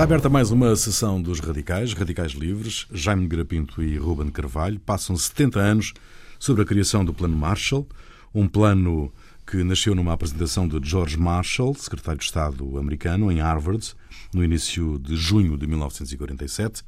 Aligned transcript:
Está 0.00 0.04
aberta 0.14 0.30
mais 0.30 0.50
uma 0.50 0.74
sessão 0.76 1.20
dos 1.20 1.40
Radicais, 1.40 1.92
Radicais 1.92 2.32
Livres. 2.32 2.86
Jaime 2.90 3.26
Grapinto 3.26 3.82
e 3.82 3.98
Ruben 3.98 4.30
Carvalho 4.30 4.80
passam 4.80 5.14
70 5.14 5.60
anos 5.60 5.92
sobre 6.38 6.62
a 6.62 6.64
criação 6.64 7.04
do 7.04 7.12
Plano 7.12 7.36
Marshall, 7.36 7.86
um 8.34 8.48
plano 8.48 9.12
que 9.46 9.62
nasceu 9.62 9.94
numa 9.94 10.14
apresentação 10.14 10.66
de 10.66 10.80
George 10.88 11.18
Marshall, 11.18 11.74
secretário 11.74 12.18
de 12.18 12.24
Estado 12.24 12.78
americano, 12.78 13.30
em 13.30 13.40
Harvard, 13.40 13.94
no 14.32 14.42
início 14.42 14.98
de 14.98 15.16
junho 15.16 15.58
de 15.58 15.66
1947. 15.66 16.82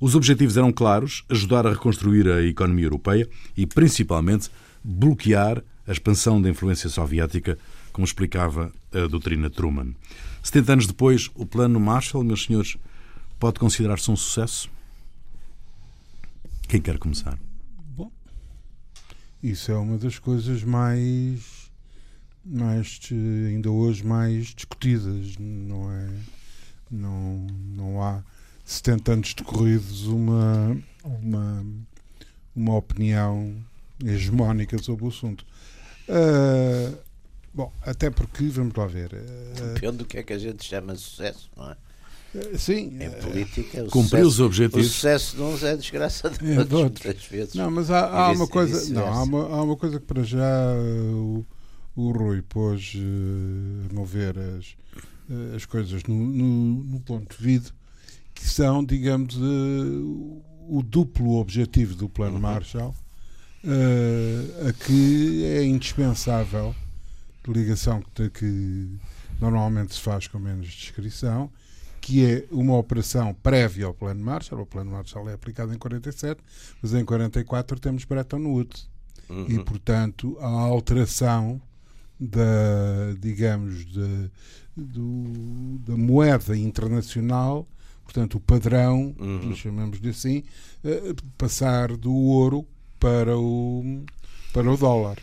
Os 0.00 0.16
objetivos 0.16 0.56
eram 0.56 0.72
claros: 0.72 1.24
ajudar 1.28 1.64
a 1.64 1.70
reconstruir 1.70 2.28
a 2.28 2.42
economia 2.42 2.86
europeia 2.86 3.28
e, 3.56 3.68
principalmente, 3.68 4.50
bloquear 4.82 5.62
a 5.86 5.92
expansão 5.92 6.42
da 6.42 6.50
influência 6.50 6.90
soviética, 6.90 7.56
como 7.92 8.04
explicava 8.04 8.72
a 8.92 9.06
doutrina 9.06 9.48
Truman. 9.48 9.94
70 10.48 10.72
anos 10.72 10.86
depois, 10.86 11.30
o 11.34 11.44
plano 11.44 11.78
Marshall, 11.78 12.24
meus 12.24 12.44
senhores, 12.44 12.78
pode 13.38 13.60
considerar-se 13.60 14.10
um 14.10 14.16
sucesso? 14.16 14.70
Quem 16.66 16.80
quer 16.80 16.96
começar? 16.96 17.38
Bom, 17.94 18.10
isso 19.42 19.70
é 19.70 19.76
uma 19.76 19.98
das 19.98 20.18
coisas 20.18 20.64
mais, 20.64 21.70
mais 22.42 22.98
ainda 23.12 23.70
hoje 23.70 24.02
mais 24.02 24.46
discutidas, 24.54 25.36
não 25.38 25.92
é? 25.92 26.08
Não, 26.90 27.46
não 27.76 28.02
há 28.02 28.22
70 28.64 29.12
anos 29.12 29.34
decorridos 29.34 30.06
uma, 30.06 30.74
uma, 31.04 31.66
uma 32.56 32.74
opinião 32.74 33.54
hegemónica 34.02 34.82
sobre 34.82 35.04
o 35.04 35.08
assunto. 35.08 35.44
Uh, 36.08 37.07
Bom, 37.52 37.72
até 37.82 38.10
porque, 38.10 38.44
vamos 38.48 38.74
lá 38.74 38.86
ver. 38.86 39.12
Uh, 39.12 39.74
Depende 39.74 39.98
do 39.98 40.04
que 40.04 40.18
é 40.18 40.22
que 40.22 40.32
a 40.32 40.38
gente 40.38 40.64
chama 40.64 40.94
de 40.94 41.00
sucesso, 41.00 41.50
não 41.56 41.70
é? 41.70 41.76
Uh, 42.34 42.58
sim. 42.58 42.98
Em 43.00 43.10
política, 43.10 43.84
o 43.84 43.86
cumprir 43.86 44.24
sucesso, 44.24 44.26
os 44.28 44.40
objetivos. 44.40 44.86
O 44.86 44.90
sucesso 44.90 45.36
de 45.36 45.42
uns 45.42 45.62
é 45.62 45.76
desgraça 45.76 46.30
de 46.30 46.52
é, 46.52 46.60
outros, 46.60 46.80
muitas 46.80 47.24
vezes. 47.24 47.54
Não, 47.54 47.70
mas 47.70 47.90
há, 47.90 48.06
há 48.06 48.30
uma 48.32 48.46
coisa. 48.46 48.92
Não, 48.92 49.06
há 49.06 49.22
uma, 49.22 49.42
há 49.48 49.62
uma 49.62 49.76
coisa 49.76 49.98
que 49.98 50.06
para 50.06 50.22
já 50.22 50.74
uh, 50.74 51.44
o, 51.96 52.00
o 52.00 52.12
Rui 52.12 52.42
pôs 52.42 52.92
a 53.90 53.94
mover 53.94 54.36
as, 54.38 54.76
as 55.56 55.64
coisas 55.64 56.04
no, 56.04 56.14
no, 56.14 56.84
no 56.84 57.00
ponto 57.00 57.36
de 57.36 57.42
vida, 57.42 57.70
que 58.34 58.46
são, 58.46 58.84
digamos, 58.84 59.36
o 59.36 60.82
duplo 60.82 61.36
objetivo 61.38 61.96
do 61.96 62.08
Plano 62.08 62.34
uhum. 62.34 62.42
Marshall, 62.42 62.94
a 64.68 64.72
que 64.72 65.44
é 65.44 65.64
indispensável 65.64 66.74
ligação 67.52 68.02
que, 68.14 68.30
que 68.30 68.98
normalmente 69.40 69.94
se 69.94 70.00
faz 70.00 70.26
com 70.26 70.38
menos 70.38 70.66
descrição, 70.66 71.50
que 72.00 72.24
é 72.24 72.44
uma 72.50 72.76
operação 72.76 73.34
prévia 73.34 73.86
ao 73.86 73.94
Plano 73.94 74.24
Marshall. 74.24 74.62
O 74.62 74.66
Plano 74.66 74.90
Marshall 74.92 75.28
é 75.28 75.34
aplicado 75.34 75.72
em 75.74 75.78
47, 75.78 76.40
mas 76.80 76.94
em 76.94 77.04
44 77.04 77.78
temos 77.78 78.04
Bretton 78.04 78.44
Woods. 78.46 78.88
Uhum. 79.28 79.46
E, 79.48 79.62
portanto, 79.62 80.36
a 80.40 80.46
alteração 80.48 81.60
da, 82.18 83.14
digamos, 83.20 83.84
de, 83.84 84.30
do, 84.76 85.78
da 85.86 85.96
moeda 85.96 86.56
internacional, 86.56 87.68
portanto, 88.04 88.36
o 88.36 88.40
padrão, 88.40 89.14
uhum. 89.18 89.54
chamamos-lhe 89.54 90.08
assim, 90.08 90.44
uh, 90.84 91.14
passar 91.36 91.96
do 91.96 92.12
ouro 92.12 92.66
para 92.98 93.36
o, 93.36 94.02
para 94.52 94.70
o 94.70 94.76
dólar. 94.76 95.18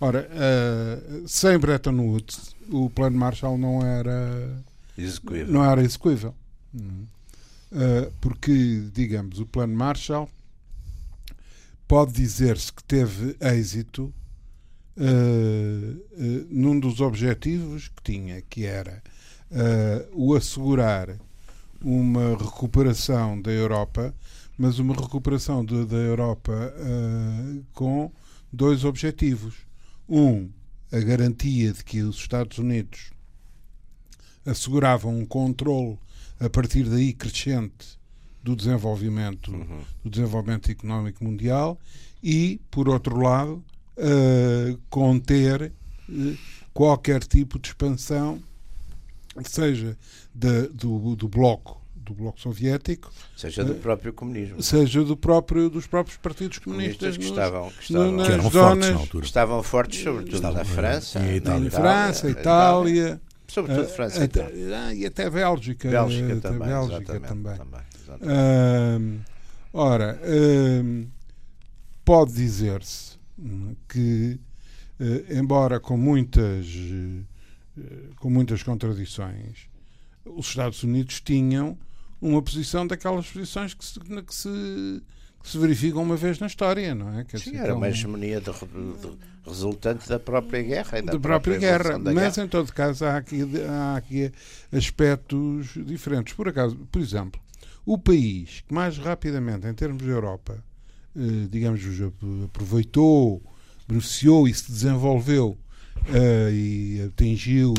Ora, 0.00 0.28
uh, 0.30 1.26
sem 1.26 1.58
Bretton 1.58 1.98
Woods, 1.98 2.54
o 2.70 2.88
plano 2.88 3.18
Marshall 3.18 3.58
não 3.58 3.84
era 3.84 4.62
execuível. 4.96 5.52
Não 5.52 5.64
era 5.64 5.82
execuível. 5.82 6.34
Uh, 6.72 8.12
porque, 8.20 8.88
digamos, 8.92 9.40
o 9.40 9.46
plano 9.46 9.74
Marshall 9.74 10.28
pode 11.88 12.12
dizer-se 12.12 12.72
que 12.72 12.84
teve 12.84 13.36
êxito 13.40 14.14
uh, 14.96 16.46
num 16.48 16.78
dos 16.78 17.00
objetivos 17.00 17.88
que 17.88 18.02
tinha, 18.02 18.40
que 18.42 18.66
era 18.66 19.02
o 20.12 20.34
assegurar 20.34 21.16
uma 21.80 22.36
recuperação 22.36 23.40
da 23.40 23.50
Europa, 23.50 24.14
mas 24.58 24.78
uma 24.78 24.94
recuperação 24.94 25.64
de, 25.64 25.86
da 25.86 25.96
Europa 25.96 26.52
com 27.72 28.12
dois 28.52 28.84
objetivos 28.84 29.67
um, 30.08 30.48
a 30.90 30.98
garantia 31.00 31.72
de 31.72 31.84
que 31.84 32.02
os 32.02 32.16
Estados 32.16 32.58
Unidos 32.58 33.10
asseguravam 34.44 35.18
um 35.18 35.26
controle 35.26 35.98
a 36.40 36.48
partir 36.48 36.84
daí 36.84 37.12
crescente 37.12 37.98
do 38.42 38.56
desenvolvimento 38.56 39.52
uhum. 39.52 39.82
do 40.02 40.10
desenvolvimento 40.10 40.70
económico 40.70 41.22
mundial 41.22 41.78
e 42.22 42.60
por 42.70 42.88
outro 42.88 43.20
lado 43.20 43.62
uh, 43.96 44.78
conter 44.88 45.72
uh, 46.08 46.38
qualquer 46.72 47.22
tipo 47.24 47.58
de 47.58 47.68
expansão 47.68 48.42
seja 49.44 49.96
de, 50.34 50.68
do, 50.68 51.14
do 51.14 51.28
bloco 51.28 51.82
do 52.08 52.14
bloco 52.14 52.40
soviético 52.40 53.12
seja 53.36 53.62
do 53.62 53.74
próprio 53.74 54.12
comunismo. 54.12 54.62
seja 54.62 55.04
do 55.04 55.16
próprio 55.16 55.68
dos 55.68 55.86
próprios 55.86 56.16
partidos 56.16 56.58
comunistas, 56.58 56.98
comunistas 56.98 57.16
que, 57.18 57.24
estavam, 57.24 57.70
que 57.70 57.82
estavam 57.82 58.12
nas 58.12 58.26
que 58.26 58.32
eram 58.32 58.50
zonas 58.50 58.52
fortes 58.52 58.88
na 58.88 58.96
altura. 58.96 59.24
estavam 59.24 59.62
fortes 59.62 60.02
sobretudo 60.02 60.34
estavam, 60.34 60.58
na 60.58 60.64
França 60.64 61.20
na 61.20 61.34
Itália, 61.34 61.70
França 61.70 62.30
Itália, 62.30 62.40
Itália 62.40 63.20
sobretudo 63.46 63.88
França 63.88 64.24
até, 64.24 64.42
ah, 64.42 64.94
e 64.94 65.06
até 65.06 65.28
Bélgica 65.28 65.90
Bélgica 65.90 66.32
até 66.32 66.40
também, 66.40 66.68
Bélgica 66.68 67.20
também, 67.20 67.56
também. 67.56 67.80
uh, 68.22 69.20
ora 69.72 70.18
uh, 70.22 71.06
pode 72.04 72.32
dizer-se 72.32 73.18
que 73.88 74.40
embora 75.30 75.78
com 75.78 75.96
muitas 75.96 76.66
com 78.16 78.28
muitas 78.28 78.64
contradições 78.64 79.68
os 80.24 80.48
Estados 80.48 80.82
Unidos 80.82 81.20
tinham 81.20 81.78
uma 82.20 82.42
posição 82.42 82.86
daquelas 82.86 83.26
posições 83.26 83.74
que 83.74 83.84
se, 83.84 84.00
que 84.00 84.34
se, 84.34 85.02
que 85.42 85.48
se 85.48 85.58
verificam 85.58 86.02
uma 86.02 86.16
vez 86.16 86.38
na 86.38 86.46
história, 86.46 86.94
não 86.94 87.18
é? 87.18 87.24
Quer 87.24 87.38
Sim, 87.38 87.52
dizer, 87.52 87.64
era 87.64 87.74
uma 87.74 87.88
hegemonia 87.88 88.40
de, 88.40 88.50
de, 88.50 89.18
resultante 89.46 90.08
da 90.08 90.18
própria 90.18 90.62
guerra. 90.62 91.02
Da, 91.02 91.12
da 91.12 91.18
própria, 91.18 91.58
própria 91.58 91.58
guerra, 91.58 91.98
mas 91.98 92.34
guerra. 92.34 92.46
em 92.46 92.48
todo 92.48 92.72
caso 92.72 93.04
há 93.04 93.16
aqui, 93.16 93.42
há 93.68 93.96
aqui 93.96 94.32
aspectos 94.72 95.68
diferentes. 95.76 96.34
Por 96.34 96.48
acaso, 96.48 96.76
por 96.90 97.00
exemplo, 97.00 97.40
o 97.86 97.96
país 97.96 98.62
que 98.66 98.74
mais 98.74 98.98
rapidamente, 98.98 99.66
em 99.66 99.74
termos 99.74 100.02
de 100.02 100.08
Europa, 100.08 100.62
eh, 101.16 101.48
digamos, 101.50 101.80
aproveitou, 102.44 103.42
beneficiou 103.88 104.46
e 104.46 104.52
se 104.52 104.70
desenvolveu 104.70 105.56
eh, 106.12 106.50
e 106.52 107.02
atingiu 107.08 107.74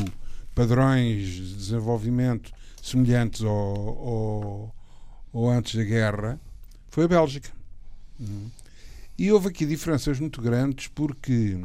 padrões 0.54 1.26
de 1.28 1.54
desenvolvimento 1.54 2.50
semelhantes 2.82 3.42
ao, 3.42 3.50
ao, 3.50 4.74
ao 5.32 5.48
antes 5.48 5.74
da 5.74 5.84
guerra 5.84 6.40
foi 6.90 7.04
a 7.04 7.08
Bélgica. 7.08 7.50
Uhum. 8.18 8.50
E 9.16 9.30
houve 9.30 9.48
aqui 9.48 9.64
diferenças 9.64 10.18
muito 10.18 10.40
grandes 10.40 10.88
porque. 10.88 11.58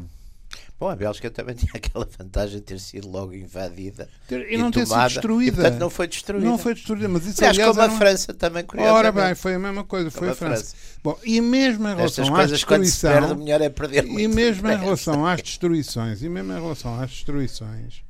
Bom, 0.77 0.89
a 0.89 0.95
Bélgica 0.95 1.31
também 1.31 1.55
tinha 1.55 1.71
aquela 1.73 2.05
vantagem 2.17 2.57
de 2.57 2.61
ter 2.61 2.79
sido 2.79 3.09
logo 3.09 3.33
invadida 3.33 4.09
e, 4.29 4.55
e 4.55 4.57
não 4.57 4.69
ter 4.69 4.85
sido 4.85 5.03
destruída. 5.07 5.51
E, 5.51 5.55
portanto, 5.55 5.79
não 5.79 5.89
foi 5.89 6.07
destruída. 6.07 6.45
Não 6.45 6.57
foi 6.57 6.73
destruída, 6.73 7.07
mas 7.07 7.25
isso 7.25 7.43
aliás, 7.43 7.69
como 7.69 7.81
a 7.81 7.89
França 7.89 8.33
também, 8.33 8.63
curiosamente. 8.63 9.07
Ora 9.07 9.11
bem, 9.11 9.35
foi 9.35 9.55
a 9.55 9.59
mesma 9.59 9.83
coisa, 9.83 10.11
foi 10.11 10.29
a 10.29 10.35
França. 10.35 10.63
França. 10.63 10.75
Bom, 11.03 11.17
e 11.23 11.41
mesmo 11.41 11.87
em 11.87 11.95
relação 11.95 12.23
Estas 12.23 12.27
às 12.27 12.29
coisas, 12.29 12.51
destruições... 12.51 13.13
perde, 13.13 13.35
melhor 13.35 13.61
é 13.61 13.69
perder 13.69 14.05
E 14.05 14.27
mesmo 14.27 14.69
em 14.69 14.77
relação 14.77 15.25
às 15.25 15.41
destruições, 15.41 16.21
e 16.21 16.29
mesmo 16.29 16.51
em 16.51 16.61
relação 16.61 16.99
às 16.99 17.09
destruições, 17.09 18.04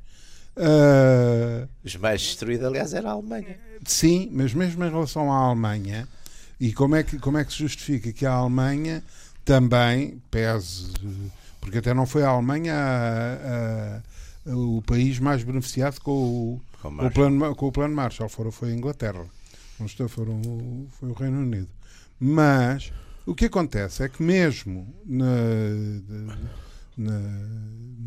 Uh, 0.56 1.68
Os 1.84 1.96
mais 1.96 2.22
destruídos, 2.22 2.66
aliás, 2.66 2.94
era 2.94 3.10
a 3.10 3.12
Alemanha. 3.12 3.58
Sim, 3.84 4.30
mas 4.32 4.54
mesmo 4.54 4.84
em 4.84 4.90
relação 4.90 5.30
à 5.30 5.36
Alemanha, 5.36 6.08
e 6.58 6.72
como 6.72 6.96
é 6.96 7.02
que, 7.02 7.18
como 7.18 7.36
é 7.36 7.44
que 7.44 7.52
se 7.52 7.58
justifica 7.58 8.12
que 8.12 8.24
a 8.24 8.32
Alemanha 8.32 9.04
também 9.44 10.20
pese, 10.30 10.92
porque 11.60 11.78
até 11.78 11.92
não 11.92 12.06
foi 12.06 12.22
a 12.22 12.28
Alemanha 12.28 12.74
a, 12.74 14.00
a, 14.48 14.50
a, 14.52 14.56
o 14.56 14.82
país 14.82 15.18
mais 15.18 15.44
beneficiado 15.44 16.00
com 16.00 16.10
o, 16.10 16.60
com, 16.80 16.88
o 16.88 17.10
plano, 17.10 17.54
com 17.54 17.66
o 17.66 17.72
plano 17.72 17.94
Marshall, 17.94 18.28
foram, 18.28 18.50
foi 18.50 18.70
a 18.70 18.74
Inglaterra, 18.74 19.24
não 19.78 19.86
estou, 19.86 20.08
foram, 20.08 20.40
foi 20.98 21.10
o 21.10 21.12
Reino 21.12 21.38
Unido. 21.38 21.68
Mas 22.18 22.90
o 23.26 23.34
que 23.34 23.44
acontece 23.44 24.02
é 24.02 24.08
que 24.08 24.22
mesmo 24.22 24.86
na, 25.04 25.34
na 26.96 27.20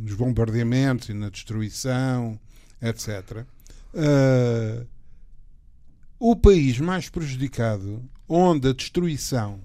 nos 0.09 0.13
bombardeamentos 0.13 1.09
e 1.09 1.13
na 1.13 1.29
destruição, 1.29 2.39
etc. 2.81 3.45
Uh, 3.93 4.87
o 6.17 6.35
país 6.35 6.79
mais 6.79 7.09
prejudicado, 7.09 8.03
onde 8.27 8.69
a 8.69 8.73
destruição 8.73 9.59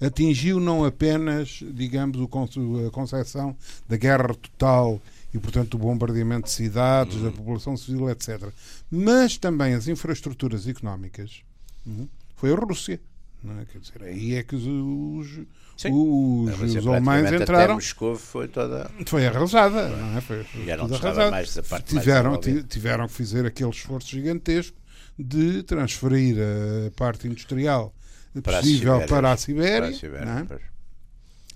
atingiu 0.00 0.58
não 0.58 0.84
apenas, 0.84 1.60
digamos, 1.72 2.18
a 2.20 2.90
concepção 2.90 3.56
da 3.88 3.96
guerra 3.96 4.34
total 4.34 5.00
e, 5.32 5.38
portanto, 5.38 5.74
o 5.74 5.78
bombardeamento 5.78 6.44
de 6.44 6.50
cidades, 6.50 7.22
da 7.22 7.30
população 7.30 7.76
civil, 7.76 8.10
etc. 8.10 8.50
Mas 8.90 9.36
também 9.36 9.74
as 9.74 9.88
infraestruturas 9.88 10.66
económicas 10.66 11.42
uhum, 11.86 12.08
foi 12.36 12.52
a 12.52 12.56
Rússia. 12.56 13.00
É? 13.60 13.64
Quer 13.66 13.78
dizer, 13.78 14.02
aí 14.02 14.34
é 14.34 14.42
que 14.42 14.56
os, 14.56 15.40
os, 15.76 16.60
os, 16.60 16.74
os 16.76 16.86
alemães 16.86 17.32
entraram. 17.32 17.74
Moscou 17.74 18.16
foi 18.16 18.48
toda. 18.48 18.90
Foi 19.06 19.26
arrasada, 19.26 19.88
não 19.88 20.16
é? 20.16 20.20
Foi, 20.20 20.44
foi 20.44 20.70
arrasada. 20.70 21.30
Mais 21.30 21.58
tiveram, 21.84 22.40
tiveram 22.68 23.06
que 23.06 23.14
fazer 23.14 23.46
aquele 23.46 23.70
esforço 23.70 24.08
gigantesco 24.08 24.76
de 25.18 25.62
transferir 25.62 26.36
a 26.38 26.90
parte 26.92 27.26
industrial 27.26 27.94
para 28.42 28.58
possível 28.58 28.96
a 28.96 29.06
para 29.06 29.32
a 29.32 29.36
Sibéria. 29.36 29.78
Para 29.78 29.88
a 29.88 29.92
Sibéria 29.92 30.46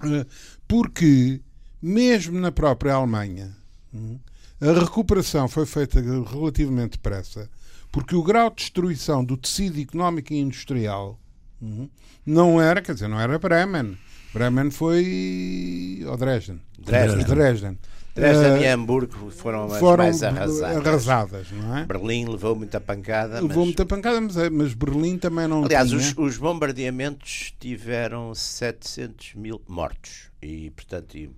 é? 0.00 0.26
Porque, 0.66 1.40
mesmo 1.82 2.38
na 2.38 2.52
própria 2.52 2.94
Alemanha, 2.94 3.56
hum, 3.92 4.18
a 4.60 4.72
recuperação 4.72 5.48
foi 5.48 5.66
feita 5.66 6.00
relativamente 6.00 6.92
depressa, 6.92 7.50
porque 7.90 8.14
o 8.14 8.22
grau 8.22 8.50
de 8.50 8.56
destruição 8.56 9.24
do 9.24 9.36
tecido 9.36 9.80
económico 9.80 10.32
e 10.32 10.38
industrial 10.38 11.18
Uhum. 11.60 11.88
Não 12.24 12.60
era, 12.60 12.80
quer 12.80 12.94
dizer, 12.94 13.08
não 13.08 13.20
era 13.20 13.38
Bremen. 13.38 13.98
Bremen 14.32 14.70
foi. 14.70 16.04
ou 16.06 16.16
Dresden. 16.16 16.60
Dresden. 16.78 17.24
Dresden. 17.24 17.78
Dresden 18.14 18.52
uh, 18.52 18.62
e 18.62 18.66
Hamburgo 18.66 19.30
foram 19.30 19.66
as 19.66 19.78
foram 19.78 20.04
mais 20.04 20.22
arrasadas. 20.22 20.62
arrasadas 20.62 21.50
não 21.52 21.78
é? 21.78 21.84
Berlim 21.84 22.26
levou 22.26 22.56
muita 22.56 22.80
pancada. 22.80 23.34
Levou 23.34 23.48
mas... 23.48 23.66
muita 23.66 23.86
pancada, 23.86 24.20
mas, 24.20 24.36
é, 24.36 24.50
mas 24.50 24.74
Berlim 24.74 25.18
também 25.18 25.46
não 25.46 25.64
Aliás, 25.64 25.92
os, 25.92 26.14
os 26.16 26.36
bombardeamentos 26.36 27.54
tiveram 27.60 28.34
700 28.34 29.34
mil 29.34 29.62
mortos. 29.68 30.28
E, 30.42 30.70
portanto, 30.70 31.16
e, 31.16 31.30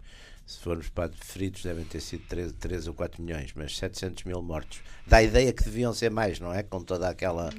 se 0.47 0.59
formos 0.59 0.89
para 0.89 1.11
feridos, 1.21 1.63
devem 1.63 1.85
ter 1.85 2.01
sido 2.01 2.25
3, 2.29 2.53
3 2.59 2.89
ou 2.89 2.95
4 2.95 3.23
milhões, 3.23 3.53
mas 3.55 3.77
700 3.77 4.25
mil 4.25 4.43
mortos. 4.43 4.81
Dá 5.07 5.19
a 5.19 5.23
ideia 5.23 5.53
que 5.53 5.63
deviam 5.63 5.93
ser 5.93 6.11
mais, 6.11 6.41
não 6.41 6.53
é? 6.53 6.63
Com 6.63 6.83
toda 6.83 7.09
aquela. 7.09 7.51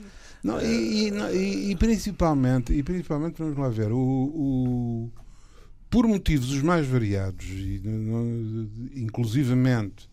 Não, 0.43 0.59
e, 0.59 1.09
e, 1.09 1.71
e, 1.71 1.75
principalmente, 1.75 2.73
e 2.73 2.81
principalmente, 2.81 3.37
vamos 3.37 3.57
lá 3.57 3.69
ver, 3.69 3.91
o, 3.91 3.97
o, 3.97 5.11
por 5.89 6.07
motivos 6.07 6.51
os 6.51 6.63
mais 6.63 6.87
variados, 6.87 7.45
e, 7.45 7.81
inclusivamente 8.95 10.09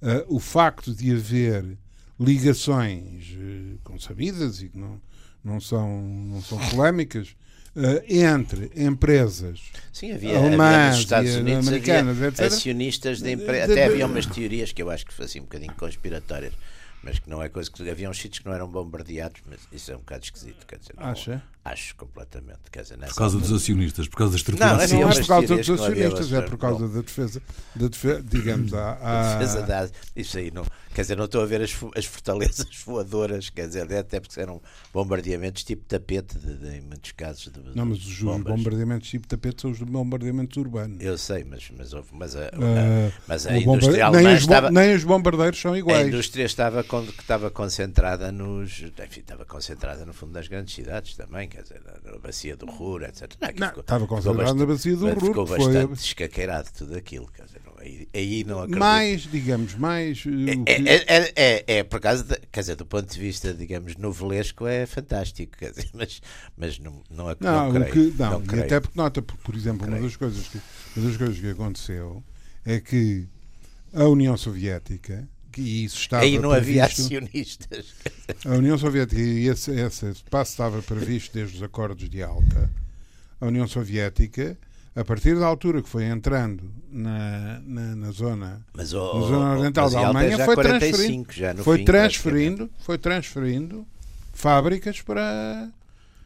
uh, 0.00 0.34
o 0.34 0.38
facto 0.38 0.94
de 0.94 1.12
haver 1.12 1.76
ligações 2.18 3.34
uh, 3.34 3.78
consabidas 3.82 4.62
e 4.62 4.68
que 4.68 4.78
não, 4.78 5.00
não, 5.42 5.60
são, 5.60 6.02
não 6.02 6.42
são 6.42 6.58
polémicas 6.70 7.34
Uh, 7.74 8.04
entre 8.06 8.70
empresas 8.76 9.62
Sim, 9.94 10.12
havia, 10.12 10.36
alemãs 10.36 10.88
havia 10.88 11.00
Estados 11.00 11.36
Unidos 11.36 11.68
etc. 11.72 12.40
acionistas 12.40 13.22
de 13.22 13.32
empresas. 13.32 13.70
Até 13.70 13.86
havia 13.86 14.04
umas 14.04 14.26
teorias 14.26 14.72
que 14.72 14.82
eu 14.82 14.90
acho 14.90 15.06
que 15.06 15.14
faziam 15.14 15.44
um 15.44 15.46
bocadinho 15.46 15.72
conspiratórias 15.76 16.52
mas 17.02 17.18
que 17.18 17.28
não 17.28 17.42
é 17.42 17.48
coisa 17.48 17.70
que 17.70 17.88
havia 17.88 18.08
uns 18.08 18.18
sítios 18.18 18.40
que 18.40 18.46
não 18.46 18.54
eram 18.54 18.68
bombardeados, 18.68 19.42
mas 19.48 19.60
isso 19.72 19.90
é 19.90 19.96
um 19.96 19.98
bocado 19.98 20.24
esquisito, 20.24 20.66
quer 20.66 20.78
dizer, 20.78 20.94
não, 20.96 21.06
Acha? 21.06 21.42
acho 21.64 21.96
completamente, 21.96 22.60
quer 22.70 22.82
dizer, 22.82 22.98
por 22.98 23.14
causa 23.14 23.38
dos 23.38 23.52
acionistas, 23.52 24.08
por 24.08 24.16
causa 24.16 24.32
da 24.32 24.36
estrutura 24.36 24.66
não, 24.66 24.76
não 24.76 25.10
é 25.10 25.14
por 25.14 25.26
causa 25.26 25.56
dos 25.56 25.70
acionistas, 25.70 26.32
é 26.32 26.42
por 26.42 26.58
causa 26.58 26.88
da 26.88 27.00
defesa, 27.00 27.42
da 27.74 27.88
defesa 27.88 28.22
digamos, 28.22 28.72
a, 28.72 28.98
a... 29.00 29.34
defesa 29.34 29.62
da, 29.62 29.88
isso 30.14 30.38
aí 30.38 30.50
não, 30.50 30.64
quer 30.94 31.02
dizer, 31.02 31.16
não 31.16 31.24
estou 31.24 31.42
a 31.42 31.46
ver 31.46 31.62
as, 31.62 31.74
as 31.96 32.04
fortalezas 32.04 32.66
voadoras, 32.84 33.50
quer 33.50 33.66
dizer, 33.66 33.92
até 33.94 34.20
porque 34.20 34.40
eram 34.40 34.60
bombardeamentos 34.92 35.64
tipo 35.64 35.84
tapete, 35.84 36.38
de, 36.38 36.56
de, 36.56 36.76
em 36.76 36.80
muitos 36.80 37.12
casos. 37.12 37.50
De, 37.52 37.76
não, 37.76 37.86
mas 37.86 37.98
os 37.98 38.22
bombardeamentos 38.22 39.08
tipo 39.08 39.26
tapete 39.26 39.62
são 39.62 39.70
os 39.70 39.80
bombardeamentos 39.80 40.56
urbanos. 40.56 41.00
Eu 41.00 41.16
sei, 41.18 41.44
mas, 41.44 41.70
mas, 41.76 41.92
mas, 42.12 42.36
a, 42.36 42.40
uh, 42.40 43.12
mas 43.26 43.46
a 43.46 43.56
indústria 43.56 44.10
nem 44.10 44.34
os, 44.34 44.40
estava, 44.40 44.70
nem 44.70 44.94
os 44.94 45.04
bombardeiros 45.04 45.60
são 45.60 45.76
iguais. 45.76 46.04
A 46.04 46.08
indústria 46.08 46.44
estava, 46.44 46.84
estava 47.18 47.50
concentrada 47.50 48.30
nos, 48.30 48.80
enfim, 48.80 49.20
estava 49.20 49.44
concentrada 49.44 50.04
no 50.04 50.12
fundo 50.12 50.32
das 50.32 50.48
grandes 50.48 50.74
cidades 50.74 51.16
também, 51.16 51.48
quer 51.48 51.62
dizer, 51.62 51.80
na, 52.04 52.18
bacia 52.18 52.56
do 52.56 52.66
Ruhr, 52.66 53.02
etc. 53.02 53.32
Não, 53.40 53.48
não, 53.56 53.68
ficou, 53.68 53.80
estava 53.80 54.06
concentrada 54.06 54.54
na 54.54 54.66
bacia 54.66 54.96
do 54.96 55.08
Ruhr. 55.08 55.26
Ficou 55.26 55.46
bastante 55.46 55.86
foi... 55.86 55.94
escaqueirado 55.94 56.68
tudo 56.76 56.96
aquilo, 56.96 57.28
quer 57.32 57.44
dizer, 57.44 57.60
aí, 57.71 57.71
aí 58.14 58.44
não 58.44 58.60
acredito. 58.60 58.78
Mais, 58.78 59.22
digamos, 59.22 59.74
mais. 59.74 60.24
É, 60.66 60.72
é, 60.72 60.94
é, 60.94 61.32
é, 61.34 61.64
é, 61.78 61.82
por 61.82 62.00
causa, 62.00 62.24
quer 62.50 62.60
dizer, 62.60 62.76
do 62.76 62.86
ponto 62.86 63.12
de 63.12 63.18
vista, 63.18 63.52
digamos, 63.52 63.96
novelesco, 63.96 64.66
é 64.66 64.86
fantástico, 64.86 65.56
quer 65.58 65.70
dizer, 65.70 65.90
mas, 65.94 66.20
mas 66.56 66.78
não, 66.78 67.02
não, 67.10 67.26
não, 67.40 67.72
não, 67.72 67.82
creio, 67.82 68.12
que, 68.12 68.22
não, 68.22 68.40
não 68.40 68.62
até 68.62 68.80
porque 68.80 68.96
nota, 68.96 69.22
por, 69.22 69.54
exemplo, 69.54 69.86
uma 69.86 70.00
das, 70.00 70.16
coisas 70.16 70.48
que, 70.48 70.60
uma 70.96 71.08
das 71.08 71.16
coisas 71.16 71.38
que 71.38 71.50
aconteceu 71.50 72.22
é 72.64 72.80
que 72.80 73.26
a 73.92 74.04
União 74.04 74.36
Soviética 74.36 75.28
que 75.52 75.84
isso 75.84 75.98
estava 75.98 76.24
Aí 76.24 76.38
não 76.38 76.50
havia 76.50 76.86
acionistas. 76.86 77.94
A 78.46 78.54
União 78.54 78.78
Soviética, 78.78 79.20
e 79.20 79.48
esse, 79.48 79.70
esse 79.70 80.24
passo 80.30 80.52
estava 80.52 80.80
previsto 80.80 81.34
desde 81.34 81.58
os 81.58 81.62
acordos 81.62 82.08
de 82.08 82.22
Alta. 82.22 82.70
A 83.38 83.46
União 83.46 83.68
Soviética 83.68 84.56
a 84.94 85.04
partir 85.04 85.38
da 85.38 85.46
altura 85.46 85.82
que 85.82 85.88
foi 85.88 86.04
entrando 86.04 86.70
na, 86.90 87.60
na, 87.64 87.96
na 87.96 88.10
zona, 88.10 88.64
mas, 88.74 88.92
oh, 88.92 89.20
na 89.20 89.26
zona 89.26 89.52
oriental 89.56 89.90
da 89.90 89.98
Alemanha, 90.00 90.44
foi 90.44 90.54
45, 90.54 90.88
transferindo, 90.88 91.32
já 91.32 91.54
no 91.54 91.64
foi, 91.64 91.78
fim, 91.78 91.84
transferindo 91.84 92.70
foi 92.78 92.98
transferindo 92.98 93.86
fábricas 94.34 95.00
para, 95.00 95.70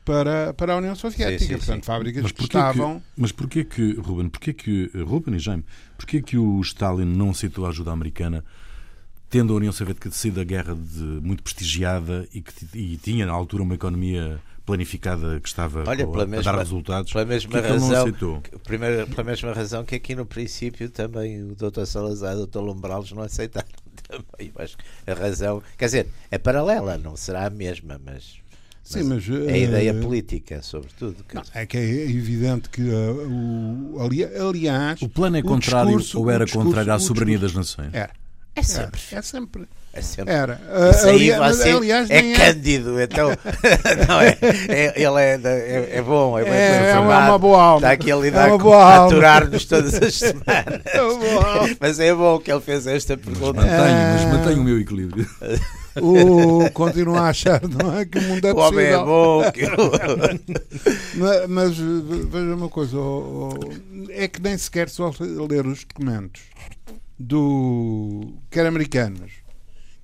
para, 0.04 0.54
para 0.54 0.72
a 0.74 0.76
União 0.76 0.94
Soviética. 0.96 1.38
Sim, 1.38 1.46
sim, 1.46 1.56
Portanto, 1.58 1.84
sim. 1.84 1.86
fábricas 1.86 2.22
mas 2.24 2.32
que 2.32 2.42
estavam. 2.42 2.98
Que, 2.98 3.06
mas 3.16 3.32
porquê 3.32 3.64
que, 3.64 3.92
Ruben, 3.94 4.28
porquê 4.28 4.52
que, 4.52 4.90
Ruben 4.94 5.36
e 5.36 5.38
Jaime, 5.38 5.64
porquê 5.96 6.20
que 6.20 6.36
o 6.36 6.60
Stalin 6.60 7.04
não 7.04 7.30
aceitou 7.30 7.66
a 7.66 7.68
ajuda 7.68 7.92
americana? 7.92 8.44
Tendo 9.28 9.52
a 9.52 9.56
União 9.56 9.72
Soviética 9.72 10.10
sido 10.10 10.40
a 10.40 10.44
guerra 10.44 10.74
de, 10.74 11.02
muito 11.02 11.42
prestigiada 11.42 12.28
e 12.32 12.40
que 12.40 12.52
e 12.74 12.96
tinha 12.96 13.26
na 13.26 13.32
altura 13.32 13.64
uma 13.64 13.74
economia 13.74 14.40
planificada 14.66 15.38
que 15.40 15.48
estava 15.48 15.84
Olha, 15.86 16.04
a, 16.04 16.26
mesma, 16.26 16.42
dar 16.42 16.58
resultados. 16.58 17.12
Pela 17.12 17.24
mesma 17.24 17.62
que 17.62 17.68
razão, 17.68 18.12
que, 18.42 18.58
primeiro, 18.58 19.06
pela 19.06 19.24
mesma 19.24 19.52
razão 19.52 19.84
que 19.84 19.94
aqui 19.94 20.14
no 20.14 20.26
princípio 20.26 20.90
também 20.90 21.42
o 21.42 21.54
Dr. 21.54 21.86
Salazar 21.86 22.36
e 22.36 22.40
o 22.40 22.46
Dr. 22.46 22.58
Lombrales 22.58 23.12
não 23.12 23.22
aceitaram. 23.22 23.68
Também, 24.06 24.52
acho 24.58 24.76
que 24.76 24.84
a 25.10 25.14
razão, 25.14 25.60
quer 25.76 25.86
dizer, 25.86 26.06
é 26.30 26.38
paralela, 26.38 26.96
não 26.96 27.16
será 27.16 27.46
a 27.46 27.50
mesma, 27.50 28.00
mas 28.04 28.36
Sim, 28.84 29.02
mas, 29.02 29.26
mas 29.26 29.48
a 29.48 29.56
ideia 29.56 29.94
uh, 29.94 30.00
política, 30.00 30.62
sobretudo. 30.62 31.16
Não, 31.34 31.42
é 31.52 31.66
que 31.66 31.76
é 31.76 31.82
evidente 31.82 32.68
que 32.68 32.82
uh, 32.82 33.96
o, 33.96 34.00
aliás. 34.00 35.02
O 35.02 35.08
plano 35.08 35.38
é 35.38 35.42
contrário 35.42 35.96
discurso, 35.96 36.20
ou 36.20 36.30
era 36.30 36.44
discurso, 36.44 36.68
contrário 36.68 36.92
à 36.92 36.98
soberania 37.00 37.38
das 37.38 37.52
nações? 37.52 37.92
Era. 37.92 38.12
É 38.12 38.25
sempre. 38.62 39.00
É, 39.12 39.16
é 39.16 39.22
sempre. 39.22 39.68
É 39.96 40.02
sempre. 40.02 40.34
Era. 40.34 40.60
Uh, 40.68 41.08
ali, 41.08 41.32
você 41.32 41.70
aliás, 41.70 42.10
é 42.10 42.34
cândido, 42.34 43.00
então. 43.00 43.30
não, 44.06 44.20
é, 44.20 44.38
é, 44.68 44.92
ele 44.94 45.20
é, 45.20 45.40
é, 45.42 45.96
é 45.96 46.02
bom, 46.02 46.38
é 46.38 46.44
bem 46.44 46.52
é, 46.52 46.90
é 46.90 46.98
uma 46.98 47.38
boa 47.38 47.62
alma. 47.62 47.78
Está 47.78 47.92
aqui 47.92 48.12
a 48.12 48.16
lidar 48.16 48.50
é 48.50 48.58
com 48.58 48.74
a 48.74 49.06
aturar-nos 49.06 49.64
todas 49.64 49.94
as 49.94 50.12
semanas. 50.16 50.82
É 50.84 51.76
mas 51.80 51.98
é 51.98 52.14
bom 52.14 52.38
que 52.38 52.52
ele 52.52 52.60
fez 52.60 52.86
esta 52.86 53.16
pergunta. 53.16 53.54
Mas 53.54 53.70
mantenho, 53.70 54.12
mas 54.12 54.24
mantenho 54.38 54.60
o 54.60 54.64
meu 54.64 54.80
equilíbrio. 54.80 55.26
o, 56.02 56.70
continua 56.72 57.20
a 57.20 57.28
achar 57.28 57.62
não 57.66 57.98
é, 57.98 58.04
que 58.04 58.18
o 58.18 58.22
mundo 58.22 58.46
é 58.46 58.52
o 58.52 58.54
possível. 58.54 58.78
homem 58.78 58.86
é 58.86 58.98
bom. 58.98 59.50
Que... 59.50 59.66
mas, 61.16 61.48
mas 61.48 61.76
veja 61.78 62.54
uma 62.54 62.68
coisa: 62.68 62.98
é 64.10 64.28
que 64.28 64.42
nem 64.42 64.58
sequer 64.58 64.90
só 64.90 65.10
ler 65.48 65.66
os 65.66 65.84
documentos 65.84 66.42
do 67.18 68.34
quer 68.50 68.66
americanos, 68.66 69.32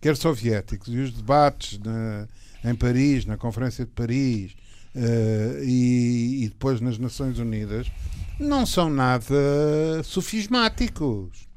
quer 0.01 0.17
soviéticos, 0.17 0.89
e 0.89 0.99
os 0.99 1.13
debates 1.13 1.79
na, 1.79 2.27
em 2.65 2.75
Paris, 2.75 3.25
na 3.25 3.37
Conferência 3.37 3.85
de 3.85 3.91
Paris 3.91 4.53
uh, 4.95 5.63
e, 5.63 6.45
e, 6.45 6.49
depois 6.49 6.81
nas 6.81 6.99
Nações 6.99 7.39
Unidas, 7.39 7.91
não 8.39 8.65
são 8.65 8.91
nada 8.91 10.03
sofismáticos. 10.05 11.49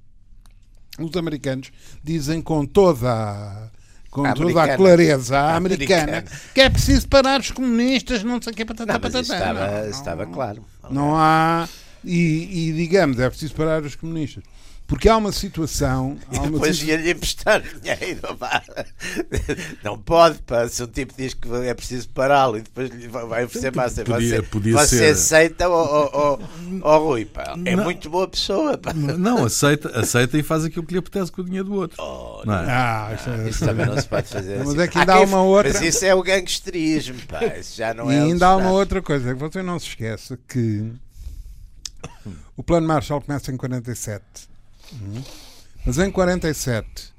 Os 1.00 1.16
americanos 1.18 1.72
dizem 2.04 2.42
com 2.42 2.66
toda 2.66 3.12
a, 3.12 3.70
com 4.10 4.26
a 4.26 4.34
toda 4.34 4.64
a 4.64 4.78
clareza 4.78 5.38
a 5.38 5.56
americana, 5.58 6.04
americana, 6.04 6.42
que 6.54 6.62
é 6.62 6.70
preciso 6.70 7.08
parar 7.08 7.42
os 7.42 7.52
comunistas, 7.52 8.24
não 8.24 8.42
sei 8.42 8.54
o 8.54 8.56
que, 8.56 8.64
patata, 8.64 8.94
não, 8.94 9.00
patata. 9.00 9.20
Estava, 9.20 9.82
não, 9.82 9.90
estava 9.90 10.26
claro. 10.26 10.66
Não 10.90 11.18
há. 11.18 11.68
E, 12.04 12.70
e 12.70 12.74
digamos, 12.74 13.20
é 13.20 13.28
preciso 13.30 13.56
parar 13.56 13.84
os 13.84 13.96
comunistas. 13.96 14.44
Porque 14.88 15.10
há 15.10 15.18
uma 15.18 15.32
situação. 15.32 16.18
Há 16.28 16.42
uma 16.42 16.52
depois 16.52 16.78
situ... 16.78 16.90
ia-lhe 16.90 17.12
emprestar 17.12 17.62
dinheiro. 17.62 18.22
Não 19.84 19.98
pode, 19.98 20.40
pá. 20.44 20.68
Se 20.68 20.84
um 20.84 20.88
tipo 20.88 21.14
diz 21.18 21.34
que 21.34 21.50
é 21.50 21.74
preciso 21.74 22.08
pará-lo 22.10 22.58
e 22.58 22.62
depois 22.62 22.92
lhe 22.92 23.08
vai 23.08 23.46
oferecer 23.46 23.76
massa, 23.76 24.04
podia, 24.04 24.30
você, 24.30 24.42
podia 24.44 24.74
você 24.74 24.98
ser... 24.98 25.12
aceita 25.12 25.68
ou, 25.68 26.40
Rui, 26.82 27.26
pá. 27.26 27.56
É 27.66 27.76
não, 27.76 27.84
muito 27.84 28.10
boa 28.12 28.28
pessoa, 28.28 28.78
pá. 28.78 28.94
Não, 28.94 29.46
aceita, 29.46 30.00
aceita 30.00 30.38
e 30.38 30.44
faz 30.44 30.64
aquilo 30.66 30.86
que 30.86 30.94
lhe 30.94 31.00
apetece 31.00 31.32
com 31.32 31.42
o 31.42 31.46
dinheiro 31.46 31.68
do 31.68 31.74
outro. 31.74 31.98
Oh, 32.00 32.44
não, 32.46 32.54
é? 32.54 32.66
ah, 32.70 33.12
isso, 33.16 33.30
é, 33.30 33.50
isso 33.50 33.66
também 33.66 33.88
não 33.88 34.00
se 34.00 34.08
pode 34.08 34.28
fazer. 34.28 34.60
Mas 34.60 34.70
assim. 34.70 34.82
é 34.82 34.88
que 34.88 34.98
ainda 35.00 35.14
há, 35.14 35.18
há 35.18 35.22
uma 35.22 35.42
outra. 35.42 35.74
Mas 35.74 35.82
isso 35.82 36.06
é 36.06 36.14
o 36.14 36.22
gangsterismo, 36.22 37.20
pá. 37.28 37.44
Isso 37.58 37.76
já 37.76 37.92
não 37.92 38.12
e 38.12 38.16
é. 38.16 38.20
E 38.20 38.22
ainda 38.22 38.48
há 38.48 38.56
uma 38.56 38.72
outra 38.72 39.02
coisa, 39.02 39.34
que 39.34 39.40
você 39.40 39.64
não 39.64 39.80
se 39.80 39.88
esquece 39.88 40.38
que 40.48 40.92
o 42.56 42.62
Plano 42.62 42.88
Marshall 42.88 43.22
começa 43.22 43.52
em 43.52 43.58
47 43.58 44.24
Uhum. 44.94 45.24
Mas 45.86 45.98
em 46.00 46.10
47, 46.10 47.14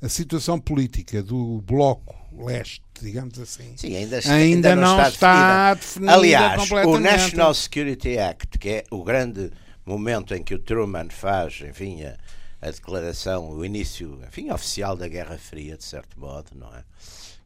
a 0.00 0.08
situação 0.08 0.58
política 0.58 1.22
do 1.22 1.60
Bloco 1.62 2.14
Leste, 2.36 2.82
digamos 3.00 3.38
assim, 3.38 3.74
Sim, 3.76 3.96
ainda, 3.96 4.16
ainda, 4.16 4.32
ainda 4.32 4.76
não, 4.76 4.96
não, 4.96 5.08
está, 5.08 5.74
definida. 5.74 6.12
Aliás, 6.14 6.70
o 6.70 6.98
National 6.98 7.54
Security 7.54 8.18
Act, 8.18 8.58
que 8.58 8.68
é 8.68 8.84
o 8.90 9.04
grande 9.04 9.52
momento 9.86 10.34
em 10.34 10.42
que 10.42 10.54
o 10.54 10.58
Truman 10.58 11.08
faz, 11.10 11.60
enfim, 11.60 12.02
a, 12.04 12.16
a 12.60 12.70
declaração, 12.70 13.50
o 13.50 13.64
início, 13.64 14.18
enfim, 14.26 14.50
oficial 14.50 14.96
da 14.96 15.06
Guerra 15.06 15.38
Fria, 15.38 15.76
de 15.76 15.84
certo 15.84 16.18
modo, 16.18 16.50
não 16.54 16.74
é? 16.74 16.82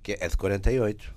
Que 0.03 0.17
é 0.19 0.27
de 0.29 0.37
48 0.37 1.13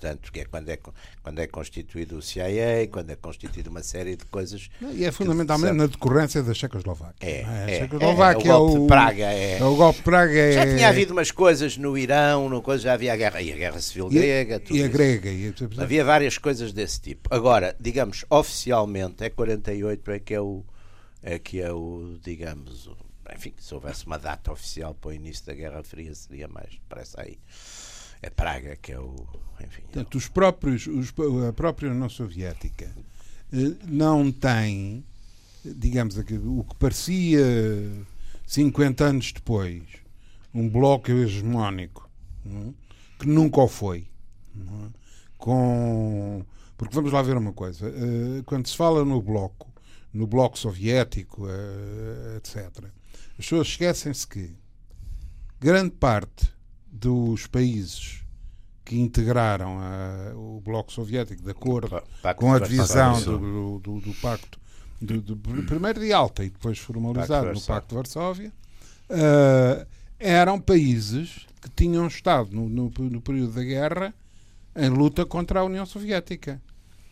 portanto, 0.00 0.32
que 0.32 0.40
é 0.40 0.44
quando 0.46 0.70
é, 0.70 0.78
quando 1.22 1.38
é 1.38 1.46
constituído 1.46 2.16
o 2.16 2.22
CIA, 2.22 2.88
quando 2.90 3.10
é 3.10 3.16
constituída 3.16 3.68
uma 3.68 3.82
série 3.82 4.16
de 4.16 4.24
coisas. 4.24 4.70
E 4.94 5.04
é 5.04 5.12
fundamentalmente 5.12 5.74
na 5.74 5.86
decorrência 5.86 6.42
da 6.42 6.54
Checoslováquia. 6.54 7.28
É, 7.28 7.42
é, 7.42 7.64
é, 7.68 7.78
Checoslováquia 7.80 8.48
é, 8.48 8.50
é, 8.50 8.54
o 8.54 8.58
golpe 8.58 8.80
de 8.80 8.86
Praga. 8.86 9.24
É, 9.24 9.64
o 9.64 9.76
golpe 9.76 9.98
de 9.98 10.04
Praga 10.04 10.32
é, 10.32 10.52
já 10.52 10.66
tinha 10.66 10.88
havido 10.88 11.12
umas 11.12 11.30
coisas 11.30 11.76
no 11.76 11.98
Irão, 11.98 12.48
no 12.48 12.62
coisa, 12.62 12.84
já 12.84 12.94
havia 12.94 13.12
a 13.12 13.16
guerra, 13.16 13.42
e 13.42 13.52
a 13.52 13.56
guerra 13.56 13.80
civil 13.80 14.08
e, 14.10 14.14
grega. 14.14 14.62
e 14.70 14.82
a 14.82 14.86
isso. 14.86 14.90
grega. 14.90 15.30
E, 15.30 15.54
havia 15.76 16.04
várias 16.04 16.38
coisas 16.38 16.72
desse 16.72 17.00
tipo. 17.00 17.32
Agora, 17.32 17.76
digamos, 17.78 18.24
oficialmente, 18.30 19.22
é 19.22 19.28
48 19.28 20.10
é 20.10 20.18
que 20.18 20.34
é 20.34 20.40
o, 20.40 20.64
é 21.22 21.38
que 21.38 21.60
é 21.60 21.70
o 21.70 22.18
digamos, 22.22 22.86
o, 22.86 22.96
enfim, 23.34 23.52
se 23.58 23.74
houvesse 23.74 24.06
uma 24.06 24.18
data 24.18 24.50
oficial 24.50 24.94
para 24.94 25.10
o 25.10 25.12
início 25.12 25.44
da 25.44 25.52
Guerra 25.52 25.82
Fria, 25.82 26.14
seria 26.14 26.48
mais, 26.48 26.80
parece 26.88 27.14
aí. 27.20 27.38
É 28.22 28.28
Praga, 28.28 28.76
que 28.76 28.92
é 28.92 28.98
o. 28.98 29.14
Enfim, 29.60 29.82
Portanto, 29.82 30.14
os 30.16 30.28
próprios, 30.28 30.86
os, 30.86 31.12
a 31.48 31.52
própria 31.52 31.90
União 31.90 32.08
Soviética 32.08 32.90
eh, 33.52 33.76
não 33.86 34.30
tem, 34.32 35.04
digamos, 35.64 36.16
o 36.16 36.64
que 36.64 36.74
parecia 36.78 37.40
50 38.46 39.04
anos 39.04 39.32
depois, 39.32 39.82
um 40.54 40.68
bloco 40.68 41.10
hegemónico, 41.10 42.08
é? 42.46 42.72
que 43.18 43.28
nunca 43.28 43.60
o 43.60 43.68
foi. 43.68 44.08
É? 44.56 45.00
Com, 45.36 46.44
porque 46.76 46.94
vamos 46.94 47.12
lá 47.12 47.22
ver 47.22 47.36
uma 47.36 47.52
coisa: 47.52 47.86
eh, 47.88 48.42
quando 48.46 48.66
se 48.66 48.76
fala 48.76 49.04
no 49.04 49.20
bloco, 49.20 49.70
no 50.12 50.26
bloco 50.26 50.58
soviético, 50.58 51.46
eh, 51.48 52.36
etc., 52.38 52.84
as 53.38 53.46
pessoas 53.46 53.68
esquecem-se 53.68 54.26
que 54.26 54.54
grande 55.60 55.92
parte 55.92 56.52
dos 56.90 57.46
países 57.46 58.22
que 58.84 58.98
integraram 58.98 59.78
a, 59.78 60.34
o 60.34 60.60
Bloco 60.60 60.92
Soviético 60.92 61.42
de 61.42 61.50
acordo 61.50 62.02
com 62.36 62.52
a 62.52 62.58
divisão 62.58 63.20
do, 63.22 63.78
do, 63.78 64.00
do 64.00 64.14
Pacto, 64.14 64.58
do, 65.00 65.20
do, 65.20 65.36
primeiro 65.36 66.00
de 66.00 66.12
Alta 66.12 66.44
e 66.44 66.50
depois 66.50 66.78
formalizado 66.78 67.46
Pacto 67.46 67.60
no 67.60 67.66
Pacto 67.66 67.88
de 67.88 67.94
Varsóvia, 67.94 68.52
uh, 69.10 69.86
eram 70.18 70.60
países 70.60 71.46
que 71.60 71.70
tinham 71.70 72.06
estado 72.06 72.50
no, 72.52 72.68
no, 72.68 72.92
no 72.98 73.20
período 73.20 73.52
da 73.52 73.62
guerra 73.62 74.14
em 74.74 74.88
luta 74.88 75.24
contra 75.24 75.60
a 75.60 75.64
União 75.64 75.86
Soviética 75.86 76.60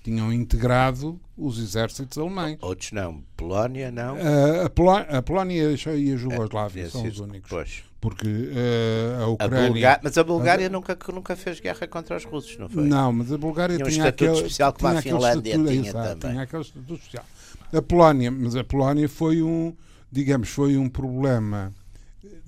tinham 0.02 0.32
integrado 0.32 1.20
os 1.36 1.58
exércitos 1.58 2.18
alemães. 2.18 2.58
Outros 2.60 2.92
não. 2.92 3.22
Polónia 3.36 3.90
não. 3.90 4.16
Uh, 4.16 4.66
a, 4.66 4.70
Poló 4.70 4.96
a, 4.96 5.22
Polónia 5.22 5.76
e 5.96 6.12
a 6.12 6.16
Jugoslávia 6.16 6.84
é, 6.84 6.88
são 6.88 7.06
os 7.06 7.18
únicos. 7.20 7.50
Pois. 7.50 7.84
Porque 8.00 8.28
uh, 8.28 9.22
a 9.22 9.26
Ucrânia. 9.28 9.94
A 9.94 10.00
mas 10.02 10.16
a 10.16 10.22
Bulgária 10.22 10.68
nunca, 10.68 10.96
nunca 11.12 11.34
fez 11.34 11.58
guerra 11.58 11.86
contra 11.88 12.16
os 12.16 12.24
russos, 12.24 12.56
não 12.56 12.68
foi? 12.68 12.84
Não, 12.84 13.12
mas 13.12 13.32
a 13.32 13.38
Bulgária 13.38 13.76
tinha, 13.76 13.90
tinha 13.90 14.04
um 14.04 14.08
aquele. 14.08 14.32
especial 14.32 14.72
como 14.72 14.96
a 14.96 15.02
Finlândia 15.02 15.50
estatuto, 15.50 15.72
tinha 15.72 15.88
exato, 15.88 16.08
também. 16.08 16.30
Tinha 16.30 16.42
aquele 16.42 16.62
estatuto 16.62 16.94
especial. 16.94 17.24
A 17.72 17.82
Polónia, 17.82 18.30
mas 18.30 18.56
a 18.56 18.64
Polónia 18.64 19.08
foi 19.08 19.42
um, 19.42 19.74
digamos, 20.10 20.48
foi 20.48 20.76
um 20.76 20.88
problema 20.88 21.74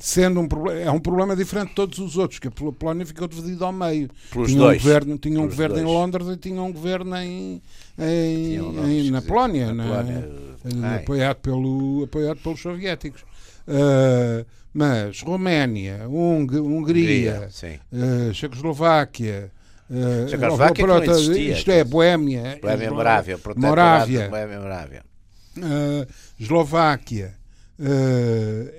sendo 0.00 0.40
um 0.40 0.48
problema, 0.48 0.80
é 0.80 0.90
um 0.90 0.98
problema 0.98 1.36
diferente 1.36 1.68
de 1.68 1.74
todos 1.74 1.98
os 1.98 2.16
outros, 2.16 2.40
que 2.40 2.48
a 2.48 2.50
Polónia 2.50 3.04
ficou 3.04 3.28
dividida 3.28 3.66
ao 3.66 3.72
meio. 3.72 4.08
Pelos 4.32 4.48
tinha 4.48 4.60
dois. 4.60 4.80
um 4.80 4.82
governo, 4.82 5.18
tinha 5.18 5.40
um 5.40 5.46
governo 5.46 5.74
dois. 5.76 5.86
em 5.86 5.92
Londres 5.92 6.28
e 6.28 6.36
tinha 6.38 6.62
um 6.62 6.72
governo 6.72 7.16
em, 7.16 7.62
em, 7.98 8.54
em 8.56 9.10
na 9.10 9.20
Polónia, 9.20 9.74
na 9.74 9.84
Polónia. 9.84 10.30
Na, 10.74 10.96
apoiado, 10.96 11.36
pelo, 11.36 12.04
apoiado 12.04 12.38
pelos 12.38 12.60
soviéticos. 12.60 13.22
Uh, 13.68 14.44
mas 14.72 15.20
Roménia, 15.20 16.08
Hung 16.08 16.48
Hungria, 16.50 16.62
Hungria 16.62 17.50
uh, 17.92 18.34
Checoslováquia, 18.34 19.52
Uh, 19.90 20.28
Checoslováquia 20.28 20.86
não 20.86 21.02
existia, 21.02 21.52
isto 21.52 21.68
é 21.72 21.82
Boémia, 21.82 22.60
Boémia 22.62 22.92
Morávia, 22.92 23.40
Morávia, 23.56 24.28
Boémia 24.28 24.60
Morávia. 24.60 25.02
Uh, 25.56 26.06
Eslováquia, 26.38 27.34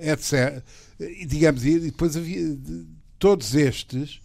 etc 0.00 0.62
digamos, 1.26 1.64
e 1.64 1.78
depois 1.78 2.16
havia 2.16 2.56
todos 3.18 3.54
estes, 3.54 4.20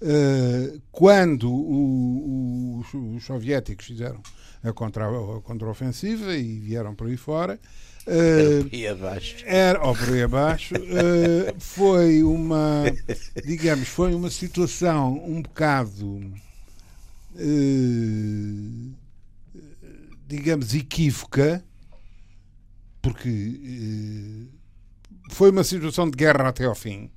uh, 0.00 0.80
quando 0.90 1.52
o, 1.52 2.82
o, 2.92 3.16
os 3.16 3.24
soviéticos 3.24 3.86
fizeram 3.86 4.20
a, 4.62 4.72
contra, 4.72 5.06
a 5.06 5.40
contraofensiva 5.40 6.34
e 6.36 6.58
vieram 6.58 6.94
por 6.94 7.06
aí 7.06 7.16
fora. 7.16 7.58
Uh, 8.06 8.64
por 8.64 8.74
aí 8.74 8.88
abaixo. 8.88 9.36
Era, 9.46 9.80
ou 9.84 9.94
por 9.94 10.08
aí 10.12 10.22
abaixo, 10.22 10.74
uh, 10.74 11.54
foi 11.60 12.22
uma, 12.22 12.84
digamos, 13.44 13.88
foi 13.88 14.14
uma 14.14 14.30
situação 14.30 15.22
um 15.24 15.40
bocado, 15.40 16.20
uh, 17.36 18.92
digamos, 20.26 20.74
equívoca, 20.74 21.62
porque 23.00 24.48
foi 25.32 25.50
uma 25.50 25.64
situação 25.64 26.08
de 26.08 26.16
guerra 26.16 26.48
até 26.48 26.64
ao 26.64 26.74
fim. 26.74 27.10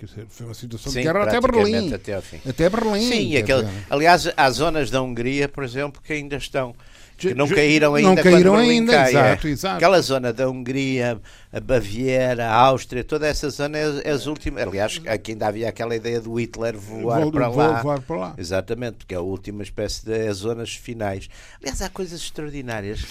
Quer 0.00 0.06
dizer, 0.06 0.26
foi 0.30 0.46
uma 0.46 0.54
situação 0.54 0.90
Sim, 0.90 1.00
de 1.00 1.04
guerra 1.04 1.24
até 1.24 1.40
Berlim. 1.40 1.92
Até, 1.92 2.14
ao 2.14 2.22
fim. 2.22 2.40
até 2.48 2.70
Berlim. 2.70 3.02
Sim, 3.02 3.36
aquele, 3.36 3.68
aliás, 3.90 4.32
há 4.34 4.50
zonas 4.50 4.90
da 4.90 5.02
Hungria, 5.02 5.46
por 5.46 5.62
exemplo, 5.62 6.00
que 6.02 6.14
ainda 6.14 6.36
estão. 6.36 6.74
Que 7.18 7.34
não 7.34 7.46
caíram 7.46 7.94
ainda. 7.94 8.08
Não 8.08 8.16
caíram 8.16 8.56
ainda, 8.56 8.94
cai, 8.94 9.10
exato, 9.10 9.46
é. 9.46 9.50
exato. 9.50 9.76
Aquela 9.76 10.00
zona 10.00 10.32
da 10.32 10.48
Hungria, 10.48 11.20
a 11.52 11.60
Baviera, 11.60 12.46
a 12.46 12.54
Áustria, 12.54 13.04
toda 13.04 13.26
essa 13.26 13.50
zona 13.50 13.76
é, 13.76 14.00
é 14.04 14.10
as 14.10 14.26
últimas. 14.26 14.62
Aliás, 14.62 15.02
aqui 15.06 15.32
ainda 15.32 15.48
havia 15.48 15.68
aquela 15.68 15.94
ideia 15.94 16.18
do 16.18 16.32
Hitler 16.40 16.78
voar 16.78 17.20
Vou, 17.20 17.30
para 17.30 17.48
lá. 17.48 17.82
Voar 17.82 18.00
para 18.00 18.16
lá. 18.16 18.34
Exatamente, 18.38 18.96
porque 18.98 19.12
é 19.12 19.18
a 19.18 19.20
última 19.20 19.62
espécie 19.62 20.02
de 20.06 20.14
é 20.14 20.32
zonas 20.32 20.74
finais. 20.74 21.28
Aliás, 21.60 21.82
há 21.82 21.90
coisas 21.90 22.22
extraordinárias. 22.22 23.04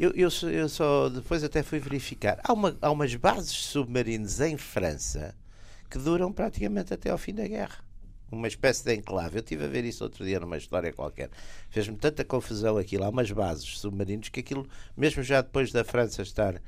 Eu, 0.00 0.12
eu, 0.12 0.30
eu, 0.48 0.66
só 0.66 1.10
depois 1.10 1.44
até 1.44 1.62
fui 1.62 1.78
verificar. 1.78 2.40
Há, 2.42 2.54
uma, 2.54 2.74
há 2.80 2.90
umas 2.90 3.14
bases 3.16 3.52
submarinas 3.52 4.40
em 4.40 4.56
França 4.56 5.36
que 5.90 5.98
duram 5.98 6.32
praticamente 6.32 6.94
até 6.94 7.10
ao 7.10 7.18
fim 7.18 7.34
da 7.34 7.46
guerra. 7.46 7.84
Uma 8.32 8.48
espécie 8.48 8.82
de 8.82 8.94
enclave. 8.94 9.36
Eu 9.36 9.40
estive 9.40 9.64
a 9.64 9.68
ver 9.68 9.84
isso 9.84 10.02
outro 10.02 10.24
dia 10.24 10.40
numa 10.40 10.56
história 10.56 10.90
qualquer. 10.90 11.28
Fez-me 11.68 11.98
tanta 11.98 12.24
confusão 12.24 12.78
aquilo. 12.78 13.04
Há 13.04 13.10
umas 13.10 13.30
bases 13.30 13.78
submarinas 13.78 14.30
que 14.30 14.40
aquilo, 14.40 14.66
mesmo 14.96 15.22
já 15.22 15.42
depois 15.42 15.70
da 15.70 15.84
França 15.84 16.22
estar, 16.22 16.62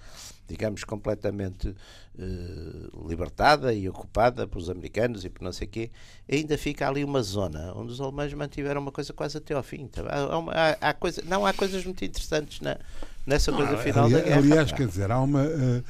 digamos, 0.49 0.85
completamente 0.85 1.69
uh, 1.69 3.09
libertada 3.09 3.73
e 3.73 3.89
ocupada 3.89 4.47
pelos 4.47 4.69
americanos 4.69 5.25
e 5.25 5.31
por 5.31 5.43
não 5.43 5.53
sei 5.53 5.67
o 5.67 5.71
quê, 5.71 5.91
ainda 6.31 6.59
fica 6.59 6.87
ali 6.87 7.05
uma 7.05 7.23
zona 7.23 7.73
onde 7.75 7.93
os 7.93 8.01
alemães 8.01 8.33
mantiveram 8.35 8.81
uma 8.81 8.93
coisa 8.93 9.13
quase 9.13 9.39
até 9.39 9.55
ao 9.55 9.63
fim. 9.63 9.89
Há, 10.09 10.39
uma, 10.39 10.53
há, 10.53 10.91
há 10.91 10.95
coisa, 10.95 11.23
não 11.27 11.47
há 11.47 11.53
coisas 11.53 11.85
muito 11.85 12.05
interessantes 12.05 12.61
na, 12.61 12.79
nessa 13.27 13.53
coisa 13.53 13.77
final 13.79 14.07
aliás, 14.07 14.25
da 14.25 14.29
guerra. 14.29 14.41
Aliás, 14.41 14.73
quer 14.73 14.87
dizer, 14.87 15.11
há 15.11 15.21
uma, 15.21 15.45
uh, 15.45 15.85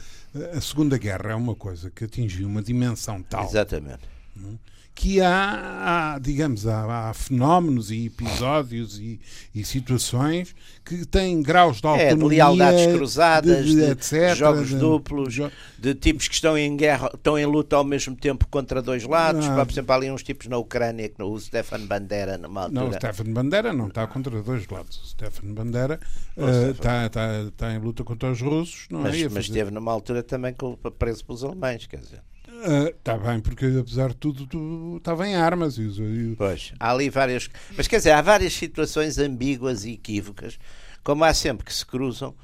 a 0.57 0.61
Segunda 0.61 0.97
Guerra 0.97 1.33
é 1.33 1.35
uma 1.35 1.55
coisa 1.55 1.91
que 1.91 2.05
atingiu 2.05 2.47
uma 2.47 2.63
dimensão 2.63 3.23
tal. 3.23 3.45
Exatamente. 3.45 4.03
Não? 4.37 4.59
Que 4.95 5.21
há, 5.21 6.15
há 6.15 6.19
digamos, 6.19 6.67
há, 6.67 7.09
há, 7.09 7.15
fenómenos 7.15 7.91
e 7.91 8.07
episódios 8.07 8.99
e, 8.99 9.19
e, 9.55 9.65
situações 9.65 10.55
que 10.85 11.07
têm 11.07 11.43
graus 11.43 11.81
de 11.81 11.87
autonomia, 11.87 12.13
é, 12.13 12.15
de 12.15 12.25
lealdades 12.25 12.87
cruzadas, 12.95 13.65
de, 13.65 13.75
de, 13.75 13.87
de, 13.87 13.91
etc, 13.93 14.35
jogos 14.37 14.71
duplos, 14.71 15.33
jo... 15.33 15.51
de 15.79 15.95
tipos 15.95 16.29
que 16.29 16.35
estão 16.35 16.59
em 16.59 16.77
guerra, 16.77 17.11
estão 17.15 17.39
em 17.39 17.47
luta 17.47 17.77
ao 17.77 17.85
mesmo 17.85 18.15
tempo 18.15 18.47
contra 18.49 18.83
dois 18.83 19.05
lados. 19.05 19.47
Não. 19.47 19.65
Por 19.65 19.73
exemplo, 19.73 19.93
há 19.93 19.97
ali 19.97 20.11
uns 20.11 20.23
tipos 20.23 20.47
na 20.47 20.59
Ucrânia, 20.59 21.09
que 21.09 21.23
o 21.23 21.41
Stefan 21.41 21.87
Bandera, 21.87 22.37
numa 22.37 22.65
altura. 22.65 22.81
Não, 22.81 22.91
o 22.91 22.93
Stefan 22.93 23.33
Bandera 23.33 23.73
não 23.73 23.89
está 23.89 24.07
contra 24.07 24.43
dois 24.43 24.67
lados. 24.69 25.03
O 25.03 25.07
Stefan 25.07 25.55
Bandera 25.55 25.99
uh, 26.37 26.71
está, 26.71 27.07
está, 27.07 27.43
está 27.45 27.73
em 27.73 27.79
luta 27.79 28.05
contra 28.05 28.31
os 28.31 28.41
russos, 28.41 28.87
não 28.91 29.01
mas, 29.01 29.17
é? 29.17 29.29
Mas 29.29 29.45
esteve 29.45 29.71
numa 29.71 29.91
altura 29.91 30.23
também 30.23 30.55
preso 30.99 31.25
pelos 31.25 31.43
alemães, 31.43 31.87
quer 31.87 32.01
dizer. 32.01 32.21
Está 32.63 33.17
uh, 33.17 33.21
bem, 33.21 33.41
porque 33.41 33.67
apesar 33.81 34.11
de 34.11 34.17
tudo, 34.17 34.47
tu, 34.47 34.97
estava 34.97 35.27
em 35.27 35.35
armas. 35.35 35.79
E, 35.79 35.83
e... 35.83 36.37
Pois, 36.37 36.73
há 36.79 36.93
ali 36.93 37.11
várias. 37.11 37.51
Mas 37.77 37.89
quer 37.89 37.97
dizer, 37.97 38.13
há 38.13 38.23
várias 38.23 38.53
situações 38.53 39.19
ambíguas 39.19 39.85
e 39.85 39.93
equívocas, 39.93 40.59
como 41.03 41.25
há 41.25 41.35
sempre 41.35 41.65
que 41.65 41.75
se 41.75 41.85
cruzam, 41.85 42.35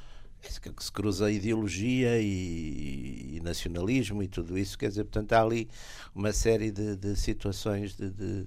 que 0.40 0.84
se 0.84 0.92
cruza 0.92 1.30
ideologia 1.30 2.20
e, 2.20 3.37
e, 3.37 3.40
nacionalismo 3.42 4.22
e 4.22 4.28
tudo 4.28 4.58
isso. 4.58 4.76
Quer 4.76 4.88
dizer, 4.88 5.04
portanto, 5.04 5.32
há 5.32 5.42
ali 5.42 5.68
uma 6.14 6.32
série 6.32 6.70
de, 6.72 6.96
de 6.96 7.16
situações 7.16 7.96
de, 7.96 8.10
de. 8.10 8.46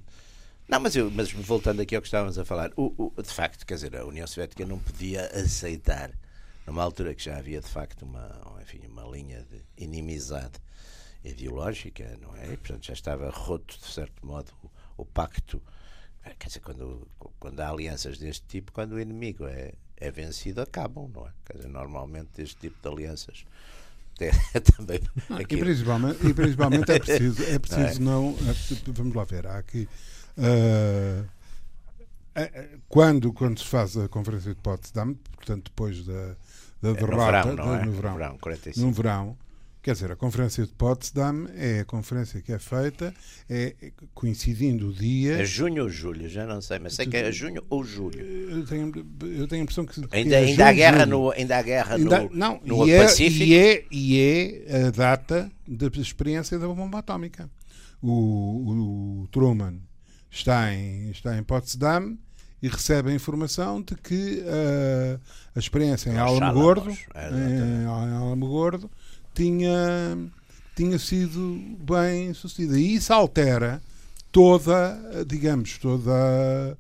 Não, 0.67 0.79
mas, 0.79 0.95
eu, 0.95 1.09
mas 1.11 1.31
voltando 1.31 1.81
aqui 1.81 1.95
ao 1.95 2.01
que 2.01 2.07
estávamos 2.07 2.37
a 2.37 2.45
falar, 2.45 2.71
o, 2.75 3.11
o, 3.15 3.21
de 3.21 3.29
facto, 3.29 3.65
quer 3.65 3.75
dizer, 3.75 3.95
a 3.95 4.05
União 4.05 4.27
Soviética 4.27 4.65
não 4.65 4.79
podia 4.79 5.25
aceitar 5.27 6.11
numa 6.65 6.83
altura 6.83 7.13
que 7.13 7.23
já 7.23 7.37
havia 7.37 7.59
de 7.59 7.67
facto 7.67 8.03
uma, 8.03 8.57
enfim, 8.61 8.81
uma 8.87 9.03
linha 9.03 9.45
de 9.49 9.83
inimizade 9.83 10.59
ideológica, 11.23 12.17
não 12.21 12.35
é? 12.35 12.53
E, 12.53 12.57
portanto, 12.57 12.85
já 12.85 12.93
estava 12.93 13.29
roto, 13.29 13.77
de 13.77 13.85
certo 13.85 14.25
modo, 14.25 14.51
o, 14.63 14.69
o 15.01 15.05
pacto. 15.05 15.61
Eh, 16.23 16.33
quer 16.37 16.47
dizer, 16.47 16.59
quando, 16.61 17.07
quando 17.39 17.59
há 17.59 17.69
alianças 17.69 18.17
deste 18.17 18.45
tipo, 18.47 18.71
quando 18.71 18.93
o 18.93 18.99
inimigo 18.99 19.45
é, 19.45 19.73
é 19.97 20.11
vencido, 20.11 20.61
acabam, 20.61 21.09
não 21.13 21.27
é? 21.27 21.31
Quer 21.45 21.57
dizer, 21.57 21.69
normalmente 21.69 22.41
este 22.41 22.55
tipo 22.55 22.77
de 22.81 22.87
alianças 22.87 23.45
é 24.53 24.59
também 24.59 24.99
e, 25.39 25.57
principalmente, 25.57 26.27
e 26.27 26.33
principalmente 26.33 26.91
é 26.91 26.99
preciso, 26.99 27.43
é 27.43 27.57
preciso 27.57 28.01
não, 28.03 28.37
é? 28.39 28.43
não 28.43 28.51
é 28.51 28.55
vamos 28.87 29.15
lá 29.15 29.23
ver, 29.23 29.47
há 29.47 29.57
aqui 29.57 29.89
uh, 30.37 31.27
quando, 32.87 33.33
quando 33.33 33.59
se 33.59 33.65
faz 33.65 33.97
a 33.97 34.07
conferência 34.07 34.53
de 34.53 34.61
Potsdam, 34.61 35.15
portanto 35.35 35.63
depois 35.65 36.05
da, 36.05 36.35
da 36.81 36.93
derrota 36.93 37.45
no 37.45 37.55
verão, 37.55 37.73
é? 37.73 37.79
verão, 37.79 37.85
no 37.85 37.91
verão, 37.91 38.39
no 38.77 38.91
verão 38.91 39.37
Quer 39.81 39.93
dizer, 39.93 40.11
a 40.11 40.15
Conferência 40.15 40.63
de 40.63 40.71
Potsdam 40.73 41.47
é 41.55 41.79
a 41.79 41.85
conferência 41.85 42.39
que 42.39 42.53
é 42.53 42.59
feita, 42.59 43.11
é 43.50 43.73
coincidindo 44.13 44.89
o 44.89 44.93
dia. 44.93 45.41
É 45.41 45.45
junho 45.45 45.83
ou 45.83 45.89
julho, 45.89 46.29
já 46.29 46.45
não 46.45 46.61
sei, 46.61 46.77
mas 46.77 46.93
sei 46.93 47.07
que 47.07 47.17
é 47.17 47.31
junho 47.31 47.63
ou 47.67 47.83
julho. 47.83 48.21
Eu 48.21 48.63
tenho, 48.63 48.91
eu 49.23 49.47
tenho 49.47 49.61
a 49.61 49.63
impressão 49.63 49.83
que. 49.83 50.00
Ainda, 50.11 50.35
é 50.35 50.45
ainda, 50.45 50.67
há 50.67 50.71
guerra 50.71 51.05
no, 51.07 51.31
ainda 51.31 51.57
há 51.57 51.61
guerra 51.63 51.95
ainda, 51.95 52.19
no, 52.21 52.29
não, 52.31 52.61
no 52.63 52.88
e 52.88 52.91
é, 52.91 53.01
Pacífico. 53.01 53.43
E 53.43 53.57
é, 53.57 53.85
e 53.89 54.19
é 54.19 54.85
a 54.85 54.91
data 54.91 55.51
da 55.67 55.88
experiência 56.00 56.59
da 56.59 56.67
bomba 56.67 57.00
atómica. 57.00 57.50
O, 58.00 59.23
o 59.23 59.27
Truman 59.31 59.79
está 60.29 60.71
em, 60.71 61.09
está 61.09 61.35
em 61.35 61.41
Potsdam 61.41 62.19
e 62.61 62.67
recebe 62.67 63.09
a 63.09 63.15
informação 63.15 63.81
de 63.81 63.95
que 63.95 64.43
uh, 64.45 65.19
a 65.55 65.59
experiência 65.59 66.11
em 66.11 66.17
Alamogordo, 66.17 66.95
é, 67.15 67.29
em, 67.29 67.81
em 67.81 67.85
Alamogordo 67.88 68.91
tinha, 69.33 70.17
tinha 70.75 71.00
sido 71.00 71.77
bem 71.79 72.33
sucedida. 72.33 72.79
E 72.79 72.95
isso 72.95 73.13
altera 73.13 73.81
toda, 74.31 75.25
digamos, 75.27 75.77
toda 75.77 76.77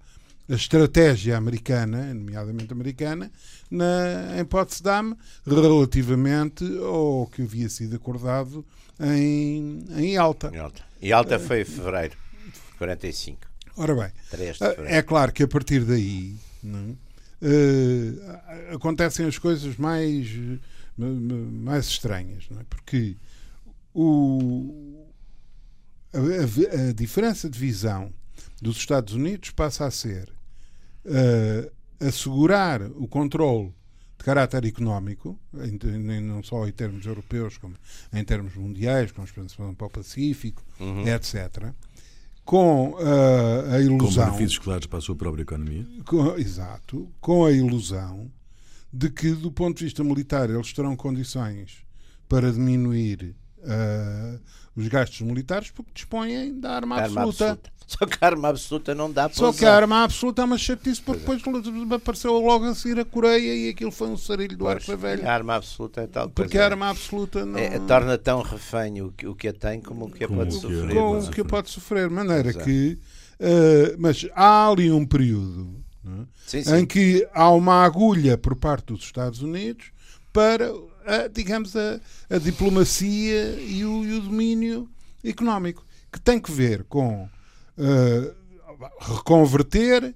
a 0.49 0.53
estratégia 0.53 1.37
americana, 1.37 2.13
nomeadamente 2.13 2.73
americana, 2.73 3.31
na, 3.69 4.39
em 4.39 4.45
Potsdam, 4.45 5.15
relativamente 5.45 6.65
ao 6.79 7.27
que 7.27 7.41
havia 7.41 7.69
sido 7.69 7.95
acordado 7.95 8.65
em, 8.99 9.85
em 9.95 10.17
Alta. 10.17 10.51
Em 10.53 10.59
Alta. 10.59 10.83
E 11.01 11.11
Alta 11.11 11.39
foi 11.39 11.61
em 11.61 11.65
fevereiro 11.65 12.15
de 12.45 12.77
45. 12.77 13.39
Ora 13.77 13.95
bem, 13.95 14.11
é 14.87 15.01
claro 15.01 15.31
que 15.31 15.43
a 15.43 15.47
partir 15.47 15.85
daí 15.85 16.35
não, 16.61 16.97
uh, 17.41 18.75
acontecem 18.75 19.25
as 19.25 19.37
coisas 19.37 19.77
mais 19.77 20.27
mais 20.97 21.87
estranhas, 21.87 22.47
não 22.49 22.61
é? 22.61 22.63
Porque 22.63 23.15
o, 23.93 25.05
a, 26.13 26.89
a, 26.89 26.93
diferença 26.93 27.49
de 27.49 27.57
visão 27.57 28.13
dos 28.61 28.77
Estados 28.77 29.13
Unidos 29.13 29.49
passa 29.51 29.85
a 29.85 29.91
ser 29.91 30.29
uh, 31.05 31.71
assegurar 32.05 32.81
o 32.83 33.07
controle 33.07 33.73
de 34.17 34.25
caráter 34.25 34.65
económico, 34.65 35.39
em, 35.55 36.21
não 36.21 36.43
só 36.43 36.67
em 36.67 36.71
termos 36.71 37.05
europeus, 37.05 37.57
como 37.57 37.75
em 38.13 38.23
termos 38.23 38.55
mundiais, 38.55 39.11
com 39.11 39.23
expansão 39.23 39.73
para 39.73 39.87
o 39.87 39.89
Pacífico, 39.89 40.63
uhum. 40.79 41.07
etc., 41.07 41.73
com 42.45 42.91
uh, 42.91 43.73
a 43.73 43.79
ilusão. 43.79 44.25
Com 44.25 44.31
benefícios 44.31 44.59
claros 44.59 44.85
para 44.85 44.99
a 44.99 45.01
sua 45.01 45.15
própria 45.15 45.43
economia. 45.43 45.85
Com, 46.05 46.35
exato, 46.37 47.09
com 47.19 47.45
a 47.45 47.51
ilusão 47.51 48.31
de 48.91 49.09
que, 49.09 49.31
do 49.31 49.51
ponto 49.51 49.77
de 49.77 49.85
vista 49.85 50.03
militar, 50.03 50.49
eles 50.49 50.73
terão 50.73 50.95
condições 50.95 51.85
para 52.27 52.51
diminuir 52.51 53.35
uh, 53.59 54.39
os 54.75 54.87
gastos 54.87 55.21
militares 55.21 55.71
porque 55.71 55.91
dispõem 55.93 56.59
da 56.59 56.75
arma, 56.75 56.95
arma 56.95 57.21
absoluta. 57.21 57.51
absoluta. 57.51 57.71
Só 57.91 58.05
que 58.05 58.17
a 58.21 58.27
arma 58.27 58.47
absoluta 58.47 58.95
não 58.95 59.11
dá 59.11 59.27
para 59.27 59.37
Só 59.37 59.49
usar. 59.49 59.59
que 59.59 59.65
a 59.65 59.75
arma 59.75 60.03
absoluta 60.03 60.41
é 60.41 60.45
uma 60.45 60.57
chatice 60.57 61.01
porque 61.01 61.19
depois 61.19 61.41
apareceu 61.91 62.39
logo 62.39 62.63
a 62.63 62.73
seguir 62.73 63.01
a 63.01 63.03
Coreia 63.03 63.53
e 63.53 63.69
aquilo 63.69 63.91
foi 63.91 64.07
um 64.07 64.15
sarilho 64.15 64.55
do 64.57 64.65
arco 64.65 64.95
velho. 64.95 65.27
A 65.27 65.33
arma 65.33 65.55
absoluta 65.55 65.99
é 65.99 66.07
tal 66.07 66.29
Porque 66.29 66.57
a 66.57 66.65
arma 66.65 66.89
absoluta 66.89 67.45
não... 67.45 67.59
É, 67.59 67.77
torna 67.79 68.17
tão 68.17 68.41
refém 68.41 69.01
o 69.01 69.11
que, 69.11 69.27
o 69.27 69.35
que 69.35 69.49
a 69.49 69.53
tem 69.53 69.81
como 69.81 70.05
o 70.05 70.09
que 70.09 70.23
a 70.23 70.27
como 70.29 70.39
pode 70.39 70.53
sofrer. 70.53 70.93
Como 70.93 71.19
o 71.19 71.31
que 71.31 71.41
a 71.41 71.45
pode 71.45 71.69
sofrer. 71.69 72.07
De 72.07 72.15
maneira 72.15 72.49
Exato. 72.49 72.63
que... 72.63 72.97
Uh, 73.41 73.97
mas 73.97 74.25
há 74.35 74.69
ali 74.69 74.89
um 74.89 75.05
período 75.05 75.83
é? 76.05 76.25
sim, 76.45 76.63
sim. 76.63 76.75
em 76.75 76.85
que 76.85 77.27
há 77.33 77.49
uma 77.51 77.83
agulha 77.83 78.37
por 78.37 78.55
parte 78.55 78.87
dos 78.87 79.03
Estados 79.03 79.41
Unidos 79.41 79.91
para, 80.33 80.71
a, 81.05 81.27
digamos, 81.27 81.75
a, 81.75 81.99
a 82.29 82.37
diplomacia 82.37 83.59
e 83.59 83.85
o, 83.85 84.03
e 84.03 84.13
o, 84.13 84.21
domínio 84.21 84.89
económico, 85.23 85.85
que 86.11 86.19
tem 86.19 86.39
que 86.39 86.51
ver 86.51 86.83
com 86.85 87.23
uh, 87.77 88.35
reconverter 88.99 90.15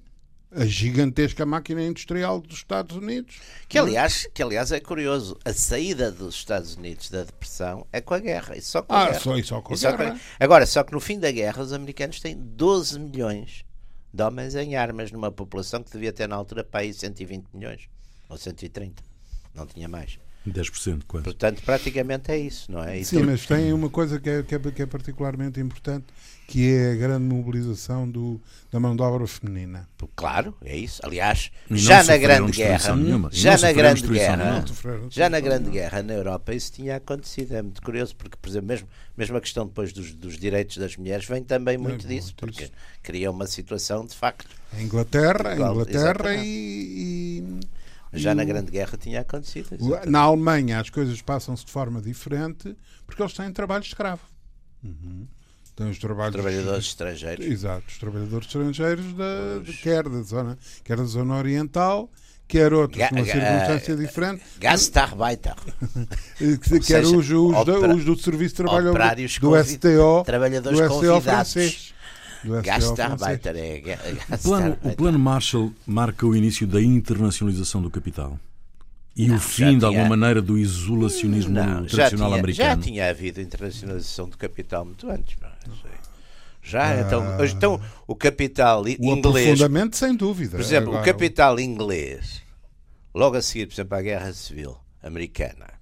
a 0.50 0.64
gigantesca 0.64 1.44
máquina 1.44 1.82
industrial 1.82 2.40
dos 2.40 2.58
Estados 2.58 2.96
Unidos. 2.96 3.38
Que 3.68 3.78
aliás, 3.78 4.26
que 4.32 4.42
aliás 4.42 4.72
é 4.72 4.80
curioso, 4.80 5.38
a 5.44 5.52
saída 5.52 6.10
dos 6.10 6.34
Estados 6.34 6.76
Unidos 6.76 7.10
da 7.10 7.24
depressão 7.24 7.86
é 7.92 8.00
com 8.00 8.14
a 8.14 8.18
guerra, 8.18 8.56
e 8.56 8.62
só 8.62 8.80
com 8.80 8.94
a 8.94 9.02
ah, 9.02 9.06
guerra. 9.06 9.20
Só, 9.20 9.36
e 9.36 9.44
só 9.44 9.60
com 9.60 9.74
a 9.74 9.76
guerra. 9.76 9.96
Com 9.96 10.16
a... 10.16 10.20
Agora, 10.40 10.66
só 10.66 10.82
que 10.82 10.92
no 10.92 11.00
fim 11.00 11.18
da 11.18 11.30
guerra 11.30 11.62
os 11.62 11.72
americanos 11.72 12.20
têm 12.20 12.36
12 12.36 12.98
milhões 12.98 13.64
de 14.16 14.22
homens 14.22 14.54
em 14.54 14.74
armas 14.74 15.12
numa 15.12 15.30
população 15.30 15.82
que 15.82 15.92
devia 15.92 16.12
ter 16.12 16.26
na 16.26 16.36
altura 16.36 16.64
para 16.64 16.80
aí 16.80 16.92
120 16.92 17.48
milhões 17.52 17.88
ou 18.28 18.36
130. 18.36 19.02
Não 19.54 19.66
tinha 19.66 19.88
mais. 19.88 20.18
10% 20.46 21.02
quase. 21.06 21.24
Portanto, 21.24 21.62
praticamente 21.62 22.30
é 22.30 22.38
isso, 22.38 22.70
não 22.70 22.82
é? 22.82 22.98
E 22.98 23.04
Sim, 23.04 23.22
mas 23.24 23.46
tem 23.46 23.72
uma 23.72 23.90
coisa 23.90 24.18
que 24.18 24.30
é, 24.30 24.42
que 24.42 24.54
é, 24.54 24.58
que 24.58 24.82
é 24.82 24.86
particularmente 24.86 25.60
importante, 25.60 26.06
que 26.46 26.72
é 26.72 26.92
a 26.92 26.94
grande 26.94 27.24
mobilização 27.24 28.08
do, 28.08 28.40
da 28.70 28.78
mão 28.78 28.94
de 28.94 29.02
obra 29.02 29.26
feminina. 29.26 29.88
Claro, 30.14 30.56
é 30.64 30.76
isso. 30.76 31.00
Aliás, 31.04 31.50
já 31.68 32.04
na 32.04 32.16
Grande 32.16 32.52
Guerra, 32.52 32.78
já 33.32 33.58
na 33.58 33.72
Grande 33.72 34.06
Guerra, 34.06 34.64
já 35.10 35.28
na 35.28 35.40
Grande 35.40 35.70
Guerra 35.70 36.02
na 36.02 36.14
Europa 36.14 36.54
isso 36.54 36.72
tinha 36.72 36.96
acontecido. 36.96 37.52
É 37.52 37.62
muito 37.62 37.82
curioso 37.82 38.14
porque, 38.14 38.36
por 38.40 38.48
exemplo, 38.48 38.68
mesmo, 38.68 38.88
mesmo 39.16 39.36
a 39.36 39.40
questão 39.40 39.66
depois 39.66 39.92
dos, 39.92 40.12
dos 40.14 40.38
direitos 40.38 40.76
das 40.76 40.96
mulheres 40.96 41.26
vem 41.26 41.42
também 41.42 41.76
muito 41.76 42.06
é, 42.06 42.08
disso, 42.08 42.32
porque 42.36 42.64
isso. 42.64 42.72
cria 43.02 43.28
uma 43.30 43.46
situação 43.46 44.06
de 44.06 44.14
facto. 44.14 44.48
A 44.72 44.80
Inglaterra, 44.80 45.50
a 45.50 45.56
Inglaterra 45.56 46.34
e, 46.36 47.42
e 48.12 48.18
já 48.18 48.36
na 48.36 48.44
Grande 48.44 48.70
Guerra 48.70 48.96
tinha 48.96 49.20
acontecido. 49.20 49.74
Exatamente. 49.74 50.10
Na 50.10 50.20
Alemanha 50.20 50.80
as 50.80 50.90
coisas 50.90 51.20
passam-se 51.20 51.64
de 51.64 51.72
forma 51.72 52.00
diferente 52.00 52.76
porque 53.04 53.20
eles 53.20 53.32
têm 53.32 53.50
trabalho 53.52 53.82
escravo. 53.82 54.22
Uhum. 54.84 55.26
Têm 55.76 55.90
os, 55.90 55.98
trabalhos, 55.98 56.34
os 56.34 56.40
trabalhadores 56.40 56.86
estrangeiros. 56.86 57.44
Exato, 57.44 57.84
os 57.86 57.98
trabalhadores 57.98 58.46
estrangeiros 58.46 59.12
da, 59.12 59.58
de, 59.62 59.72
quer, 59.74 60.08
da 60.08 60.22
zona, 60.22 60.58
quer 60.82 60.96
da 60.96 61.04
zona 61.04 61.36
oriental, 61.36 62.10
quer 62.48 62.72
outros 62.72 62.98
Ga, 62.98 63.10
numa 63.12 63.26
circunstância 63.26 63.94
uh, 63.94 63.98
diferente. 63.98 64.42
Gastarbeiter. 64.58 65.54
quer 66.86 67.02
os, 67.02 67.12
os, 67.12 67.30
opera, 67.30 67.94
os, 67.94 68.06
do 68.06 68.16
Serviço 68.16 68.54
de 68.54 68.62
Trabalho 68.62 68.94
do 69.38 69.64
STO, 69.64 70.24
trabalhadores 70.24 70.78
do 70.78 70.86
STO 70.86 71.20
francês. 71.20 71.94
Gastarbeiter 72.62 73.54
é. 73.56 73.98
O 74.34 74.38
plano, 74.38 74.78
o 74.82 74.96
plano 74.96 75.18
Marshall 75.18 75.72
marca 75.86 76.26
o 76.26 76.34
início 76.34 76.66
da 76.66 76.80
internacionalização 76.80 77.82
do 77.82 77.90
capital. 77.90 78.38
E 79.14 79.28
não, 79.28 79.36
o 79.36 79.40
fim, 79.40 79.64
tinha... 79.64 79.78
de 79.78 79.84
alguma 79.84 80.10
maneira, 80.10 80.42
do 80.42 80.58
isolacionismo 80.58 81.52
não, 81.52 81.86
tradicional 81.86 82.08
já 82.08 82.10
tinha, 82.10 82.26
americano. 82.38 82.68
Já 82.68 82.76
tinha 82.76 83.10
havido 83.10 83.40
internacionalização 83.40 84.28
do 84.28 84.36
capital 84.36 84.84
muito 84.84 85.08
antes. 85.10 85.36
Já, 86.62 86.90
ah, 86.90 87.00
então, 87.00 87.44
então 87.44 87.80
o 88.08 88.16
capital 88.16 88.82
o 88.82 88.88
inglês. 88.88 89.46
Profundamente, 89.46 89.96
sem 89.96 90.16
dúvida. 90.16 90.56
Por 90.56 90.60
exemplo, 90.60 90.88
Agora, 90.88 91.02
o 91.02 91.04
capital 91.04 91.60
inglês, 91.60 92.42
logo 93.14 93.36
a 93.36 93.42
seguir, 93.42 93.66
por 93.66 93.74
exemplo, 93.74 93.96
à 93.96 94.02
Guerra 94.02 94.32
Civil 94.32 94.76
Americana, 95.00 95.74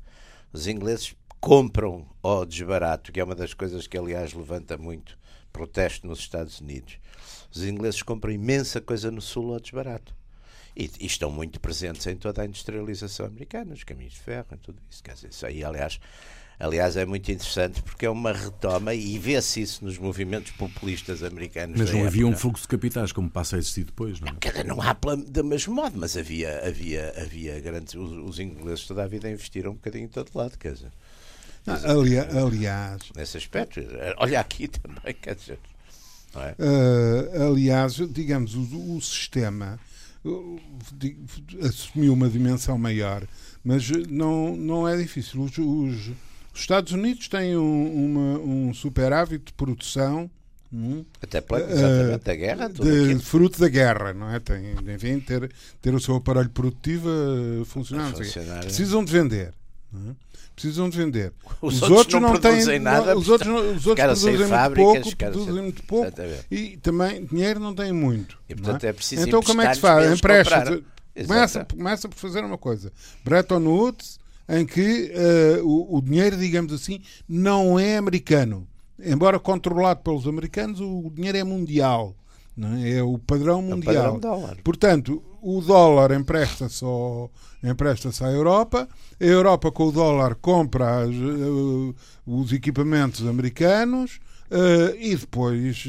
os 0.52 0.66
ingleses 0.66 1.16
compram 1.40 2.06
ao 2.22 2.44
desbarato, 2.44 3.12
que 3.12 3.18
é 3.18 3.24
uma 3.24 3.34
das 3.34 3.54
coisas 3.54 3.86
que, 3.86 3.96
aliás, 3.96 4.34
levanta 4.34 4.76
muito 4.76 5.18
protesto 5.52 6.06
nos 6.06 6.18
Estados 6.18 6.60
Unidos. 6.60 6.98
Os 7.50 7.64
ingleses 7.64 8.02
compram 8.02 8.32
imensa 8.32 8.80
coisa 8.80 9.10
no 9.10 9.22
Sul 9.22 9.54
ao 9.54 9.60
desbarato. 9.60 10.14
E, 10.76 10.90
e, 11.00 11.06
estão 11.06 11.30
muito 11.30 11.60
presentes 11.60 12.06
em 12.06 12.16
toda 12.16 12.42
a 12.42 12.44
industrialização 12.44 13.26
americana, 13.26 13.72
os 13.72 13.84
caminhos 13.84 14.14
de 14.14 14.20
ferro 14.20 14.46
tudo 14.60 14.82
isso. 14.90 15.02
Quer 15.02 15.14
dizer, 15.14 15.28
isso 15.28 15.46
aí, 15.46 15.62
aliás, 15.62 16.00
aliás, 16.58 16.96
é 16.96 17.04
muito 17.04 17.30
interessante 17.30 17.82
porque 17.82 18.06
é 18.06 18.10
uma 18.10 18.32
retoma 18.32 18.94
e 18.94 19.18
vê-se 19.18 19.60
isso 19.62 19.84
nos 19.84 19.98
movimentos 19.98 20.52
populistas 20.52 21.22
americanos. 21.22 21.78
Mas 21.78 21.90
não 21.90 22.00
época. 22.00 22.08
havia 22.08 22.26
um 22.26 22.36
fluxo 22.36 22.62
de 22.62 22.68
capitais 22.68 23.12
como 23.12 23.30
passa 23.30 23.56
a 23.56 23.58
existir 23.58 23.84
depois, 23.84 24.20
não 24.20 24.28
é? 24.28 24.64
Não, 24.64 24.76
não 24.76 24.82
há 24.82 24.96
do 25.26 25.44
mesmo 25.44 25.74
modo, 25.74 25.98
mas 25.98 26.16
havia, 26.16 26.66
havia, 26.66 27.14
havia 27.16 27.60
grandes. 27.60 27.94
Os, 27.94 28.12
os 28.12 28.38
ingleses 28.38 28.86
toda 28.86 29.02
a 29.02 29.06
vida 29.06 29.30
investiram 29.30 29.72
um 29.72 29.74
bocadinho 29.74 30.04
em 30.04 30.08
todo 30.08 30.30
lado, 30.34 30.58
quer 30.58 30.72
dizer. 30.74 30.92
aliás, 31.66 32.36
aliás. 32.36 33.02
Nesse 33.14 33.36
aspecto, 33.36 33.80
olha 34.18 34.40
aqui 34.40 34.68
também, 34.68 35.14
quer 35.14 35.34
dizer. 35.34 35.58
É? 36.36 36.54
Uh, 36.58 37.52
aliás, 37.52 37.94
digamos, 38.10 38.54
o, 38.54 38.96
o, 38.96 39.00
sistema 39.00 39.78
assumiu 41.62 42.12
uma 42.12 42.28
dimensão 42.28 42.76
maior, 42.76 43.26
mas 43.62 43.88
não, 44.08 44.56
não 44.56 44.88
é 44.88 44.96
difícil. 44.96 45.42
Os, 45.42 45.56
os, 45.56 46.10
os 46.54 46.60
Estados 46.60 46.92
Unidos 46.92 47.28
têm 47.28 47.56
um, 47.56 48.04
uma, 48.04 48.38
um 48.38 48.74
superávit 48.74 49.46
de 49.46 49.52
produção. 49.52 50.30
Hum, 50.72 51.04
Até 51.22 51.40
pela, 51.40 51.60
exatamente, 51.60 52.22
uh, 52.22 52.24
da 52.24 52.34
guerra, 52.34 52.68
de, 52.68 53.18
fruto 53.20 53.60
da 53.60 53.68
guerra, 53.68 54.12
não 54.12 54.30
é? 54.30 54.40
Tem, 54.40 54.74
enfim, 54.92 55.20
ter, 55.20 55.52
ter 55.80 55.94
o 55.94 56.00
seu 56.00 56.16
aparelho 56.16 56.50
produtivo 56.50 57.08
a 57.60 57.64
funcionar. 57.64 58.12
A 58.12 58.16
funcionar 58.16 58.60
Precisam 58.60 59.04
de 59.04 59.12
vender. 59.12 59.52
Não 59.92 60.10
é? 60.10 60.14
precisam 60.54 60.88
de 60.88 60.96
vender. 60.96 61.32
Os, 61.60 61.74
os 61.74 61.82
outros, 61.82 61.98
outros, 61.98 62.22
não, 62.22 62.32
não 62.32 62.40
têm 62.40 62.78
nada. 62.78 63.16
Os 63.16 63.28
outros, 63.28 63.76
os 63.76 63.86
outros 63.86 64.22
produzem 64.22 64.46
muito 64.46 64.74
pouco, 64.74 65.16
produzem 65.16 65.62
muito 65.62 65.82
pouco 65.82 66.12
e 66.50 66.76
também 66.76 67.24
dinheiro 67.24 67.58
não 67.58 67.74
têm 67.74 67.92
muito. 67.92 68.38
E, 68.48 68.54
portanto, 68.54 68.84
é? 68.84 68.88
é 68.88 68.92
preciso 68.92 69.26
então 69.26 69.42
como 69.42 69.62
é 69.62 69.68
que 69.68 69.74
se 69.74 69.80
faz? 69.80 70.12
Empresta. 70.12 70.82
Começa, 71.26 71.64
começa 71.64 72.08
por 72.08 72.16
fazer 72.16 72.44
uma 72.44 72.58
coisa. 72.58 72.92
Bretton 73.24 73.60
Woods, 73.60 74.18
em 74.48 74.64
que 74.66 75.12
uh, 75.60 75.66
o, 75.66 75.98
o 75.98 76.02
dinheiro, 76.02 76.36
digamos 76.36 76.72
assim, 76.72 77.00
não 77.28 77.78
é 77.78 77.96
americano. 77.96 78.66
Embora 78.98 79.38
controlado 79.38 80.00
pelos 80.02 80.26
americanos, 80.26 80.80
o 80.80 81.10
dinheiro 81.14 81.38
é 81.38 81.44
mundial. 81.44 82.14
É? 82.82 82.98
é 82.98 83.02
o 83.02 83.18
padrão 83.18 83.60
mundial. 83.60 83.94
É 83.94 84.08
o 84.08 84.12
padrão 84.20 84.56
Portanto, 84.62 85.22
o 85.42 85.60
dólar 85.60 86.12
empresta-se 86.12 86.84
empresta 87.62 88.10
à 88.24 88.30
Europa, 88.30 88.88
a 89.20 89.24
Europa 89.24 89.72
com 89.72 89.88
o 89.88 89.92
dólar 89.92 90.36
compra 90.36 91.02
as, 91.02 91.14
uh, 91.14 91.94
os 92.26 92.52
equipamentos 92.52 93.26
americanos 93.26 94.20
uh, 94.50 94.94
e 94.98 95.16
depois 95.16 95.84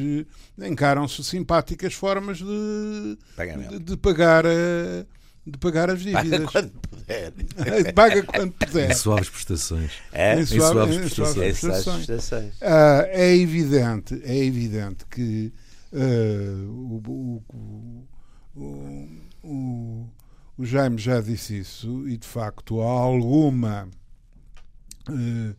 encaram-se 0.58 1.24
simpáticas 1.24 1.94
formas 1.94 2.38
de, 2.38 3.18
de, 3.70 3.80
de, 3.80 3.98
pagar. 3.98 4.46
De 5.46 5.58
pagar 5.58 5.90
as 5.90 6.02
dívidas. 6.02 6.52
Paga 6.52 6.52
quando 6.52 6.72
puder. 6.72 7.94
Paga 7.94 8.24
quando 8.24 8.52
puder. 8.54 8.92
Em 8.92 8.94
suaves 8.96 9.30
prestações. 9.30 9.92
É, 10.12 10.40
em 10.40 10.46
suaves, 10.46 10.96
em 10.96 11.08
suaves 11.10 11.60
prestações. 11.60 11.60
prestações. 11.60 12.06
prestações. 12.06 12.54
é 12.62 13.36
evidente, 13.36 14.22
é 14.24 14.38
evidente 14.44 15.06
que 15.06 15.54
o, 16.68 17.02
o, 17.08 17.44
o, 18.56 19.10
o, 19.44 20.10
o 20.58 20.66
Jaime 20.66 20.98
já 20.98 21.22
disse 21.22 21.60
isso 21.60 22.08
e 22.08 22.18
de 22.18 22.28
facto 22.28 22.82
há 22.82 22.90
alguma. 22.90 23.88
Uh, 25.08 25.56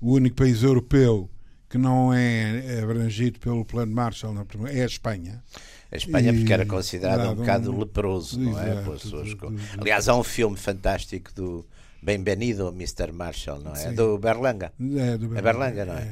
o 0.00 0.12
único 0.12 0.36
país 0.36 0.62
europeu 0.62 1.28
que 1.68 1.76
não 1.76 2.14
é 2.14 2.80
abrangido 2.80 3.38
pelo 3.40 3.64
Plano 3.64 3.92
Marshall 3.92 4.34
é 4.70 4.82
a 4.82 4.86
Espanha. 4.86 5.42
A 5.90 5.96
Espanha, 5.96 6.32
e, 6.32 6.38
porque 6.38 6.52
era 6.52 6.66
considerada 6.66 7.30
um 7.30 7.34
bocado 7.34 7.72
um, 7.72 7.78
leproso, 7.78 8.38
não 8.38 8.58
é? 8.60 8.82
Suas... 8.98 9.34
Aliás, 9.80 10.08
há 10.08 10.14
um 10.14 10.22
filme 10.22 10.56
fantástico 10.56 11.32
do 11.34 11.64
Bem-vindo, 12.02 12.68
Mr. 12.68 13.10
Marshall, 13.12 13.58
não 13.60 13.72
é? 13.72 13.76
Sim. 13.76 13.94
Do 13.94 14.18
Berlanga. 14.18 14.72
É, 14.80 15.16
do 15.16 15.28
Berlanga, 15.28 15.38
é 15.38 15.42
Berlanga 15.42 15.84
não 15.86 15.94
é? 15.94 16.08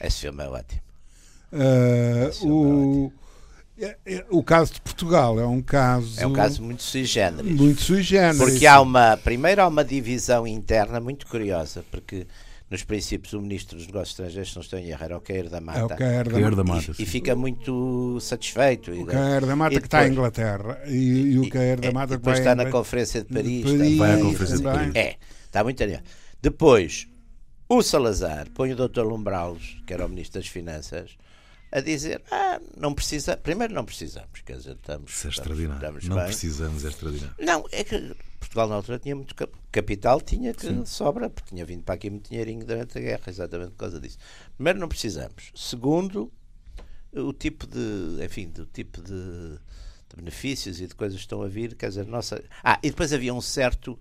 é? 0.00 0.06
Esse 0.06 0.20
filme 0.22 0.42
é 0.42 0.48
ótimo. 0.48 0.80
Uh, 1.52 1.56
o, 1.56 1.62
é 1.62 2.26
ótimo. 2.26 3.12
É, 3.80 3.96
é, 4.06 4.24
o 4.28 4.42
caso 4.42 4.74
de 4.74 4.80
Portugal 4.80 5.38
é 5.38 5.46
um 5.46 5.62
caso. 5.62 6.20
É 6.20 6.26
um 6.26 6.32
caso 6.32 6.62
muito 6.62 6.82
sui 6.82 7.04
generis. 7.04 7.54
Muito 7.54 7.80
sui 7.80 8.02
generis. 8.02 8.38
Porque 8.38 8.66
há 8.66 8.80
uma. 8.80 9.16
Primeiro 9.16 9.62
há 9.62 9.68
uma 9.68 9.84
divisão 9.84 10.46
interna 10.46 10.98
muito 10.98 11.26
curiosa, 11.28 11.84
porque 11.90 12.26
nos 12.70 12.84
princípios 12.84 13.32
o 13.32 13.40
Ministro 13.40 13.76
dos 13.76 13.86
Negócios 13.86 14.10
Estrangeiros, 14.10 14.50
se 14.50 14.56
não 14.56 14.62
estou 14.62 14.78
em 14.78 14.88
erro, 14.88 15.04
era 15.04 15.16
o 15.16 15.20
Cair 15.20 15.48
da 15.48 15.60
Mata. 15.60 15.80
É 15.80 15.84
o 15.84 15.88
Cair 15.88 16.28
da, 16.28 16.50
da 16.50 16.64
Mata. 16.64 16.92
E, 16.98 17.02
e, 17.02 17.06
fica 17.06 17.34
muito 17.34 18.18
satisfeito. 18.20 18.92
O 18.92 19.06
Cair 19.06 19.46
da 19.46 19.56
Mata 19.56 19.80
que 19.80 19.86
está 19.86 20.06
em 20.06 20.12
Inglaterra. 20.12 20.80
E, 20.86 21.32
e 21.32 21.38
o 21.38 21.48
Cair 21.48 21.80
da 21.80 21.92
Mata 21.92 22.14
que 22.14 22.18
depois 22.18 22.38
está 22.38 22.54
na 22.54 22.70
Conferência 22.70 23.22
de 23.22 23.32
Paris. 23.32 23.64
De 23.64 23.78
Paris 23.78 23.96
vai 23.96 24.14
à 24.14 24.18
Conferência 24.18 24.56
de 24.56 24.62
Paris. 24.62 24.94
É, 24.94 25.16
está 25.46 25.64
muito 25.64 25.82
ali. 25.82 25.98
Depois, 26.42 27.08
o 27.68 27.82
Salazar 27.82 28.48
põe 28.54 28.72
o 28.72 28.76
Dr. 28.76 29.02
Lumbralos, 29.02 29.82
que 29.86 29.92
era 29.92 30.04
o 30.04 30.08
Ministro 30.08 30.40
das 30.40 30.48
Finanças 30.48 31.16
a 31.70 31.80
dizer 31.80 32.22
ah, 32.30 32.60
não 32.76 32.94
precisa, 32.94 33.36
primeiro 33.36 33.74
não 33.74 33.84
precisamos, 33.84 34.40
quer 34.44 34.56
dizer, 34.56 34.72
estamos, 34.76 35.12
Isso 35.12 35.26
é 35.26 35.30
extraordinário. 35.30 35.76
Estamos, 35.76 36.04
não 36.08 36.16
bem. 36.16 36.26
precisamos, 36.26 36.84
é 36.84 36.88
extraordinário. 36.88 37.34
Não, 37.38 37.64
é 37.70 37.84
que 37.84 38.16
Portugal 38.38 38.68
na 38.68 38.76
altura 38.76 38.98
tinha 38.98 39.14
muito 39.14 39.34
capital, 39.70 40.20
tinha 40.20 40.54
que 40.54 40.66
Sim. 40.66 40.84
sobra, 40.86 41.28
porque 41.28 41.50
tinha 41.50 41.64
vindo 41.64 41.82
para 41.82 41.94
aqui 41.94 42.08
muito 42.08 42.30
dinheirinho 42.30 42.64
durante 42.64 42.96
a 42.96 43.00
guerra, 43.00 43.24
exatamente 43.26 43.70
por 43.72 43.78
causa 43.78 44.00
disso. 44.00 44.18
Primeiro 44.56 44.78
não 44.78 44.88
precisamos. 44.88 45.50
Segundo, 45.54 46.32
o 47.12 47.32
tipo 47.32 47.66
de, 47.66 48.24
enfim, 48.24 48.48
do 48.48 48.64
tipo 48.66 49.02
de, 49.02 49.12
de 49.12 50.16
benefícios 50.16 50.80
e 50.80 50.86
de 50.86 50.94
coisas 50.94 51.16
que 51.18 51.24
estão 51.24 51.42
a 51.42 51.48
vir, 51.48 51.74
quer 51.74 51.88
dizer, 51.88 52.06
nossa. 52.06 52.42
Ah, 52.62 52.78
e 52.82 52.90
depois 52.90 53.12
havia 53.12 53.34
um 53.34 53.40
certo 53.40 53.98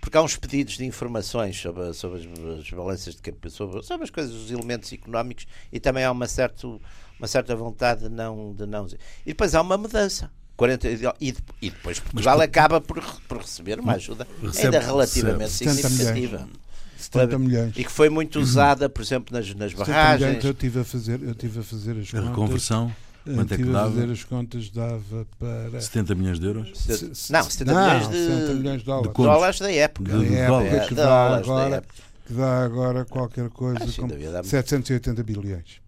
porque 0.00 0.16
há 0.16 0.22
uns 0.22 0.36
pedidos 0.36 0.76
de 0.76 0.84
informações 0.84 1.60
sobre, 1.60 1.92
sobre 1.92 2.20
as, 2.20 2.58
as 2.60 2.70
balanças 2.70 3.14
de 3.14 3.22
capital, 3.22 3.50
sobre, 3.50 3.82
sobre, 3.82 4.04
as 4.04 4.10
coisas, 4.10 4.32
os 4.34 4.50
elementos 4.50 4.92
económicos, 4.92 5.46
e 5.72 5.80
também 5.80 6.04
há 6.04 6.12
uma, 6.12 6.26
certo, 6.26 6.80
uma 7.18 7.28
certa 7.28 7.54
vontade 7.54 8.02
de 8.02 8.08
não, 8.08 8.54
de 8.54 8.66
não. 8.66 8.86
E 9.24 9.30
depois 9.30 9.54
há 9.54 9.60
uma 9.60 9.76
mudança. 9.76 10.30
40, 10.56 10.88
e, 11.20 11.34
e 11.62 11.70
depois 11.70 12.00
Portugal 12.00 12.38
Mas, 12.38 12.48
acaba 12.48 12.80
por, 12.80 13.00
por 13.28 13.38
receber 13.38 13.78
uma 13.78 13.92
ajuda 13.92 14.26
ainda 14.56 14.80
relativamente 14.80 15.52
significativa. 15.52 16.38
Milhões. 16.38 16.68
70 16.98 17.38
milhões. 17.38 17.72
E 17.76 17.84
que 17.84 17.92
foi 17.92 18.08
muito 18.08 18.40
usada, 18.40 18.88
por 18.88 19.00
exemplo, 19.00 19.36
nas, 19.36 19.54
nas 19.54 19.72
barragens. 19.72 20.20
Milhões, 20.20 20.44
eu 20.44 20.50
estive 20.50 20.80
a 20.80 20.84
fazer, 20.84 21.22
eu 21.22 21.34
tive 21.34 21.60
a 21.60 21.62
fazer 21.62 21.96
as 21.96 22.12
a 22.12 22.28
reconversão. 22.28 22.92
Quanto 23.34 23.54
é 23.54 23.56
que 23.56 23.64
dava? 23.64 23.90
fazer 23.90 24.12
as 24.12 24.24
contas 24.24 24.70
dava 24.70 25.26
para 25.38 25.80
70 25.80 26.14
milhões 26.14 26.40
de 26.40 26.46
euros? 26.46 26.68
Não, 27.30 27.42
70 27.42 27.72
não, 27.72 27.84
milhões 27.84 28.08
de, 28.08 28.26
70 28.26 28.54
milhões 28.54 28.80
de 28.80 28.86
dólares. 28.86 29.12
De 29.16 29.22
dólares 29.22 29.58
da 29.58 29.72
época. 29.72 30.12
De, 30.12 30.18
de, 30.18 30.28
de 30.28 30.46
dólares. 30.46 30.88
Que, 30.88 30.94
dá 30.94 31.36
agora, 31.36 31.84
que 32.26 32.32
dá 32.32 32.64
agora 32.64 33.04
qualquer 33.04 33.48
coisa 33.50 33.84
ah, 33.84 34.00
como 34.00 34.14
780 34.44 35.22
bilhões. 35.22 35.80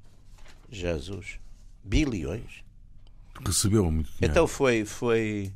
Jesus. 0.71 1.39
Bilhões? 1.85 2.63
Recebeu 3.45 3.91
muito 3.91 4.11
dinheiro. 4.13 4.33
Então 4.33 4.47
foi. 4.47 4.85
foi 4.85 5.53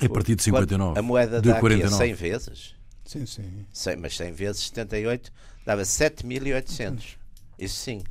a 0.00 0.08
partir 0.08 0.34
de 0.34 0.42
59. 0.42 0.98
A 0.98 1.02
moeda 1.02 1.40
de 1.40 1.48
dá 1.48 1.60
49. 1.60 1.96
100 1.96 2.14
vezes? 2.14 2.74
Sim, 3.04 3.26
sim. 3.26 3.66
100, 3.72 3.96
mas 3.96 4.16
100 4.16 4.32
vezes 4.32 4.62
78 4.66 5.32
dava 5.64 5.82
7.800. 5.82 7.16
Isso 7.58 7.76
sim. 7.76 8.02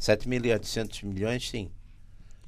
7.800 0.00 1.04
milhões, 1.04 1.48
sim. 1.48 1.70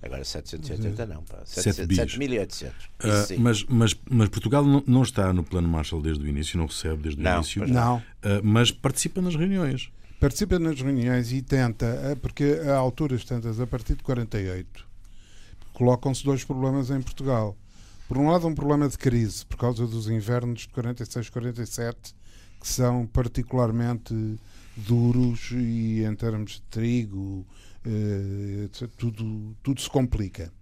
Agora 0.00 0.24
780 0.24 1.06
não, 1.06 1.22
pá. 1.24 1.38
7.800. 1.44 2.68
Uh, 2.68 3.40
mas, 3.40 3.64
mas, 3.64 3.96
mas 4.08 4.28
Portugal 4.28 4.64
não, 4.64 4.82
não, 4.87 5.02
está 5.02 5.32
no 5.32 5.42
plano 5.42 5.68
Marshall 5.68 6.00
desde 6.00 6.24
o 6.24 6.28
início, 6.28 6.56
não 6.56 6.66
recebe 6.66 7.02
desde 7.02 7.20
o 7.20 7.24
não, 7.24 7.34
início. 7.37 7.66
Não. 7.66 7.96
Uh, 7.96 8.02
mas 8.42 8.70
participa 8.70 9.20
nas 9.20 9.34
reuniões. 9.34 9.90
Participa 10.20 10.58
nas 10.58 10.80
reuniões 10.80 11.32
e 11.32 11.42
tenta, 11.42 12.12
ah, 12.12 12.16
porque 12.16 12.61
a 12.66 12.76
alturas 12.76 13.24
tantas, 13.24 13.61
a 13.61 13.66
partir 13.66 13.94
de 13.94 14.02
48, 14.02 14.84
colocam-se 15.72 16.24
dois 16.24 16.42
problemas 16.42 16.90
em 16.90 17.00
Portugal. 17.00 17.56
Por 18.08 18.18
um 18.18 18.30
lado, 18.30 18.46
um 18.46 18.54
problema 18.54 18.88
de 18.88 18.98
crise, 18.98 19.46
por 19.46 19.56
causa 19.56 19.87
dos 19.87 20.08
invernos 20.08 20.62
de 20.62 20.68
46, 20.68 21.30
47, 21.30 22.14
que 22.61 22.66
são 22.66 23.06
particularmente 23.06 24.14
duros 24.76 25.50
e 25.52 26.04
em 26.04 26.14
termos 26.14 26.52
de 26.52 26.62
trigo, 26.62 27.46
tudo, 28.96 29.57
tudo 29.62 29.81
se 29.81 29.88
complica. 29.88 30.53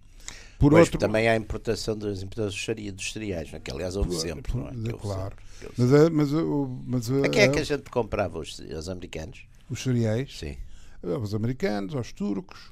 Por 0.59 0.71
pois, 0.71 0.87
outro... 0.87 0.99
também 0.99 1.27
há 1.27 1.33
a 1.33 1.35
importação 1.35 1.95
das 1.95 2.23
importações 2.23 2.93
dos 2.93 3.11
cereais, 3.11 3.51
né? 3.51 3.59
que 3.59 3.71
aliás 3.71 3.95
houve 3.95 4.15
sempre. 4.15 4.57
Não 4.57 4.67
é? 4.67 4.93
claro. 4.93 5.35
Mas, 5.77 5.93
a, 5.93 6.09
mas, 6.09 6.33
a, 6.33 6.41
mas 6.85 7.11
a, 7.11 7.25
a 7.25 7.29
quem 7.29 7.41
é 7.43 7.47
que 7.47 7.59
a 7.59 7.63
gente 7.63 7.89
comprava? 7.89 8.39
Os, 8.39 8.59
os 8.59 8.89
americanos? 8.89 9.45
Os 9.69 9.83
cereais? 9.83 10.35
Sim. 10.37 10.57
Aos 11.03 11.33
americanos, 11.35 11.93
aos 11.93 12.11
turcos, 12.11 12.71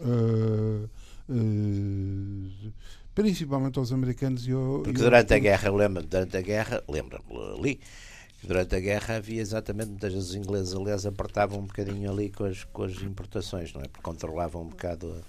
uh, 0.00 0.88
uh, 1.28 2.72
principalmente 3.12 3.78
aos 3.78 3.92
americanos 3.92 4.46
e 4.46 4.52
ao, 4.52 4.82
Porque 4.84 5.00
durante 5.00 5.34
a 5.34 5.38
guerra, 5.38 5.70
lembro 5.70 6.06
durante 6.06 6.36
a 6.36 6.40
guerra, 6.40 6.82
lembro-me 6.88 7.58
ali, 7.58 7.80
durante 8.46 8.74
a 8.76 8.80
guerra 8.80 9.16
havia 9.16 9.40
exatamente 9.40 9.88
muitas 9.88 10.12
vezes 10.12 10.30
os 10.30 10.34
ingleses, 10.34 10.74
aliás, 10.74 11.04
apertavam 11.04 11.58
um 11.58 11.66
bocadinho 11.66 12.10
ali 12.10 12.30
com 12.30 12.44
as, 12.44 12.64
com 12.64 12.84
as 12.84 13.02
importações, 13.02 13.72
não 13.72 13.80
é? 13.80 13.88
Porque 13.88 14.02
controlavam 14.02 14.62
um 14.62 14.68
bocado 14.68 15.12
a, 15.12 15.22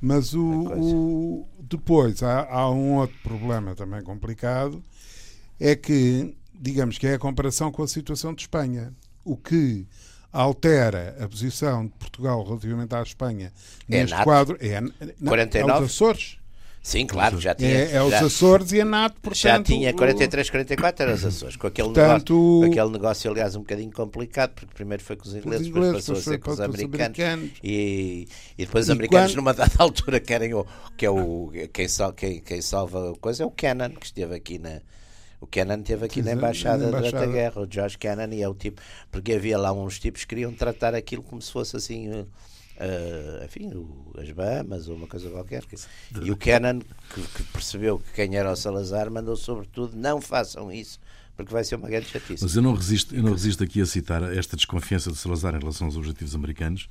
Mas 0.00 0.32
o, 0.34 0.42
o 0.42 1.48
depois 1.60 2.22
há, 2.22 2.48
há, 2.48 2.70
um 2.70 2.96
outro 2.96 3.16
problema 3.22 3.74
também 3.74 4.02
complicado, 4.02 4.82
é 5.58 5.74
que, 5.74 6.36
digamos 6.54 6.98
que 6.98 7.06
é 7.06 7.14
a 7.14 7.18
comparação 7.18 7.72
com 7.72 7.82
a 7.82 7.88
situação 7.88 8.32
de 8.34 8.42
Espanha. 8.42 8.92
O 9.24 9.36
que 9.36 9.86
altera 10.32 11.16
a 11.20 11.28
posição 11.28 11.86
de 11.86 11.92
Portugal 11.92 12.42
relativamente 12.42 12.94
à 12.94 13.02
Espanha 13.02 13.52
é 13.88 14.00
neste 14.00 14.22
quadro 14.22 14.56
é, 14.60 14.80
na, 14.80 14.90
49? 15.30 15.72
aos 15.72 15.84
Açores. 15.84 16.41
Sim, 16.82 17.06
claro, 17.06 17.40
já 17.40 17.54
tinha. 17.54 17.70
É, 17.70 17.92
é 17.92 18.02
os 18.02 18.10
já, 18.10 18.26
Açores 18.26 18.72
e 18.72 18.80
a 18.80 18.84
NATO, 18.84 19.14
portanto. 19.20 19.38
Já 19.38 19.62
tinha 19.62 19.94
43, 19.94 20.50
44 20.50 21.02
era 21.04 21.14
os 21.14 21.24
Açores. 21.24 21.54
Com 21.54 21.68
aquele, 21.68 21.88
portanto, 21.92 22.34
negócio, 22.34 22.72
aquele 22.72 22.90
negócio, 22.90 23.30
aliás, 23.30 23.54
um 23.54 23.60
bocadinho 23.60 23.92
complicado, 23.92 24.50
porque 24.50 24.74
primeiro 24.74 25.00
foi 25.00 25.14
com 25.14 25.22
os 25.22 25.32
ingleses, 25.32 25.68
depois 25.68 25.92
passou 25.92 26.16
a 26.16 26.20
ser 26.20 26.38
com 26.38 26.50
os 26.50 26.60
americanos. 26.60 27.20
americanos. 27.20 27.50
E, 27.62 28.26
e 28.58 28.66
depois 28.66 28.86
os 28.86 28.90
americanos, 28.90 29.30
quando... 29.30 29.36
numa 29.36 29.54
dada 29.54 29.72
altura, 29.78 30.18
querem 30.18 30.52
o. 30.54 30.66
que 30.96 31.06
é 31.06 31.10
o. 31.10 31.52
quem, 31.72 31.86
sal, 31.86 32.12
quem, 32.12 32.40
quem 32.40 32.60
salva 32.60 33.12
a 33.12 33.16
coisa 33.16 33.44
é 33.44 33.46
o 33.46 33.50
Kennan, 33.50 33.90
que 33.90 34.06
esteve 34.06 34.34
aqui 34.34 34.58
na. 34.58 34.80
O 35.40 35.46
Kennan 35.46 35.78
esteve 35.78 36.04
aqui 36.06 36.20
na 36.20 36.32
embaixada, 36.32 36.82
na 36.82 36.88
embaixada, 36.88 37.10
durante 37.10 37.30
a 37.30 37.32
guerra, 37.32 37.62
o 37.62 37.68
George 37.70 37.96
Kennan, 37.96 38.34
e 38.34 38.42
é 38.42 38.48
o 38.48 38.54
tipo. 38.54 38.82
Porque 39.08 39.34
havia 39.34 39.56
lá 39.56 39.72
uns 39.72 40.00
tipos 40.00 40.22
que 40.22 40.30
queriam 40.30 40.52
tratar 40.52 40.96
aquilo 40.96 41.22
como 41.22 41.40
se 41.40 41.52
fosse 41.52 41.76
assim 41.76 42.26
uh, 42.76 43.44
enfim, 43.44 43.68
o, 43.74 44.12
as 44.18 44.30
Bahamas 44.30 44.88
ou 44.88 44.96
uma 44.96 45.06
coisa 45.06 45.30
qualquer. 45.30 45.64
E 46.22 46.30
o 46.30 46.36
Kennan, 46.36 46.80
que, 46.80 47.22
que, 47.22 47.42
percebeu 47.44 47.98
que 47.98 48.12
quem 48.12 48.36
era 48.36 48.50
o 48.50 48.56
Salazar, 48.56 49.10
mandou 49.10 49.36
sobretudo 49.36 49.96
não 49.96 50.20
façam 50.20 50.70
isso. 50.72 50.98
Porque 51.36 51.52
vai 51.52 51.64
ser 51.64 51.76
uma 51.76 51.88
grande 51.88 52.08
chatice. 52.08 52.42
Mas 52.42 52.54
eu 52.54 52.62
não 52.62 52.74
resisto, 52.74 53.14
eu 53.14 53.22
não 53.22 53.32
resisto 53.32 53.64
aqui 53.64 53.80
a 53.80 53.86
citar 53.86 54.22
esta 54.36 54.54
desconfiança 54.54 55.10
de 55.10 55.16
Salazar 55.16 55.54
em 55.54 55.58
relação 55.58 55.86
aos 55.86 55.96
objetivos 55.96 56.34
americanos, 56.34 56.88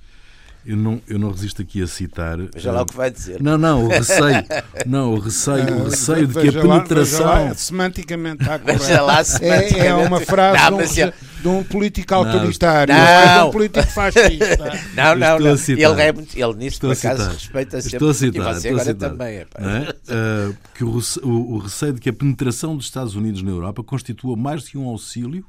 eu 0.65 0.77
não, 0.77 1.01
eu 1.07 1.17
não 1.17 1.31
resisto 1.31 1.61
aqui 1.61 1.81
a 1.81 1.87
citar. 1.87 2.37
Veja 2.37 2.71
lá 2.71 2.83
o 2.83 2.85
que 2.85 2.95
vai 2.95 3.09
dizer. 3.09 3.41
Não, 3.41 3.57
não, 3.57 3.85
o 3.85 3.87
receio. 3.87 4.45
Não, 4.85 5.13
o 5.13 5.19
receio, 5.19 5.79
o 5.79 5.83
receio 5.85 6.27
de 6.27 6.33
que 6.33 6.49
a 6.49 6.61
penetração. 6.61 7.25
Lá, 7.25 7.39
lá, 7.39 7.53
semanticamente 7.55 8.43
está 8.43 8.59
correto. 8.59 9.05
Lá, 9.05 9.23
semanticamente. 9.23 9.79
É, 9.79 9.87
é 9.87 9.95
uma 9.95 10.19
frase 10.19 10.71
não, 10.71 10.77
de, 10.77 11.03
um, 11.03 11.11
de 11.41 11.47
um 11.47 11.63
político 11.63 12.13
autoritário, 12.13 12.93
não, 12.93 13.43
de 13.43 13.47
um 13.47 13.51
político 13.51 13.87
fascista. 13.87 14.79
Não, 14.95 15.15
não, 15.15 15.39
não. 15.39 15.55
Ele, 15.67 15.83
é, 15.83 16.09
ele 16.09 16.53
nisso, 16.57 16.79
por 16.79 16.91
acaso, 16.91 17.29
respeita 17.29 17.81
sempre. 17.81 17.95
Estou 17.95 18.09
a 18.09 18.13
citar. 18.13 18.51
E 18.51 18.59
você 18.59 18.67
agora 18.69 18.85
citar, 18.85 19.09
também. 19.09 19.37
É, 19.37 19.47
é? 19.57 20.49
Uh, 20.49 20.57
que 20.75 20.83
o, 20.83 20.99
o, 21.23 21.55
o 21.55 21.57
receio 21.57 21.93
de 21.93 22.01
que 22.01 22.09
a 22.09 22.13
penetração 22.13 22.75
dos 22.75 22.85
Estados 22.85 23.15
Unidos 23.15 23.41
na 23.41 23.49
Europa 23.49 23.83
constitua 23.83 24.35
mais 24.37 24.67
que 24.67 24.77
um 24.77 24.87
auxílio 24.87 25.43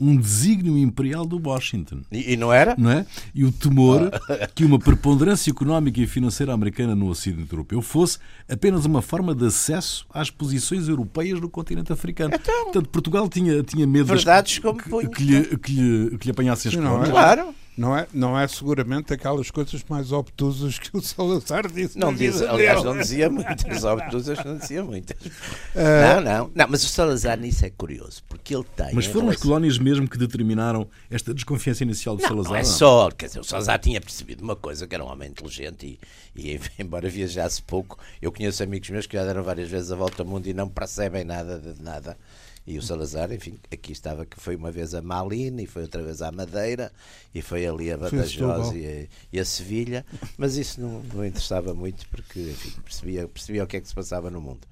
um 0.00 0.16
desígnio 0.16 0.78
imperial 0.78 1.26
do 1.26 1.40
Washington. 1.46 2.00
E, 2.10 2.32
e, 2.32 2.36
não 2.36 2.52
era? 2.52 2.74
Não 2.78 2.90
é? 2.90 3.04
E 3.34 3.44
o 3.44 3.52
temor 3.52 4.10
que 4.54 4.64
uma 4.64 4.78
preponderância 4.78 5.50
económica 5.50 6.00
e 6.00 6.06
financeira 6.06 6.52
americana 6.52 6.94
no 6.94 7.08
Ocidente 7.08 7.52
Europeu 7.52 7.82
fosse 7.82 8.18
apenas 8.48 8.86
uma 8.86 9.02
forma 9.02 9.34
de 9.34 9.46
acesso 9.46 10.06
às 10.12 10.30
posições 10.30 10.88
europeias 10.88 11.40
no 11.40 11.48
continente 11.48 11.92
africano. 11.92 12.34
Então, 12.34 12.64
Portanto, 12.64 12.88
Portugal 12.88 13.28
tinha, 13.28 13.62
tinha 13.62 13.86
medo 13.86 14.06
verdades 14.06 14.58
como 14.58 14.78
que, 14.78 15.08
que, 15.08 15.22
lhe, 15.22 15.56
que, 15.58 15.72
lhe, 15.72 16.18
que 16.18 16.24
lhe 16.26 16.30
apanhassem 16.30 16.70
as 16.70 16.76
não, 16.76 17.04
é? 17.04 17.10
Claro. 17.10 17.54
Não 17.80 17.96
é, 17.96 18.06
não 18.12 18.38
é 18.38 18.46
seguramente 18.46 19.14
aquelas 19.14 19.50
coisas 19.50 19.82
mais 19.88 20.12
obtusas 20.12 20.78
que 20.78 20.94
o 20.94 21.00
Salazar 21.00 21.66
disse. 21.66 21.98
Não 21.98 22.12
diz, 22.12 22.42
aliás, 22.42 22.84
não 22.84 22.94
dizia 22.94 23.30
muitas 23.30 23.84
obtusas, 23.84 24.44
não 24.44 24.58
dizia 24.58 24.84
muitas. 24.84 25.16
Uh, 25.24 25.30
não, 26.14 26.20
não, 26.20 26.50
não, 26.54 26.66
mas 26.68 26.84
o 26.84 26.88
Salazar 26.88 27.40
nisso 27.40 27.64
é 27.64 27.70
curioso, 27.70 28.22
porque 28.28 28.54
ele 28.54 28.66
tem. 28.76 28.92
Mas 28.92 29.06
foram 29.06 29.20
relação... 29.20 29.30
as 29.30 29.36
colónias 29.42 29.78
mesmo 29.78 30.06
que 30.06 30.18
determinaram 30.18 30.86
esta 31.10 31.32
desconfiança 31.32 31.82
inicial 31.82 32.16
do 32.16 32.20
não, 32.20 32.28
Salazar? 32.28 32.52
Não 32.52 32.58
é 32.58 32.64
só, 32.64 33.10
quer 33.12 33.28
dizer, 33.28 33.40
o 33.40 33.44
Salazar 33.44 33.78
tinha 33.78 33.98
percebido 33.98 34.44
uma 34.44 34.56
coisa, 34.56 34.86
que 34.86 34.94
era 34.94 35.02
um 35.02 35.08
homem 35.08 35.30
inteligente 35.30 35.98
e, 36.36 36.38
e 36.38 36.60
embora 36.78 37.08
viajasse 37.08 37.62
pouco, 37.62 37.98
eu 38.20 38.30
conheço 38.30 38.62
amigos 38.62 38.90
meus 38.90 39.06
que 39.06 39.16
já 39.16 39.24
deram 39.24 39.42
várias 39.42 39.70
vezes 39.70 39.90
a 39.90 39.96
volta 39.96 40.22
ao 40.22 40.28
mundo 40.28 40.46
e 40.46 40.52
não 40.52 40.68
percebem 40.68 41.24
nada 41.24 41.58
de 41.58 41.82
nada. 41.82 42.18
E 42.66 42.78
o 42.78 42.82
Salazar, 42.82 43.32
enfim, 43.32 43.58
aqui 43.72 43.92
estava 43.92 44.24
que 44.24 44.38
foi 44.38 44.54
uma 44.54 44.70
vez 44.70 44.94
a 44.94 45.02
Malina 45.02 45.62
e 45.62 45.66
foi 45.66 45.82
outra 45.82 46.02
vez 46.02 46.22
à 46.22 46.30
Madeira 46.30 46.92
e 47.34 47.42
foi 47.42 47.66
ali 47.66 47.90
a 47.90 47.96
Badajoz 47.96 48.72
e 48.74 48.86
a, 48.86 49.06
e 49.32 49.40
a 49.40 49.44
Sevilha, 49.44 50.04
mas 50.36 50.56
isso 50.56 50.80
não, 50.80 51.02
não 51.14 51.24
interessava 51.24 51.74
muito 51.74 52.06
porque 52.08 52.38
enfim, 52.38 52.80
percebia, 52.82 53.26
percebia 53.26 53.64
o 53.64 53.66
que 53.66 53.76
é 53.76 53.80
que 53.80 53.88
se 53.88 53.94
passava 53.94 54.30
no 54.30 54.40
mundo. 54.40 54.68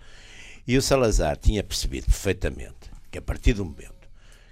E 0.66 0.76
o 0.76 0.82
Salazar 0.82 1.36
tinha 1.36 1.64
percebido 1.64 2.06
perfeitamente 2.06 2.90
que 3.10 3.18
a 3.18 3.22
partir 3.22 3.54
do 3.54 3.64
momento 3.64 3.98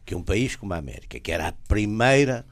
que 0.04 0.14
um 0.14 0.22
país 0.22 0.56
como 0.56 0.72
a 0.72 0.78
América, 0.78 1.20
que 1.20 1.30
era 1.30 1.48
a 1.48 1.52
primeira 1.52 2.46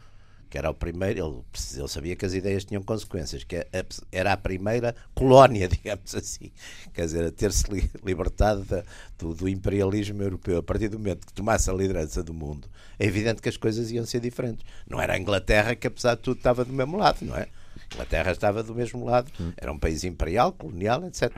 que 0.55 0.59
era 0.59 0.71
o 0.71 0.75
primeiro, 0.75 1.19
ele, 1.19 1.81
ele, 1.81 1.89
sabia 1.89 2.15
que 2.15 2.25
as 2.25 2.33
ideias 2.33 2.65
tinham 2.65 2.81
consequências, 2.81 3.43
que 3.43 3.67
era 4.13 4.35
a 4.35 4.37
primeira 4.37 4.95
colónia, 5.13 5.67
digamos 5.67 6.15
assim, 6.15 6.53
quer 6.93 7.07
dizer, 7.07 7.25
a 7.25 7.33
ter-se 7.33 7.65
libertado 8.05 8.63
da, 8.63 8.85
do, 9.19 9.35
do, 9.35 9.49
imperialismo 9.49 10.23
europeu. 10.23 10.59
A 10.59 10.63
partir 10.63 10.87
do 10.87 10.97
momento 10.97 11.27
que 11.27 11.33
tomasse 11.33 11.69
a 11.69 11.73
liderança 11.73 12.23
do 12.23 12.33
mundo, 12.33 12.69
é 13.01 13.05
evidente 13.05 13.43
que 13.43 13.49
as 13.49 13.57
coisas 13.57 13.91
iam 13.91 14.07
ser 14.07 14.21
diferentes. 14.21 14.65
Não 14.89 15.03
era 15.03 15.15
a 15.15 15.19
Inglaterra 15.19 15.75
que, 15.75 15.89
apesar 15.89 16.15
de 16.15 16.21
tudo, 16.21 16.37
estava 16.37 16.65
do 16.65 16.73
mesmo 16.73 16.97
lado, 16.97 17.19
não 17.23 17.37
é? 17.37 17.49
A 17.91 17.95
Inglaterra 17.95 18.31
estava 18.31 18.63
do 18.63 18.77
mesmo 18.77 19.05
lado, 19.05 19.33
era 19.57 19.73
um 19.73 19.79
país 19.79 20.05
imperial, 20.05 20.53
colonial, 20.53 21.05
etc. 21.05 21.33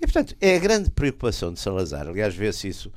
E, 0.00 0.06
portanto, 0.06 0.36
é 0.40 0.54
a 0.54 0.60
grande 0.60 0.88
preocupação 0.88 1.52
de 1.52 1.58
Salazar. 1.58 2.06
Aliás, 2.06 2.32
vê-se 2.32 2.68
isso 2.68 2.92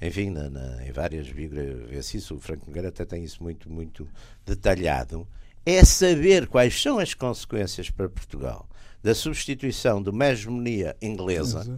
enfim, 0.00 0.30
na, 0.30 0.48
na, 0.48 0.86
em 0.86 0.92
várias 0.92 1.28
biografias, 1.28 2.14
isso, 2.14 2.36
o 2.36 2.40
Franco 2.40 2.66
Nogueira 2.66 2.88
até 2.88 3.04
tem 3.04 3.24
isso 3.24 3.42
muito, 3.42 3.70
muito 3.70 4.08
detalhado, 4.46 5.26
é 5.66 5.84
saber 5.84 6.46
quais 6.46 6.80
são 6.80 6.98
as 6.98 7.14
consequências 7.14 7.90
para 7.90 8.08
Portugal 8.08 8.68
da 9.02 9.14
substituição 9.14 10.02
de 10.02 10.10
uma 10.10 10.26
hegemonia 10.26 10.96
inglesa, 11.00 11.76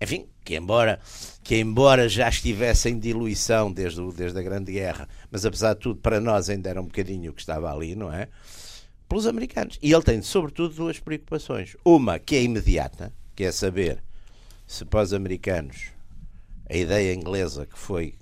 enfim, 0.00 0.26
que 0.44 0.56
embora, 0.56 1.00
que 1.42 1.56
embora 1.56 2.08
já 2.08 2.28
estivesse 2.28 2.88
em 2.88 2.98
diluição 2.98 3.72
desde, 3.72 4.00
o, 4.00 4.12
desde 4.12 4.38
a 4.38 4.42
Grande 4.42 4.72
Guerra, 4.72 5.08
mas 5.30 5.46
apesar 5.46 5.74
de 5.74 5.80
tudo, 5.80 6.00
para 6.00 6.20
nós 6.20 6.50
ainda 6.50 6.70
era 6.70 6.80
um 6.80 6.86
bocadinho 6.86 7.30
o 7.30 7.34
que 7.34 7.40
estava 7.40 7.72
ali, 7.72 7.94
não 7.94 8.12
é? 8.12 8.28
Pelos 9.08 9.26
americanos. 9.26 9.78
E 9.80 9.92
ele 9.92 10.02
tem, 10.02 10.20
sobretudo, 10.20 10.74
duas 10.74 10.98
preocupações. 10.98 11.76
Uma 11.84 12.18
que 12.18 12.34
é 12.34 12.42
imediata, 12.42 13.12
que 13.34 13.44
é 13.44 13.52
saber 13.52 14.02
se 14.66 14.84
para 14.84 15.02
os 15.02 15.12
americanos 15.12 15.95
a 16.68 16.76
ideia 16.76 17.14
inglesa 17.14 17.66
que 17.66 17.78
foi 17.78 18.14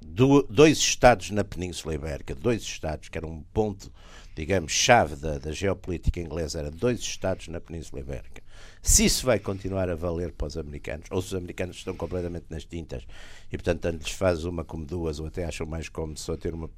do, 0.00 0.42
dois 0.42 0.78
estados 0.78 1.30
na 1.30 1.44
Península 1.44 1.94
Ibérica, 1.94 2.34
dois 2.34 2.62
estados 2.62 3.08
que 3.08 3.16
eram 3.16 3.30
um 3.30 3.42
ponto, 3.52 3.92
digamos, 4.34 4.72
chave 4.72 5.16
da, 5.16 5.38
da 5.38 5.52
geopolítica 5.52 6.20
inglesa, 6.20 6.58
era 6.58 6.70
dois 6.70 7.00
estados 7.00 7.48
na 7.48 7.60
Península 7.60 8.00
Ibérica. 8.00 8.42
Se 8.82 9.04
isso 9.04 9.24
vai 9.24 9.38
continuar 9.38 9.88
a 9.88 9.94
valer 9.94 10.32
para 10.32 10.48
os 10.48 10.56
americanos, 10.56 11.06
ou 11.10 11.22
se 11.22 11.28
os 11.28 11.34
americanos 11.34 11.76
estão 11.76 11.94
completamente 11.94 12.46
nas 12.50 12.64
tintas 12.64 13.04
e, 13.50 13.56
portanto, 13.56 13.80
tanto 13.80 14.02
lhes 14.02 14.12
faz 14.12 14.44
uma 14.44 14.64
como 14.64 14.84
duas, 14.84 15.20
ou 15.20 15.26
até 15.26 15.44
acham 15.44 15.66
mais 15.66 15.88
cómodo 15.88 16.18
só 16.18 16.36
ter 16.36 16.52
uma, 16.52 16.68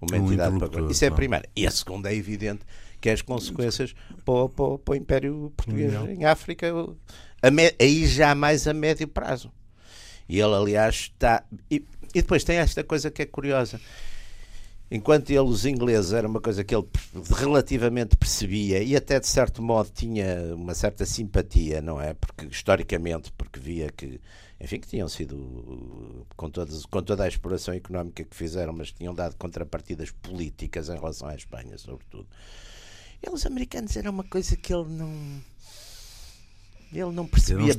uma 0.00 0.16
um 0.16 0.24
entidade 0.24 0.58
para. 0.58 0.90
Isso 0.90 1.04
é 1.04 1.08
a 1.08 1.12
primeira. 1.12 1.48
E 1.54 1.66
a 1.66 1.70
segunda 1.70 2.12
é 2.12 2.14
evidente 2.14 2.64
que 3.00 3.08
é 3.08 3.12
as 3.12 3.22
consequências 3.22 3.94
para, 4.24 4.48
para, 4.48 4.78
para 4.78 4.92
o 4.92 4.96
Império 4.96 5.52
Português 5.56 5.92
em 6.08 6.24
África, 6.24 6.72
me, 7.52 7.74
aí 7.80 8.06
já 8.06 8.34
mais 8.34 8.66
a 8.66 8.74
médio 8.74 9.06
prazo. 9.06 9.52
E 10.28 10.38
ele, 10.38 10.54
aliás, 10.54 10.94
está. 10.94 11.44
E, 11.70 11.84
e 12.14 12.22
depois 12.22 12.44
tem 12.44 12.58
esta 12.58 12.84
coisa 12.84 13.10
que 13.10 13.22
é 13.22 13.26
curiosa. 13.26 13.80
Enquanto 14.90 15.28
ele, 15.30 15.40
os 15.40 15.66
ingleses, 15.66 16.12
era 16.12 16.26
uma 16.26 16.40
coisa 16.40 16.64
que 16.64 16.74
ele 16.74 16.86
relativamente 17.36 18.16
percebia 18.16 18.82
e 18.82 18.96
até 18.96 19.20
de 19.20 19.26
certo 19.26 19.62
modo 19.62 19.90
tinha 19.90 20.54
uma 20.54 20.74
certa 20.74 21.04
simpatia, 21.04 21.82
não 21.82 22.00
é? 22.00 22.14
Porque 22.14 22.46
historicamente, 22.46 23.30
porque 23.32 23.60
via 23.60 23.90
que, 23.92 24.18
enfim, 24.58 24.80
que 24.80 24.88
tinham 24.88 25.06
sido 25.06 26.26
com, 26.34 26.48
todas, 26.48 26.86
com 26.86 27.02
toda 27.02 27.24
a 27.24 27.28
exploração 27.28 27.74
económica 27.74 28.24
que 28.24 28.34
fizeram, 28.34 28.72
mas 28.72 28.90
tinham 28.90 29.14
dado 29.14 29.36
contrapartidas 29.36 30.10
políticas 30.10 30.88
em 30.88 30.94
relação 30.94 31.28
à 31.28 31.34
Espanha, 31.34 31.76
sobretudo. 31.76 32.26
E 33.22 33.28
os 33.28 33.44
americanos 33.44 33.94
era 33.94 34.10
uma 34.10 34.24
coisa 34.24 34.56
que 34.56 34.72
ele 34.72 34.88
não 34.88 35.12
ele 36.92 37.12
não 37.12 37.26
percebia. 37.26 37.74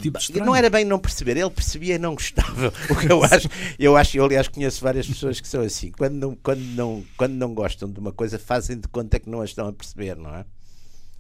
Não 0.46 0.56
era 0.56 0.70
bem 0.70 0.86
não 0.86 1.00
perceber, 1.00 1.36
ele 1.38 1.50
percebia 1.50 1.96
e 1.96 2.00
não 2.00 2.14
gostava. 2.14 2.72
O 2.90 2.96
que 2.96 3.12
eu 3.12 3.24
acho, 3.24 3.50
eu 3.78 3.98
acho, 3.98 4.18
eu 4.18 4.26
aliás 4.26 4.48
conheço 4.48 4.84
várias 4.84 5.08
pessoas 5.08 5.40
que 5.40 5.48
são 5.48 5.62
assim. 5.62 5.92
Quando 5.92 6.14
não, 6.14 6.36
quando 6.36 6.62
não, 6.62 7.04
quando 7.18 7.34
não 7.34 7.54
gostam 7.54 7.90
de 7.90 8.00
uma 8.00 8.12
coisa, 8.12 8.38
fazem 8.38 8.80
de 8.80 8.88
conta 8.88 9.20
que 9.20 9.30
não 9.30 9.42
a 9.42 9.46
estão 9.46 9.68
a 9.68 9.74
perceber, 9.74 10.16
não 10.16 10.36
é? 10.36 10.46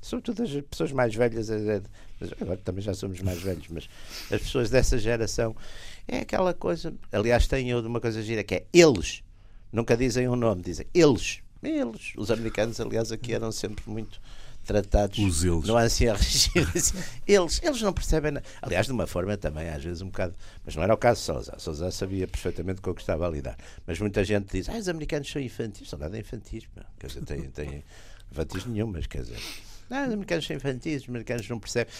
Sobretudo 0.01 0.43
as 0.43 0.51
pessoas 0.69 0.91
mais 0.91 1.13
velhas, 1.13 1.49
agora 2.39 2.57
também 2.63 2.81
já 2.81 2.93
somos 2.93 3.19
mais 3.21 3.41
velhos, 3.41 3.67
mas 3.69 3.89
as 4.31 4.41
pessoas 4.41 4.69
dessa 4.69 4.97
geração 4.97 5.55
é 6.07 6.19
aquela 6.19 6.53
coisa. 6.53 6.93
Aliás, 7.11 7.47
tem 7.47 7.73
uma 7.75 7.99
coisa 7.99 8.21
gira 8.23 8.43
que 8.43 8.55
é 8.55 8.65
eles. 8.71 9.23
Nunca 9.71 9.97
dizem 9.97 10.27
um 10.29 10.35
nome, 10.35 10.61
dizem 10.61 10.85
eles. 10.93 11.41
Eles. 11.61 12.13
Os 12.15 12.31
americanos, 12.31 12.79
aliás, 12.79 13.11
aqui 13.11 13.33
eram 13.33 13.51
sempre 13.51 13.83
muito 13.89 14.21
tratados 14.69 15.17
Os 15.17 15.43
eles. 15.43 15.65
no 15.65 15.75
ancião 15.75 16.15
regime. 16.15 16.67
eles, 17.25 17.59
eles 17.63 17.81
não 17.81 17.91
percebem 17.91 18.33
nada. 18.33 18.45
Aliás, 18.61 18.85
de 18.85 18.91
uma 18.91 19.07
forma 19.07 19.35
também, 19.35 19.67
às 19.67 19.83
vezes, 19.83 20.03
um 20.03 20.07
bocado. 20.07 20.35
Mas 20.63 20.75
não 20.75 20.83
era 20.83 20.93
o 20.93 20.97
caso 20.97 21.19
de 21.21 21.25
Salazar. 21.25 21.59
Salazar 21.59 21.91
sabia 21.91 22.27
perfeitamente 22.27 22.79
com 22.79 22.91
o 22.91 22.93
que 22.93 23.01
estava 23.01 23.25
a 23.25 23.29
lidar. 23.31 23.57
Mas 23.87 23.99
muita 23.99 24.23
gente 24.23 24.51
diz: 24.51 24.69
ah, 24.69 24.77
os 24.77 24.87
americanos 24.87 25.27
são 25.31 25.41
infantis. 25.41 25.89
São 25.89 25.97
nada 25.97 26.19
infantis. 26.19 26.69
Quer 26.99 27.07
dizer, 27.07 27.25
têm, 27.25 27.49
têm 27.49 27.83
infantis 28.31 28.65
nenhumas. 28.67 29.07
Quer 29.07 29.23
dizer, 29.23 29.39
não, 29.89 30.05
os 30.05 30.13
americanos 30.13 30.45
são 30.45 30.55
infantis. 30.55 31.01
Os 31.01 31.09
americanos 31.09 31.49
não 31.49 31.59
percebem. 31.59 31.93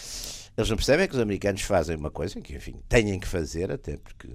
Eles 0.56 0.70
não 0.70 0.76
percebem 0.76 1.08
que 1.08 1.14
os 1.14 1.20
americanos 1.20 1.62
fazem 1.62 1.96
uma 1.96 2.10
coisa 2.10 2.40
que, 2.40 2.54
enfim, 2.54 2.76
têm 2.88 3.18
que 3.18 3.26
fazer, 3.26 3.72
até 3.72 3.96
porque, 3.96 4.28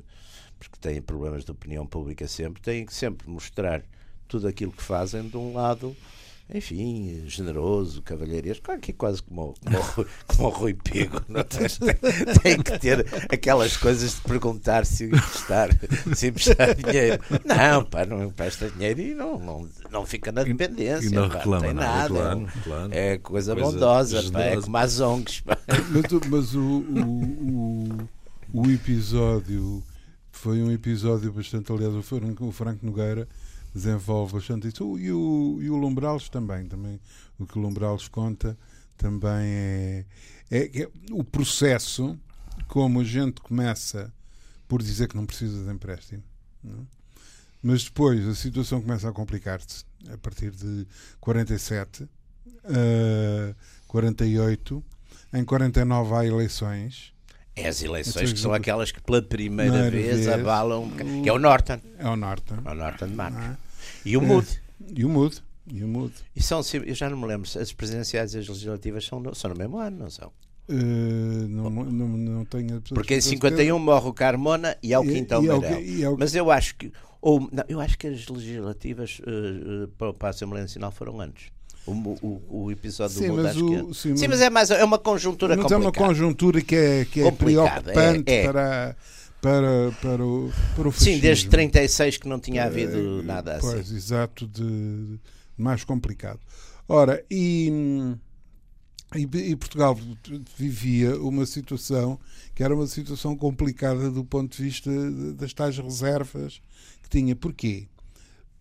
porque 0.59 0.77
têm 0.81 1.01
problemas 1.01 1.45
de 1.45 1.51
opinião 1.51 1.87
pública 1.87 2.27
sempre. 2.27 2.61
Têm 2.61 2.85
que 2.85 2.93
sempre 2.93 3.29
mostrar 3.29 3.81
tudo 4.27 4.45
aquilo 4.45 4.73
que 4.73 4.83
fazem 4.83 5.29
de 5.29 5.37
um 5.37 5.53
lado 5.53 5.95
enfim, 6.53 7.23
generoso, 7.27 8.03
cavalheiresco, 8.03 8.65
claro 8.65 8.79
que 8.79 8.91
é 8.91 8.93
quase 8.93 9.21
como, 9.23 9.55
como, 9.63 10.07
como 10.27 10.47
o 10.47 10.51
Rui 10.51 10.73
Pego, 10.75 11.19
não 11.27 11.43
tem, 11.43 11.67
tem, 12.43 12.61
que 12.61 12.77
ter 12.77 13.05
aquelas 13.29 13.75
coisas 13.75 14.15
de 14.15 14.21
perguntar 14.21 14.85
se 14.85 15.05
emprestar, 15.05 15.69
se 16.13 16.27
emprestar 16.27 16.75
dinheiro. 16.75 17.19
Não, 17.43 17.83
pá, 17.83 18.05
não 18.05 18.23
empresta 18.23 18.69
dinheiro 18.69 19.01
e 19.01 19.15
não, 19.15 19.39
não, 19.39 19.69
não 19.91 20.05
fica 20.05 20.31
na 20.31 20.43
dependência. 20.43 21.07
E 21.07 21.09
não 21.09 21.27
pá, 21.27 21.37
reclama, 21.39 21.55
não 21.55 21.65
tem 21.65 21.73
não, 21.73 21.81
nada. 21.81 22.53
claro. 22.63 22.89
É 22.91 23.17
coisa, 23.17 23.55
coisa 23.55 23.55
bondosa, 23.55 24.31
pá, 24.31 24.41
é 24.41 24.61
como 24.61 24.77
as 24.77 24.99
ONGs. 24.99 25.39
Pá. 25.41 25.57
Mas, 25.67 26.29
mas 26.29 26.55
o, 26.55 26.61
o, 26.61 28.07
o, 28.53 28.61
o 28.61 28.71
episódio 28.71 29.83
foi 30.31 30.61
um 30.61 30.71
episódio 30.71 31.33
bastante, 31.33 31.71
aliás, 31.71 31.93
o 31.95 32.51
Franco 32.51 32.85
Nogueira 32.85 33.27
desenvolve 33.75 34.33
bastante 34.33 34.69
isso. 34.69 34.97
E 34.97 35.11
o, 35.11 35.59
e 35.61 35.69
o 35.69 35.75
Lombrales 35.75 36.29
também, 36.29 36.65
também. 36.65 36.99
O 37.37 37.45
que 37.45 37.59
o 37.59 37.61
Lombrales 37.61 38.07
conta 38.07 38.57
também 38.97 39.45
é, 39.45 40.05
é, 40.49 40.81
é, 40.81 40.89
o 41.11 41.23
processo, 41.23 42.17
como 42.69 43.01
a 43.01 43.03
gente 43.03 43.41
começa 43.41 44.11
por 44.67 44.81
dizer 44.81 45.09
que 45.09 45.17
não 45.17 45.25
precisa 45.25 45.65
de 45.65 45.71
empréstimo. 45.71 46.23
Não? 46.63 46.73
É? 46.73 46.95
Mas 47.61 47.83
depois 47.83 48.25
a 48.27 48.35
situação 48.35 48.79
começa 48.79 49.09
a 49.09 49.11
complicar-se 49.11 49.83
a 50.07 50.17
partir 50.19 50.51
de 50.51 50.85
47, 51.19 52.03
uh, 52.03 53.55
48. 53.87 54.83
Em 55.33 55.43
49 55.43 56.13
há 56.13 56.25
eleições. 56.25 57.11
É 57.55 57.67
as 57.67 57.81
eleições 57.81 58.31
que 58.31 58.39
são 58.39 58.53
aquelas 58.53 58.91
que 58.91 59.01
pela 59.01 59.21
primeira, 59.21 59.89
vez, 59.89 60.17
vez, 60.17 60.27
abalam. 60.27 60.91
Que 61.23 61.27
é 61.27 61.33
o 61.33 61.39
Norton. 61.39 61.81
É 61.97 62.07
o 62.07 62.15
Norton. 62.15 62.57
É 62.63 62.69
o 62.69 62.75
Norton 62.75 63.07
de 63.07 63.15
Marcos. 63.15 63.64
E 64.05 64.15
o 64.15 64.21
Mood. 64.21 64.47
E 64.95 65.03
o 65.03 65.09
Mood. 65.09 65.43
E 65.67 65.83
o 65.83 65.87
Mood. 65.87 66.13
E 66.35 66.43
são, 66.43 66.61
eu 66.85 66.93
já 66.93 67.09
não 67.09 67.17
me 67.17 67.25
lembro, 67.25 67.49
as 67.59 67.71
presidenciais 67.73 68.33
e 68.33 68.39
as 68.39 68.47
legislativas 68.47 69.05
são 69.05 69.19
no, 69.19 69.33
são 69.33 69.49
no 69.49 69.57
mesmo 69.57 69.77
ano, 69.79 69.97
não 69.97 70.09
são? 70.09 70.31
Uh, 70.67 71.47
não, 71.47 71.69
não, 71.69 72.07
não 72.07 72.45
tenho 72.45 72.81
Porque 72.81 73.15
em 73.15 73.21
51 73.21 73.77
morre 73.77 74.09
o 74.09 74.13
Carmona 74.13 74.75
e 74.81 74.93
é 74.93 74.99
o 74.99 75.03
Quintão 75.03 75.41
Meirel. 75.41 76.17
Mas 76.17 76.33
eu 76.33 76.49
acho 76.49 76.75
que 76.75 76.91
ou, 77.25 77.39
não, 77.51 77.63
eu 77.67 77.81
acho 77.81 77.97
que 77.97 78.05
as 78.05 78.27
legislativas 78.27 79.19
uh, 79.21 79.85
uh, 79.85 80.13
para 80.13 80.27
a 80.27 80.29
Assembleia 80.29 80.61
Nacional 80.61 80.91
foram 80.91 81.19
antes. 81.19 81.47
O, 81.87 81.91
o, 81.91 82.65
o 82.65 82.71
episódio 82.71 83.17
sim, 83.17 83.27
do 83.27 83.41
mas 83.41 83.57
o, 83.57 83.67
que... 83.67 83.93
sim, 83.95 84.15
sim, 84.15 84.27
mas 84.27 84.41
é 84.41 84.49
mais 84.51 84.69
é 84.69 84.83
uma 84.83 84.99
conjuntura 84.99 85.55
mas 85.55 85.63
complicada. 85.63 85.83
é 85.83 85.87
uma 85.87 86.07
conjuntura 86.07 86.61
que 86.61 86.75
é, 86.75 87.05
que 87.05 87.21
é 87.21 87.31
preocupante 87.31 88.31
é, 88.31 88.41
é. 88.41 88.51
para 88.51 88.95
para, 89.45 89.91
para, 90.01 90.25
o, 90.25 90.51
para 90.75 90.87
o 90.87 90.91
fascismo. 90.91 91.13
Sim, 91.13 91.19
desde 91.19 91.49
36 91.49 92.17
que 92.17 92.27
não 92.27 92.39
tinha 92.39 92.65
havido 92.65 93.19
é, 93.19 93.23
nada 93.23 93.57
assim. 93.57 93.71
Pois, 93.71 93.91
exato, 93.91 94.47
de, 94.47 95.19
mais 95.55 95.83
complicado. 95.83 96.39
Ora, 96.87 97.23
e, 97.29 97.69
e, 99.15 99.21
e, 99.21 99.55
Portugal 99.55 99.95
vivia 100.57 101.15
uma 101.21 101.45
situação 101.45 102.19
que 102.55 102.63
era 102.63 102.73
uma 102.73 102.87
situação 102.87 103.37
complicada 103.37 104.09
do 104.09 104.25
ponto 104.25 104.57
de 104.57 104.63
vista 104.63 104.89
das 105.33 105.53
tais 105.53 105.77
reservas 105.77 106.59
que 107.03 107.09
tinha. 107.09 107.35
Porquê? 107.35 107.87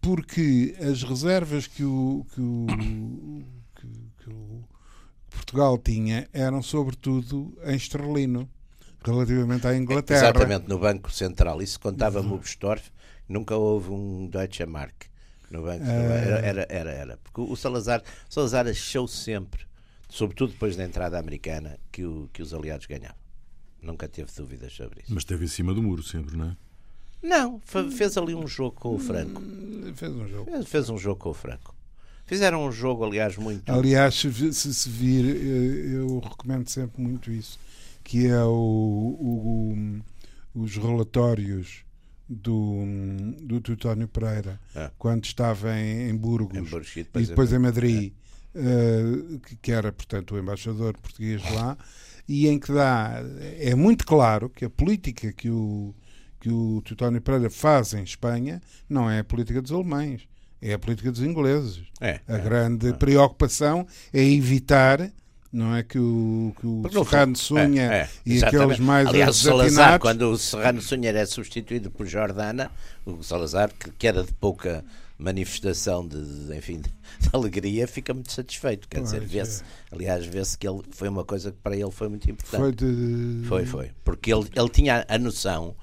Porque 0.03 0.77
as 0.79 1.03
reservas 1.03 1.67
que 1.67 1.83
o, 1.83 2.27
que 2.35 2.41
o, 2.43 2.67
que, 3.75 3.87
que 4.23 4.31
o 4.31 4.63
Portugal 5.31 5.79
tinha 5.79 6.29
eram 6.31 6.61
sobretudo 6.63 7.57
em 7.65 7.75
esterlino 7.75 8.47
relativamente 9.11 9.67
à 9.67 9.77
Inglaterra. 9.77 10.29
Exatamente, 10.29 10.69
no 10.69 10.79
Banco 10.79 11.11
Central. 11.13 11.63
Isso 11.63 11.79
contava-me 11.79 12.33
o 12.33 12.39
Bestorff, 12.39 12.91
nunca 13.29 13.57
houve 13.57 13.91
um 13.91 14.27
Deutsche 14.27 14.67
Mark 14.67 15.05
no 15.51 15.63
Banco 15.63 15.85
Central. 15.85 16.11
Era, 16.11 16.39
era, 16.39 16.67
era, 16.69 16.91
era. 16.91 17.17
Porque 17.19 17.41
o 17.41 17.57
Salazar, 17.57 18.03
o 18.29 18.33
Salazar 18.33 18.67
achou 18.67 19.07
sempre, 19.07 19.65
sobretudo 20.09 20.53
depois 20.53 20.77
da 20.77 20.85
entrada 20.85 21.19
americana, 21.19 21.79
que, 21.93 22.05
o, 22.05 22.29
que 22.33 22.43
os 22.43 22.53
aliados 22.55 22.87
ganhavam. 22.87 23.17
Nunca 23.83 24.09
teve 24.09 24.31
dúvidas 24.35 24.73
sobre 24.73 25.03
isso. 25.03 25.13
Mas 25.13 25.23
esteve 25.23 25.45
em 25.45 25.49
cima 25.49 25.75
do 25.75 25.83
muro 25.83 26.03
sempre, 26.03 26.37
não 26.37 26.47
é? 26.47 26.57
Não, 27.23 27.61
fez 27.61 28.19
ali 28.19 28.35
um 28.35 28.47
jogo 28.47 28.73
com 28.73 28.95
o 28.95 28.99
Franco. 28.99 29.43
Fez 29.95 30.13
um 30.13 30.29
jogo. 30.29 30.51
Fez, 30.51 30.69
fez 30.69 30.91
um 30.91 30.99
jogo 30.99 31.21
com 31.21 31.31
o 31.31 31.35
Franco. 31.35 31.75
Fizeram 32.27 32.67
um 32.67 32.73
jogo, 32.73 33.05
aliás, 33.05 33.37
muito. 33.37 33.71
Aliás, 33.71 34.15
se, 34.15 34.53
se 34.55 34.89
vir, 34.89 35.25
eh, 35.25 35.97
eu 35.97 36.21
recomendo 36.21 36.69
sempre 36.69 37.03
muito 37.03 37.31
isso 37.31 37.59
que 38.05 38.27
é 38.27 38.45
o, 38.45 38.53
o, 39.19 40.03
os 40.55 40.77
relatórios 40.77 41.85
do, 42.29 42.85
do 43.41 43.61
Teutónio 43.61 44.07
Pereira 44.07 44.61
é. 44.75 44.91
quando 44.99 45.25
estava 45.25 45.77
em, 45.79 46.11
em 46.11 46.17
Burgos, 46.17 46.57
em 46.57 46.63
Burgos, 46.63 46.93
e 46.97 47.03
depois, 47.03 47.25
e 47.25 47.29
depois 47.29 47.53
em 47.53 47.59
Madrid, 47.59 48.13
é. 48.55 48.59
uh, 48.61 49.39
que, 49.41 49.57
que, 49.57 49.73
era, 49.73 49.91
portanto, 49.91 50.35
o 50.35 50.39
embaixador 50.39 50.97
português 50.99 51.43
lá, 51.53 51.77
e 52.29 52.47
em 52.47 52.59
que 52.59 52.73
dá, 52.73 53.23
é 53.59 53.75
muito 53.75 54.07
claro 54.07 54.49
que 54.49 54.65
a 54.65 54.71
política 54.71 55.33
que 55.33 55.51
o, 55.51 55.95
que 56.41 56.51
o 56.51 56.83
Teutónio 56.83 57.21
Pereira 57.21 57.51
faz 57.51 57.95
em 57.95 58.03
Espanha 58.03 58.63
não 58.89 59.11
é 59.11 59.21
a 59.21 59.25
política 59.25 59.61
dos 59.61 59.73
alemães, 59.73 60.29
é 60.61 60.75
a 60.75 60.79
política 60.79 61.11
dos 61.11 61.23
ingleses. 61.23 61.83
É, 62.01 62.21
a 62.29 62.37
é, 62.37 62.41
grande 62.41 62.93
preocupação 62.95 63.87
é 64.13 64.23
evitar 64.23 65.11
não 65.55 65.77
é 65.77 65.85
que 65.85 65.99
o, 65.99 66.53
que 66.59 66.67
o 66.67 67.05
Serrano 67.05 67.37
Sunha 67.37 67.83
é, 67.83 67.97
é, 68.01 68.09
e 68.27 68.43
aqueles 68.43 68.81
mais 68.81 69.07
Aliás, 69.07 69.37
o 69.37 69.41
Salazar, 69.41 70.01
quando 70.01 70.23
o 70.33 70.37
Serrano 70.37 70.83
Sunha 70.83 71.11
é 71.11 71.25
substituído 71.25 71.93
por 71.93 72.07
Jordana, 72.07 72.73
o 73.07 73.23
Salazar, 73.23 73.71
que, 73.73 73.89
que 73.93 74.09
era 74.09 74.25
de 74.25 74.33
pouca 74.33 74.85
manifestação 75.17 76.07
de, 76.07 76.47
de 76.49 76.57
enfim, 76.57 76.81
de, 76.81 76.91
de, 77.21 77.29
alegria, 77.33 77.87
fica 77.87 78.13
muito 78.13 78.33
satisfeito. 78.33 78.89
Quer 78.89 78.99
pois 78.99 79.13
dizer, 79.13 79.25
vê-se, 79.25 79.63
é. 79.63 79.67
aliás, 79.93 80.27
vê-se 80.27 80.59
que 80.59 80.67
ele 80.67 80.83
foi 80.91 81.09
uma 81.09 81.25
coisa 81.25 81.53
que 81.53 81.59
para 81.63 81.77
ele 81.77 81.93
foi 81.93 82.09
muito 82.09 82.29
importante. 82.29 82.61
Foi, 82.61 82.73
de... 82.73 83.47
foi, 83.47 83.65
foi, 83.65 83.91
porque 84.03 84.35
ele, 84.35 84.49
ele 84.57 84.69
tinha 84.69 85.07
a 85.09 85.19
noção 85.19 85.77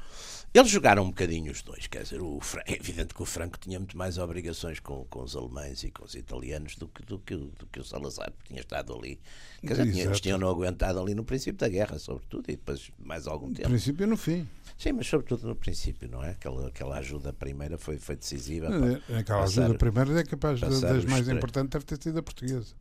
eles 0.53 0.69
jogaram 0.69 1.03
um 1.03 1.07
bocadinho 1.07 1.51
os 1.51 1.61
dois, 1.61 1.87
quer 1.87 2.03
dizer, 2.03 2.21
o, 2.21 2.39
é 2.65 2.73
evidente 2.73 3.13
que 3.13 3.21
o 3.21 3.25
Franco 3.25 3.57
tinha 3.57 3.79
muito 3.79 3.97
mais 3.97 4.17
obrigações 4.17 4.79
com, 4.79 5.05
com 5.05 5.23
os 5.23 5.35
alemães 5.35 5.83
e 5.83 5.91
com 5.91 6.03
os 6.03 6.13
italianos 6.13 6.75
do 6.75 6.87
que, 6.89 7.03
do 7.03 7.19
que, 7.19 7.35
do 7.35 7.65
que 7.71 7.79
o 7.79 7.83
Salazar, 7.83 8.31
que 8.31 8.49
tinha 8.49 8.59
estado 8.59 8.93
ali. 8.93 9.19
Quer 9.61 9.73
dizer, 9.73 9.91
tinha, 9.91 10.03
eles 10.03 10.19
tinham 10.19 10.37
não 10.37 10.49
aguentado 10.49 10.99
ali 10.99 11.15
no 11.15 11.23
princípio 11.23 11.57
da 11.57 11.69
guerra, 11.69 11.97
sobretudo, 11.99 12.49
e 12.49 12.57
depois 12.57 12.91
mais 12.99 13.27
algum 13.27 13.53
tempo. 13.53 13.69
No 13.69 13.75
princípio 13.75 14.03
e 14.03 14.07
no 14.07 14.17
fim. 14.17 14.47
Sim, 14.77 14.93
mas 14.93 15.07
sobretudo 15.07 15.47
no 15.47 15.55
princípio, 15.55 16.09
não 16.09 16.23
é? 16.23 16.31
Aquela, 16.31 16.67
aquela 16.67 16.97
ajuda 16.97 17.31
primeira 17.31 17.77
foi, 17.77 17.97
foi 17.97 18.15
decisiva. 18.15 18.67
É, 18.67 19.19
aquela 19.19 19.41
passar, 19.41 19.63
ajuda 19.63 19.77
primeira 19.77 20.19
é 20.19 20.23
capaz 20.23 20.59
das 20.59 21.05
mais 21.05 21.29
importantes, 21.29 21.69
deve 21.69 21.85
ter 21.85 22.01
sido 22.01 22.19
a 22.19 22.23
portuguesa. 22.23 22.75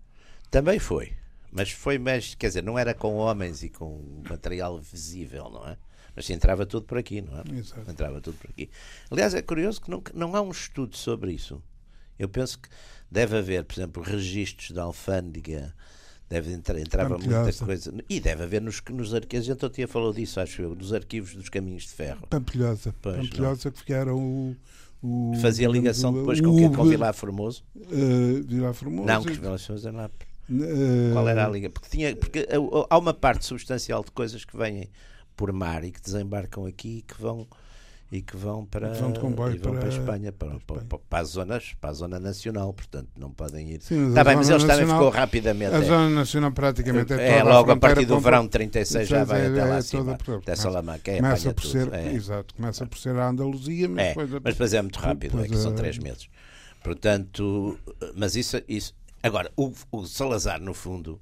Também 0.51 0.81
foi, 0.81 1.13
mas 1.53 1.71
foi 1.71 1.99
mais, 1.99 2.35
quer 2.35 2.49
dizer, 2.49 2.65
não 2.65 2.77
era 2.77 2.95
com 2.95 3.15
homens 3.15 3.63
e 3.63 3.69
com 3.69 4.23
material 4.29 4.81
visível, 4.81 5.49
não 5.51 5.69
é? 5.69 5.77
Mas 6.15 6.29
entrava 6.31 6.67
tudo 6.67 6.87
por 6.87 6.99
aqui, 6.99 7.21
não 7.21 7.39
é? 7.39 7.59
Exato. 7.59 7.91
Entrava 7.91 8.21
tudo 8.21 8.37
por 8.39 8.51
aqui. 8.51 8.69
Aliás, 9.11 9.35
é 9.35 9.43
curioso 9.43 9.81
que 9.81 9.91
não, 9.91 10.03
não 10.15 10.37
há 10.37 10.41
um 10.41 10.51
estudo 10.51 10.97
sobre 10.97 11.33
isso. 11.33 11.63
Eu 12.19 12.29
penso 12.29 12.59
que 12.59 12.69
deve 13.11 13.39
haver, 13.39 13.65
por 13.65 13.75
exemplo, 13.75 14.03
registros 14.03 14.71
da 14.73 14.83
alfândega, 14.83 15.75
deve 16.29 16.53
entrar, 16.53 16.79
entrava 16.79 17.19
muita 17.19 17.53
coisa. 17.65 17.93
E 18.09 18.21
deve 18.21 18.45
haver 18.45 18.61
nos, 18.61 18.81
nos 18.91 19.15
arquivos, 19.15 19.49
a 19.49 19.53
gente 19.53 19.71
tinha 19.71 19.89
falou 19.89 20.13
disso, 20.13 20.39
acho 20.41 20.63
eu, 20.63 20.75
nos 20.75 20.93
arquivos 20.93 21.35
dos 21.35 21.49
caminhos 21.49 21.85
de 21.85 21.91
ferro. 21.91 22.27
Pampilhosa. 22.29 22.95
Pois, 23.03 23.17
Pampilhosa, 23.17 23.71
não? 23.71 23.85
que 23.85 23.93
era 23.93 24.15
o. 24.15 24.57
O, 25.03 25.33
Fazia 25.41 25.67
ligação 25.67 26.13
depois 26.13 26.43
com, 26.43 26.49
o, 26.49 26.77
com 26.77 26.85
Vilar 26.85 27.15
Formoso? 27.15 27.65
Uh, 27.75 28.43
Vilar 28.47 28.75
Formoso. 28.75 29.07
Não, 29.07 29.23
que 29.25 29.33
Vilar 29.33 29.59
Formoso 29.59 29.89
era 29.89 29.97
lá. 29.97 30.11
Uh, 30.51 31.13
Qual 31.15 31.27
era 31.27 31.47
a 31.47 31.49
liga? 31.49 31.71
Porque, 31.71 31.89
tinha, 31.89 32.15
porque 32.15 32.47
há 32.91 32.99
uma 32.99 33.15
parte 33.15 33.47
substancial 33.47 34.05
de 34.05 34.11
coisas 34.11 34.45
que 34.45 34.55
vêm 34.55 34.91
por 35.41 35.55
mar 35.55 35.83
e 35.85 35.91
que 35.91 36.03
desembarcam 36.03 36.67
aqui 36.67 36.99
e 36.99 37.01
que 37.01 37.19
vão 37.19 37.49
e 38.13 38.21
que 38.21 38.37
vão 38.37 38.67
para, 38.67 38.93
vão 38.93 39.11
de 39.11 39.21
comboio 39.21 39.59
vão 39.59 39.73
para, 39.73 39.81
para, 39.81 39.89
a 39.89 39.99
Espanha, 39.99 40.33
para, 40.33 40.59
para, 40.67 40.81
para, 40.83 40.99
para, 40.99 41.23
as 41.23 41.29
zonas, 41.29 41.73
para 41.81 41.91
a 41.91 41.93
zona 41.95 42.21
nacional, 42.21 42.75
portanto 42.75 43.09
não 43.17 43.31
podem 43.31 43.71
ir. 43.71 43.81
Sim, 43.81 44.09
Está 44.09 44.23
bem, 44.23 44.37
mas 44.37 44.51
eles 44.51 44.65
também 44.65 44.87
ficou 44.87 45.09
rapidamente. 45.09 45.75
A 45.75 45.79
é, 45.79 45.83
zona 45.83 46.11
nacional 46.11 46.53
praticamente 46.53 47.13
é, 47.15 47.39
é 47.39 47.43
logo 47.43 47.71
a, 47.71 47.75
a 47.75 47.77
partir 47.79 48.05
do 48.05 48.21
verão 48.21 48.43
de 48.43 48.51
36 48.51 49.09
já 49.09 49.25
vai 49.25 49.43
é, 49.43 49.47
até 49.47 49.65
lá 49.65 49.77
é 49.77 49.79
acima, 49.79 50.19
até 50.43 50.57
Salamanca. 50.57 51.11
É, 51.11 51.17
começa 51.17 51.55
por 51.55 51.65
ser, 51.65 51.95
é. 51.95 52.13
exato, 52.13 52.55
começa 52.55 52.85
por 52.85 52.99
ser 52.99 53.17
a 53.17 53.29
Andaluzia, 53.29 53.89
mas, 53.89 54.05
é, 54.05 54.09
depois, 54.09 54.31
mas 54.31 54.43
depois 54.43 54.75
é 54.75 54.83
muito 54.83 54.99
rápido, 54.99 55.41
é 55.43 55.49
que 55.49 55.57
são 55.57 55.75
três 55.75 55.97
meses. 55.97 56.29
Portanto, 56.83 57.79
mas 58.15 58.37
isso, 58.37 58.61
isso 58.69 58.93
agora 59.23 59.51
o, 59.57 59.73
o 59.91 60.05
Salazar 60.05 60.61
no 60.61 60.75
fundo 60.75 61.19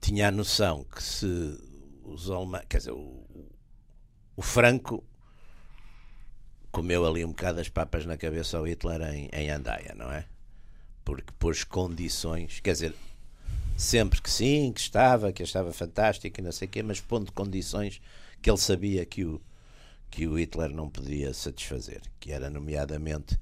tinha 0.00 0.28
a 0.28 0.32
noção 0.32 0.84
que 0.92 1.02
se 1.02 1.73
os 2.04 2.30
alemães, 2.30 2.64
quer 2.68 2.78
dizer, 2.78 2.92
o, 2.92 3.24
o 4.36 4.42
Franco 4.42 5.04
comeu 6.70 7.06
ali 7.06 7.24
um 7.24 7.28
bocado 7.28 7.60
as 7.60 7.68
papas 7.68 8.04
na 8.04 8.16
cabeça 8.16 8.58
ao 8.58 8.66
Hitler 8.66 9.00
em, 9.14 9.28
em 9.32 9.50
Andaia, 9.50 9.94
não 9.96 10.10
é? 10.10 10.26
Porque 11.04 11.32
pôs 11.38 11.64
condições, 11.64 12.60
quer 12.60 12.72
dizer, 12.72 12.94
sempre 13.76 14.20
que 14.20 14.30
sim, 14.30 14.72
que 14.72 14.80
estava, 14.80 15.32
que 15.32 15.42
estava 15.42 15.72
fantástico 15.72 16.40
e 16.40 16.42
não 16.42 16.52
sei 16.52 16.66
o 16.66 16.70
quê, 16.70 16.82
mas 16.82 17.00
pondo 17.00 17.32
condições 17.32 18.00
que 18.40 18.50
ele 18.50 18.58
sabia 18.58 19.04
que 19.06 19.24
o, 19.24 19.40
que 20.10 20.26
o 20.26 20.38
Hitler 20.38 20.70
não 20.70 20.88
podia 20.88 21.32
satisfazer, 21.32 22.02
que 22.20 22.32
era 22.32 22.50
nomeadamente 22.50 23.38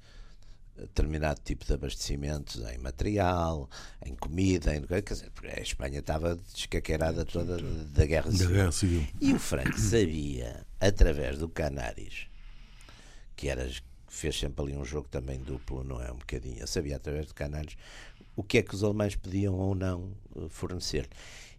determinado 0.77 1.39
tipo 1.43 1.65
de 1.65 1.73
abastecimentos 1.73 2.61
em 2.69 2.77
material, 2.77 3.69
em 4.05 4.15
comida, 4.15 4.75
em, 4.75 4.81
quer 4.81 5.01
dizer, 5.01 5.29
porque 5.31 5.47
a 5.47 5.61
Espanha 5.61 5.99
estava 5.99 6.35
descaqueirada 6.35 7.25
toda 7.25 7.57
da 7.61 8.05
guerra 8.05 8.31
civil. 8.31 8.47
Da 8.47 8.53
guerra 8.53 8.71
civil. 8.71 9.07
E 9.21 9.33
o 9.33 9.39
Franco 9.39 9.77
sabia, 9.79 10.65
através 10.79 11.37
do 11.37 11.47
Canaris, 11.47 12.27
que 13.35 13.49
era, 13.49 13.69
fez 14.07 14.37
sempre 14.37 14.63
ali 14.63 14.75
um 14.75 14.85
jogo 14.85 15.07
também 15.09 15.39
duplo, 15.39 15.83
não 15.83 16.01
é? 16.01 16.11
Um 16.11 16.17
bocadinho, 16.17 16.67
sabia 16.67 16.95
através 16.95 17.27
do 17.27 17.33
Canaris 17.33 17.75
o 18.35 18.43
que 18.43 18.57
é 18.57 18.61
que 18.63 18.73
os 18.73 18.83
alemães 18.83 19.15
podiam 19.15 19.53
ou 19.53 19.75
não 19.75 20.11
eh, 20.35 20.47
fornecer. 20.49 21.07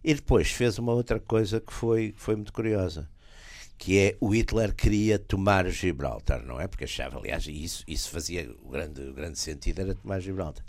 E 0.03 0.13
depois 0.13 0.51
fez 0.51 0.77
uma 0.77 0.93
outra 0.93 1.19
coisa 1.19 1.61
que 1.61 1.73
foi, 1.73 2.11
que 2.11 2.21
foi 2.21 2.35
muito 2.35 2.51
curiosa 2.51 3.09
que 3.77 3.99
é 3.99 4.17
o 4.19 4.33
Hitler 4.33 4.73
queria 4.73 5.19
tomar 5.19 5.69
Gibraltar, 5.69 6.45
não 6.45 6.59
é? 6.59 6.67
Porque 6.67 6.85
achava, 6.85 7.17
aliás, 7.17 7.45
isso, 7.47 7.83
isso 7.87 8.09
fazia 8.09 8.49
o 8.63 8.69
grande, 8.69 9.01
o 9.01 9.13
grande 9.13 9.37
sentido, 9.37 9.81
era 9.81 9.95
tomar 9.95 10.19
Gibraltar. 10.19 10.65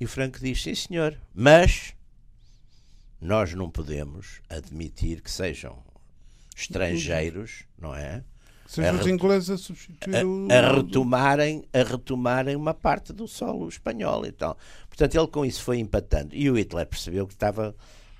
E 0.00 0.04
o 0.04 0.08
Franco 0.08 0.38
diz: 0.38 0.62
sim, 0.62 0.74
senhor, 0.74 1.18
mas 1.34 1.94
nós 3.20 3.54
não 3.54 3.70
podemos 3.70 4.40
admitir 4.48 5.20
que 5.20 5.30
sejam 5.30 5.78
estrangeiros, 6.56 7.64
não 7.78 7.94
é? 7.94 8.22
Sejam 8.66 9.00
os 9.00 9.06
ingleses 9.06 9.48
a 9.48 9.56
substituir 9.56 10.14
a, 10.14 10.58
a, 10.58 10.76
retomarem, 10.76 11.64
a 11.72 11.82
retomarem 11.82 12.54
uma 12.54 12.74
parte 12.74 13.14
do 13.14 13.26
solo 13.26 13.66
espanhol 13.66 14.26
e 14.26 14.32
tal. 14.32 14.58
Portanto, 14.88 15.14
ele 15.14 15.26
com 15.28 15.44
isso 15.44 15.62
foi 15.62 15.78
empatando. 15.78 16.34
E 16.34 16.50
o 16.50 16.58
Hitler 16.58 16.86
percebeu 16.86 17.26
que 17.26 17.32
estava 17.32 17.74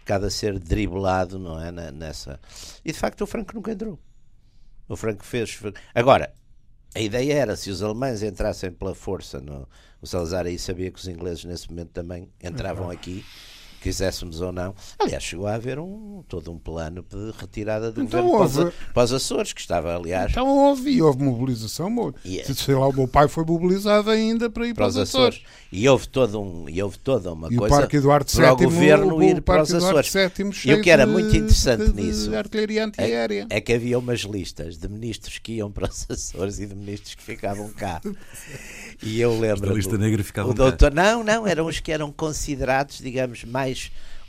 bocado 0.08 0.26
a 0.26 0.30
ser 0.30 0.58
driblado, 0.58 1.38
não 1.38 1.60
é? 1.60 1.70
Nessa. 1.92 2.40
E 2.82 2.90
de 2.90 2.98
facto 2.98 3.20
o 3.20 3.26
Franco 3.26 3.54
nunca 3.54 3.72
entrou. 3.72 3.98
O 4.88 4.96
Franco 4.96 5.22
fez. 5.22 5.60
Agora, 5.94 6.32
a 6.94 7.00
ideia 7.00 7.34
era 7.34 7.56
se 7.56 7.70
os 7.70 7.82
alemães 7.82 8.22
entrassem 8.22 8.72
pela 8.72 8.94
força 8.94 9.38
no. 9.38 9.68
O 10.00 10.06
Salazar 10.06 10.46
aí 10.46 10.58
sabia 10.58 10.90
que 10.90 10.98
os 10.98 11.08
ingleses 11.08 11.44
nesse 11.44 11.68
momento 11.68 11.90
também 11.90 12.30
entravam 12.42 12.88
aqui 12.88 13.24
quiséssemos 13.88 14.42
ou 14.42 14.52
não. 14.52 14.74
Aliás, 14.98 15.22
chegou 15.22 15.46
a 15.46 15.54
haver 15.54 15.78
um, 15.78 16.22
todo 16.28 16.52
um 16.52 16.58
plano 16.58 17.02
de 17.08 17.32
retirada 17.38 17.90
do 17.90 18.02
então, 18.02 18.26
governo 18.26 18.64
houve... 18.64 18.76
para, 18.92 19.04
os, 19.04 19.12
Açores, 19.12 19.52
que 19.54 19.60
estava, 19.60 19.96
aliás. 19.96 20.30
Então 20.30 20.46
houve, 20.46 21.00
houve 21.00 21.22
mobilização. 21.22 21.88
Yeah. 22.24 22.54
Sei 22.54 22.74
lá, 22.74 22.86
o 22.86 22.92
meu 22.92 23.08
pai 23.08 23.28
foi 23.28 23.44
mobilizado 23.44 24.10
ainda 24.10 24.50
para 24.50 24.66
ir 24.66 24.74
para, 24.74 24.84
para 24.84 24.90
os 24.90 24.96
Açores. 24.98 25.36
Açores. 25.36 25.42
E 25.72 25.88
houve, 25.88 26.06
todo 26.06 26.40
um, 26.40 26.68
e 26.68 26.82
houve 26.82 26.98
toda 26.98 27.32
uma 27.32 27.48
e 27.48 27.56
coisa 27.56 27.74
o 27.74 27.78
Parque 27.78 27.96
Eduardo 27.96 28.30
para 28.30 28.52
o 28.52 28.56
governo 28.56 29.16
o, 29.16 29.22
ir 29.22 29.40
para 29.40 29.62
os 29.62 29.72
Açores. 29.72 30.12
E 30.64 30.74
o 30.74 30.82
que 30.82 30.90
era 30.90 31.06
muito 31.06 31.34
interessante 31.34 31.90
de, 31.90 32.02
nisso 32.02 32.34
artilharia 32.36 32.84
antiaérea. 32.84 33.46
É, 33.48 33.56
é 33.56 33.60
que 33.60 33.72
havia 33.72 33.98
umas 33.98 34.20
listas 34.20 34.76
de 34.76 34.86
ministros 34.86 35.38
que 35.38 35.52
iam 35.52 35.72
para 35.72 35.88
os 35.88 36.06
Açores 36.10 36.58
e 36.60 36.66
de 36.66 36.74
ministros 36.74 37.14
que 37.14 37.22
ficavam 37.22 37.70
cá. 37.70 38.00
E 39.02 39.20
eu 39.20 39.38
lembro. 39.38 39.70
A 39.70 39.74
lista 39.74 39.96
negra 39.96 40.22
ficava 40.22 40.50
o 40.50 40.54
doutor, 40.54 40.92
Não, 40.92 41.24
não, 41.24 41.46
eram 41.46 41.66
os 41.66 41.80
que 41.80 41.90
eram 41.90 42.12
considerados, 42.12 42.98
digamos, 42.98 43.44
mais 43.44 43.77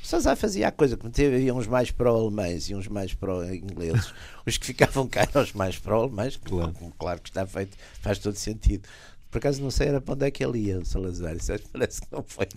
Salazar 0.02 0.36
fazia 0.36 0.68
a 0.68 0.72
coisa 0.72 0.98
que 0.98 1.26
havia 1.26 1.54
uns 1.54 1.68
mais 1.68 1.92
pró-alemães 1.92 2.70
e 2.70 2.76
uns 2.76 2.88
mais 2.88 3.14
pró-ingleses. 3.14 4.14
Os 4.46 4.58
que 4.58 4.66
ficavam 4.66 5.08
cá 5.08 5.22
eram 5.22 5.44
os 5.44 5.54
mais 5.54 5.78
pró-alemães, 5.78 6.38
claro. 6.38 6.74
claro 6.98 7.22
que 7.22 7.30
está 7.30 7.46
feito, 7.46 7.78
faz 8.02 8.18
todo 8.18 8.36
sentido. 8.36 8.88
Por 9.30 9.38
acaso 9.38 9.62
não 9.62 9.70
sei 9.70 9.90
era 9.90 10.02
para 10.02 10.16
onde 10.16 10.26
é 10.26 10.32
que 10.32 10.44
ele 10.44 10.58
ia, 10.58 10.80
o 10.80 10.86
Salazar. 10.86 11.36
Isso 11.36 11.54
parece 11.72 12.02
que 12.02 12.08
não 12.12 12.24
foi, 12.24 12.48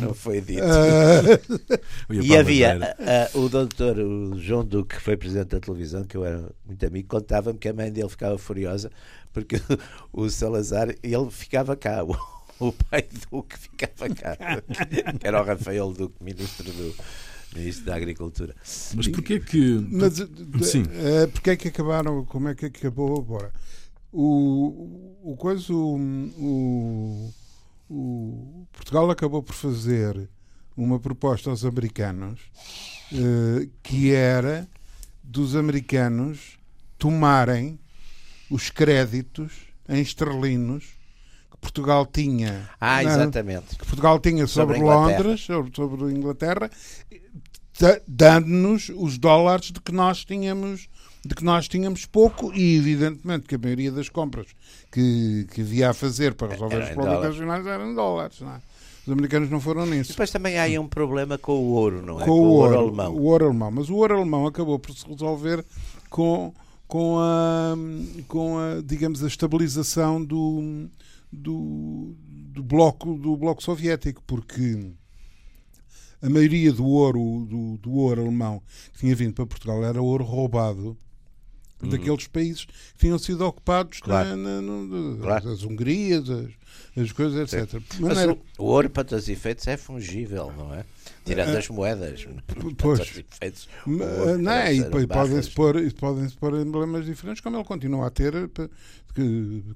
não 0.00 0.14
foi 0.14 0.40
dito. 0.40 0.62
Uh... 2.08 2.22
e 2.22 2.36
havia 2.36 2.78
uh, 2.78 3.38
uh, 3.38 3.44
o 3.44 3.48
doutor 3.48 3.98
o 3.98 4.38
João 4.38 4.64
Duque, 4.64 4.96
que 4.96 5.02
foi 5.02 5.16
presidente 5.16 5.48
da 5.48 5.60
televisão, 5.60 6.04
que 6.04 6.16
eu 6.16 6.24
era 6.24 6.50
muito 6.64 6.86
amigo, 6.86 7.08
contava-me 7.08 7.58
que 7.58 7.68
a 7.68 7.72
mãe 7.74 7.92
dele 7.92 8.08
ficava 8.08 8.38
furiosa 8.38 8.90
porque 9.32 9.56
o 10.12 10.28
Salazar, 10.28 10.94
ele 11.02 11.30
ficava 11.30 11.74
cá 11.74 12.04
o 12.68 12.72
pai 12.72 13.06
Duque 13.30 13.58
ficava 13.58 14.14
cá, 14.14 14.36
que 15.18 15.26
era 15.26 15.40
o 15.40 15.44
Rafael 15.44 15.92
Duque, 15.92 16.22
ministro 16.22 16.70
do. 16.72 16.94
Ministro 17.54 17.84
da 17.84 17.96
Agricultura. 17.96 18.54
Mas 18.94 19.08
porquê 19.08 19.38
que. 19.38 19.86
Mas, 19.90 20.14
Sim. 20.66 20.84
Uh, 20.84 21.28
porquê 21.32 21.50
é 21.50 21.56
que 21.56 21.68
acabaram? 21.68 22.24
Como 22.24 22.48
é 22.48 22.54
que 22.54 22.64
acabou 22.64 23.20
agora? 23.20 23.52
O, 24.10 25.10
o 25.22 25.36
coisa. 25.36 25.70
O, 25.70 25.96
o, 26.38 27.34
o, 27.90 28.66
Portugal 28.72 29.10
acabou 29.10 29.42
por 29.42 29.54
fazer 29.54 30.30
uma 30.74 30.98
proposta 30.98 31.50
aos 31.50 31.62
americanos 31.62 32.40
uh, 33.12 33.68
que 33.82 34.12
era 34.12 34.66
dos 35.22 35.54
americanos 35.54 36.58
tomarem 36.98 37.78
os 38.50 38.70
créditos 38.70 39.52
em 39.88 40.00
esterlinos 40.00 41.01
Portugal 41.62 42.04
tinha. 42.04 42.68
Ah, 42.80 43.02
exatamente. 43.04 43.76
Que 43.76 43.86
Portugal 43.86 44.18
tinha 44.18 44.46
sobre, 44.48 44.78
sobre 44.78 44.92
Londres, 44.92 45.40
sobre, 45.40 45.72
sobre 45.74 46.12
Inglaterra, 46.12 46.68
dando-nos 48.06 48.90
os 48.94 49.16
dólares 49.16 49.70
de 49.70 49.80
que 49.80 49.92
nós 49.92 50.24
tínhamos 50.24 50.88
de 51.24 51.36
que 51.36 51.44
nós 51.44 51.68
tínhamos 51.68 52.04
pouco 52.04 52.52
e 52.52 52.76
evidentemente 52.76 53.46
que 53.46 53.54
a 53.54 53.58
maioria 53.58 53.92
das 53.92 54.08
compras 54.08 54.48
que, 54.90 55.46
que 55.52 55.60
havia 55.60 55.90
a 55.90 55.94
fazer 55.94 56.34
para 56.34 56.48
resolver 56.48 56.74
era 56.74 56.84
os 56.84 56.90
problemas 56.90 57.22
nacionais 57.22 57.64
eram 57.64 57.94
dólares. 57.94 58.40
Não 58.40 58.50
é? 58.50 58.60
Os 59.06 59.12
americanos 59.12 59.48
não 59.48 59.60
foram 59.60 59.86
nisso. 59.86 60.10
Depois 60.10 60.32
também 60.32 60.58
há 60.58 60.64
aí 60.64 60.76
um 60.76 60.88
problema 60.88 61.38
com 61.38 61.52
o 61.52 61.70
ouro, 61.74 62.02
não 62.04 62.20
é? 62.20 62.24
Com, 62.24 62.30
com 62.30 62.40
o, 62.40 62.44
ouro, 62.44 62.74
ouro, 62.74 62.78
alemão. 62.88 63.14
O 63.14 63.22
ouro 63.22 63.44
alemão. 63.46 63.70
Mas 63.70 63.88
o 63.88 63.94
ouro 63.94 64.16
alemão 64.16 64.46
acabou 64.48 64.80
por 64.80 64.92
se 64.92 65.06
resolver 65.06 65.64
com, 66.10 66.52
com, 66.88 67.18
a, 67.20 67.74
com 68.26 68.58
a, 68.58 68.82
digamos, 68.84 69.22
a 69.22 69.28
estabilização 69.28 70.24
do, 70.24 70.88
do, 71.32 72.14
do, 72.52 72.62
bloco, 72.62 73.16
do 73.16 73.36
bloco 73.36 73.62
soviético, 73.62 74.22
porque 74.26 74.92
a 76.20 76.28
maioria 76.28 76.72
do 76.72 76.86
ouro, 76.86 77.46
do, 77.48 77.78
do 77.78 77.92
ouro 77.92 78.22
alemão 78.22 78.62
que 78.92 79.00
tinha 79.00 79.16
vindo 79.16 79.34
para 79.34 79.46
Portugal 79.46 79.82
era 79.84 80.00
ouro 80.00 80.24
roubado 80.24 80.96
uhum. 81.82 81.88
daqueles 81.88 82.26
países 82.28 82.64
que 82.64 82.72
tinham 82.98 83.18
sido 83.18 83.44
ocupados 83.44 84.00
claro. 84.00 84.36
na, 84.36 84.60
na, 84.60 84.62
no, 84.62 85.18
claro. 85.18 85.50
as 85.50 85.64
Hungrias, 85.64 86.30
as, 86.30 86.50
as 86.96 87.12
coisas, 87.12 87.52
etc. 87.52 87.82
Mas 87.98 88.18
era... 88.18 88.32
o, 88.32 88.64
ouro, 88.64 88.88
para 88.88 89.04
todos 89.04 89.24
os 89.24 89.28
efeitos, 89.28 89.66
é 89.66 89.76
fungível, 89.76 90.52
não 90.56 90.74
é? 90.74 90.84
Tirando 91.24 91.56
as 91.56 91.68
moedas. 91.68 92.26
Pois. 92.78 93.00
Efeitos, 93.00 93.68
não, 93.86 94.52
é? 94.52 94.74
e 94.74 95.06
podem-se 95.06 95.50
pôr, 95.50 95.76
podem 95.92 96.28
pôr 96.30 96.60
emblemas 96.60 97.06
diferentes, 97.06 97.40
como 97.40 97.56
ele 97.56 97.64
continua 97.64 98.08
a 98.08 98.10
ter 98.10 98.48
que, 98.48 98.68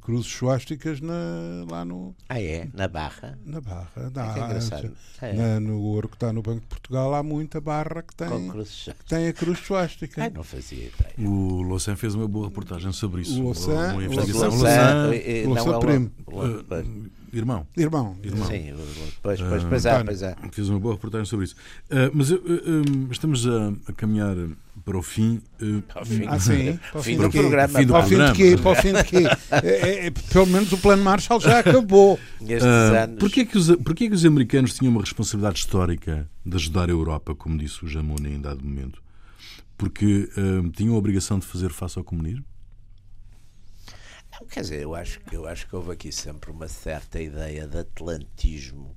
cruzes 0.00 0.26
suásticas 0.26 1.00
na, 1.00 1.64
lá 1.70 1.84
no. 1.84 2.14
Ah, 2.28 2.40
é? 2.40 2.68
Na 2.72 2.88
Barra? 2.88 3.38
Na 3.44 3.60
Barra. 3.60 4.10
Na, 4.14 5.28
é 5.28 5.32
na, 5.32 5.60
no 5.60 5.80
ouro 5.80 6.08
que 6.08 6.16
está 6.16 6.32
no 6.32 6.42
Banco 6.42 6.60
de 6.60 6.66
Portugal 6.66 7.14
há 7.14 7.22
muita 7.22 7.60
barra 7.60 8.02
que 8.02 8.14
tem, 8.14 8.28
que 8.28 9.04
tem 9.08 9.28
a 9.28 9.32
cruz 9.32 9.58
suástica. 9.58 10.24
Ah, 10.24 10.30
não 10.30 10.42
fazia 10.42 10.86
ideia. 10.86 11.28
O 11.28 11.62
Louçã 11.62 11.96
fez 11.96 12.14
uma 12.14 12.28
boa 12.28 12.46
reportagem 12.46 12.92
sobre 12.92 13.22
isso. 13.22 13.40
O 13.40 13.44
Louçã. 13.44 13.92
Uma 13.92 14.04
investigação. 14.04 14.50
Louçã, 14.50 15.10
Louçã 15.46 15.78
Primo. 15.80 16.10
Irmão. 17.32 17.66
Irmão. 17.76 18.16
Irmão. 18.22 18.46
Sim, 18.46 18.74
pois, 19.22 19.40
pois, 19.40 19.64
pois, 19.64 19.84
é, 19.84 20.04
pois 20.04 20.22
é. 20.22 20.36
Fiz 20.52 20.68
uma 20.68 20.78
boa 20.78 20.94
reportagem 20.94 21.26
sobre 21.26 21.44
isso. 21.44 21.56
Uh, 21.90 22.10
mas 22.14 22.30
uh, 22.30 22.36
uh, 22.36 23.12
estamos 23.12 23.46
a, 23.46 23.72
a, 23.88 23.92
caminhar 23.92 24.36
para 24.86 24.98
o 24.98 25.02
fim. 25.02 25.42
Para 25.88 26.02
o 26.02 26.06
fim, 26.06 26.26
ah, 26.28 26.38
sim, 26.38 26.78
para 26.92 27.00
o 27.00 27.02
fim, 27.02 27.16
do 27.16 27.28
programa. 27.28 27.78
Fim 27.80 27.86
do 27.86 27.92
para 27.92 28.04
o 28.04 28.08
fim 28.08 28.24
de 28.24 28.32
quê? 28.32 28.56
Para 28.56 28.70
o 28.70 28.74
fim 28.76 28.92
de 28.92 29.04
quê? 29.04 29.24
É, 29.50 29.68
é, 29.68 30.06
é, 30.06 30.10
pelo 30.10 30.46
menos 30.46 30.72
o 30.72 30.78
plano 30.78 31.02
Marshall 31.02 31.40
já 31.40 31.58
acabou. 31.58 32.20
Nestes 32.40 32.62
anos. 32.64 33.18
Porquê 33.18 33.44
que, 33.44 33.58
os, 33.58 33.74
porquê 33.76 34.08
que 34.08 34.14
os 34.14 34.24
americanos 34.24 34.74
tinham 34.74 34.92
uma 34.92 35.00
responsabilidade 35.00 35.58
histórica 35.58 36.30
de 36.44 36.54
ajudar 36.54 36.88
a 36.88 36.92
Europa, 36.92 37.34
como 37.34 37.58
disse 37.58 37.84
o 37.84 37.88
Jamone 37.88 38.34
em 38.34 38.40
dado 38.40 38.64
momento? 38.64 39.02
Porque 39.76 40.30
tinham 40.74 40.94
a 40.94 40.98
obrigação 40.98 41.40
de 41.40 41.46
fazer 41.46 41.70
face 41.70 41.98
ao 41.98 42.04
comunismo? 42.04 42.44
Quer 44.48 44.60
dizer, 44.60 44.82
eu 44.82 44.94
acho, 44.94 45.18
eu 45.32 45.48
acho 45.48 45.66
que 45.66 45.74
houve 45.74 45.92
aqui 45.92 46.12
sempre 46.12 46.52
uma 46.52 46.68
certa 46.68 47.20
ideia 47.20 47.66
de 47.66 47.78
atlantismo. 47.78 48.96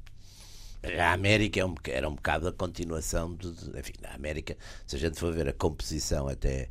A 0.81 1.13
América 1.13 1.59
é 1.59 1.65
um, 1.65 1.75
era 1.89 2.07
um 2.07 2.15
bocado 2.15 2.47
a 2.47 2.53
continuação 2.53 3.35
de. 3.35 3.47
Enfim, 3.77 3.93
a 4.03 4.15
América, 4.15 4.55
se 4.87 4.95
a 4.95 4.99
gente 4.99 5.19
for 5.19 5.33
ver 5.33 5.47
a 5.49 5.53
composição 5.53 6.27
até 6.29 6.69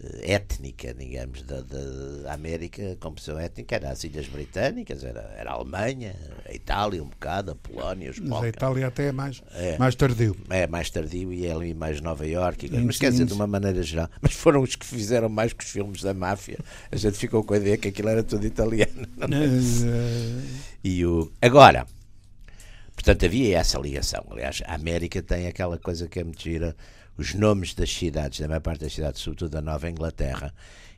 eh, 0.00 0.34
étnica, 0.34 0.94
digamos, 0.94 1.42
da, 1.42 1.60
da, 1.60 2.32
América, 2.32 2.92
a 2.92 2.96
composição 2.96 3.38
étnica 3.40 3.74
era 3.74 3.90
as 3.90 4.04
Ilhas 4.04 4.28
Britânicas, 4.28 5.02
era, 5.02 5.20
era 5.36 5.50
a 5.50 5.54
Alemanha, 5.54 6.14
a 6.48 6.54
Itália 6.54 7.02
um 7.02 7.08
bocado, 7.08 7.50
a 7.50 7.54
Polónia, 7.56 8.10
os 8.12 8.20
Mas 8.20 8.44
a 8.44 8.48
Itália 8.48 8.86
até 8.86 9.08
é 9.08 9.12
mais, 9.12 9.42
é, 9.54 9.76
mais 9.76 9.96
tardio. 9.96 10.36
É, 10.48 10.68
mais 10.68 10.88
tardio 10.88 11.32
e 11.32 11.44
é 11.44 11.52
ali 11.52 11.74
mais 11.74 12.00
Nova 12.00 12.24
Iorque, 12.24 12.70
mas 12.70 12.96
quer 12.96 13.10
dizer, 13.10 13.26
de 13.26 13.32
uma 13.32 13.48
maneira 13.48 13.82
geral. 13.82 14.08
Mas 14.22 14.34
foram 14.34 14.62
os 14.62 14.76
que 14.76 14.86
fizeram 14.86 15.28
mais 15.28 15.52
que 15.52 15.64
os 15.64 15.70
filmes 15.70 16.00
da 16.00 16.14
máfia. 16.14 16.58
A 16.92 16.96
gente 16.96 17.18
ficou 17.18 17.42
com 17.42 17.54
a 17.54 17.56
ideia 17.56 17.76
que 17.76 17.88
aquilo 17.88 18.08
era 18.08 18.22
tudo 18.22 18.46
italiano. 18.46 19.06
É? 19.20 20.62
e 20.84 21.04
o... 21.04 21.30
Agora, 21.40 21.86
portanto, 22.94 23.24
havia 23.24 23.58
essa 23.58 23.78
ligação. 23.78 24.24
Aliás, 24.30 24.62
a 24.66 24.74
América 24.74 25.22
tem 25.22 25.46
aquela 25.46 25.78
coisa 25.78 26.08
que 26.08 26.20
é 26.20 26.24
muito 26.24 26.42
gira 26.42 26.76
os 27.16 27.34
nomes 27.34 27.74
das 27.74 27.92
cidades, 27.92 28.40
da 28.40 28.48
maior 28.48 28.60
parte 28.60 28.80
das 28.80 28.92
cidades, 28.92 29.20
sobretudo 29.20 29.50
da 29.50 29.60
Nova 29.60 29.88
Inglaterra, 29.88 30.52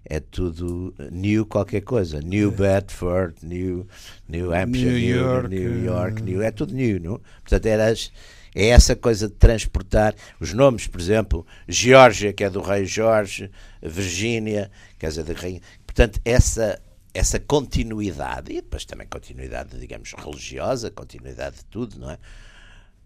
é 0.04 0.20
tudo 0.20 0.94
New 1.10 1.46
qualquer 1.46 1.80
coisa. 1.80 2.20
New 2.20 2.50
é. 2.50 2.52
Bedford, 2.52 3.34
New, 3.42 3.86
New 4.28 4.54
Hampshire, 4.54 4.90
New, 4.90 5.00
New 5.00 5.16
York, 5.16 5.48
New, 5.48 5.84
York 5.84 6.22
New, 6.22 6.42
é 6.42 6.50
tudo 6.50 6.74
New, 6.74 7.00
não? 7.00 7.20
Portanto, 7.40 7.66
eras, 7.66 8.12
é 8.54 8.68
essa 8.68 8.94
coisa 8.94 9.28
de 9.28 9.34
transportar 9.34 10.14
os 10.38 10.52
nomes, 10.52 10.86
por 10.86 11.00
exemplo, 11.00 11.46
Geórgia, 11.66 12.32
que 12.32 12.44
é 12.44 12.50
do 12.50 12.60
rei 12.60 12.84
Jorge, 12.84 13.50
Virgínia, 13.82 14.70
quer 14.98 15.08
dizer, 15.08 15.24
da 15.24 15.32
rainha. 15.32 15.60
Portanto, 15.86 16.20
essa 16.24 16.80
essa 17.14 17.38
continuidade, 17.38 18.52
e 18.52 18.56
depois 18.56 18.84
também 18.84 19.06
continuidade, 19.06 19.78
digamos, 19.78 20.12
religiosa, 20.12 20.90
continuidade 20.90 21.58
de 21.58 21.64
tudo, 21.66 21.98
não 21.98 22.10
é? 22.10 22.18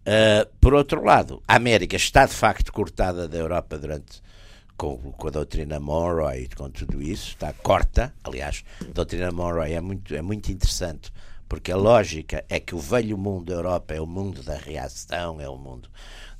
Uh, 0.09 0.49
por 0.59 0.73
outro 0.73 1.05
lado, 1.05 1.43
a 1.47 1.57
América 1.57 1.95
está 1.95 2.25
de 2.25 2.33
facto 2.33 2.73
cortada 2.73 3.29
da 3.29 3.37
Europa 3.37 3.77
durante 3.79 4.23
com, 4.79 4.97
com, 4.97 5.29
a 5.29 5.31
doutrina 5.31 5.79
Monroe 5.79 6.45
e 6.45 6.49
com 6.49 6.71
tudo 6.71 7.03
isso, 7.03 7.31
está 7.31 7.53
corta. 7.53 8.15
Aliás, 8.25 8.65
a 8.81 8.93
doutrina 8.93 9.31
Monroe 9.31 9.73
é 9.73 9.81
muito, 9.81 10.15
é 10.15 10.23
muito 10.23 10.51
interessante, 10.51 11.13
porque 11.47 11.71
a 11.71 11.77
lógica 11.77 12.43
é 12.49 12.59
que 12.59 12.75
o 12.75 12.79
velho 12.79 13.19
mundo 13.19 13.47
da 13.47 13.55
Europa 13.55 13.93
é 13.93 14.01
o 14.01 14.07
mundo 14.07 14.43
da 14.43 14.57
reação, 14.57 15.39
é 15.41 15.49
o 15.49 15.59
mundo 15.59 15.91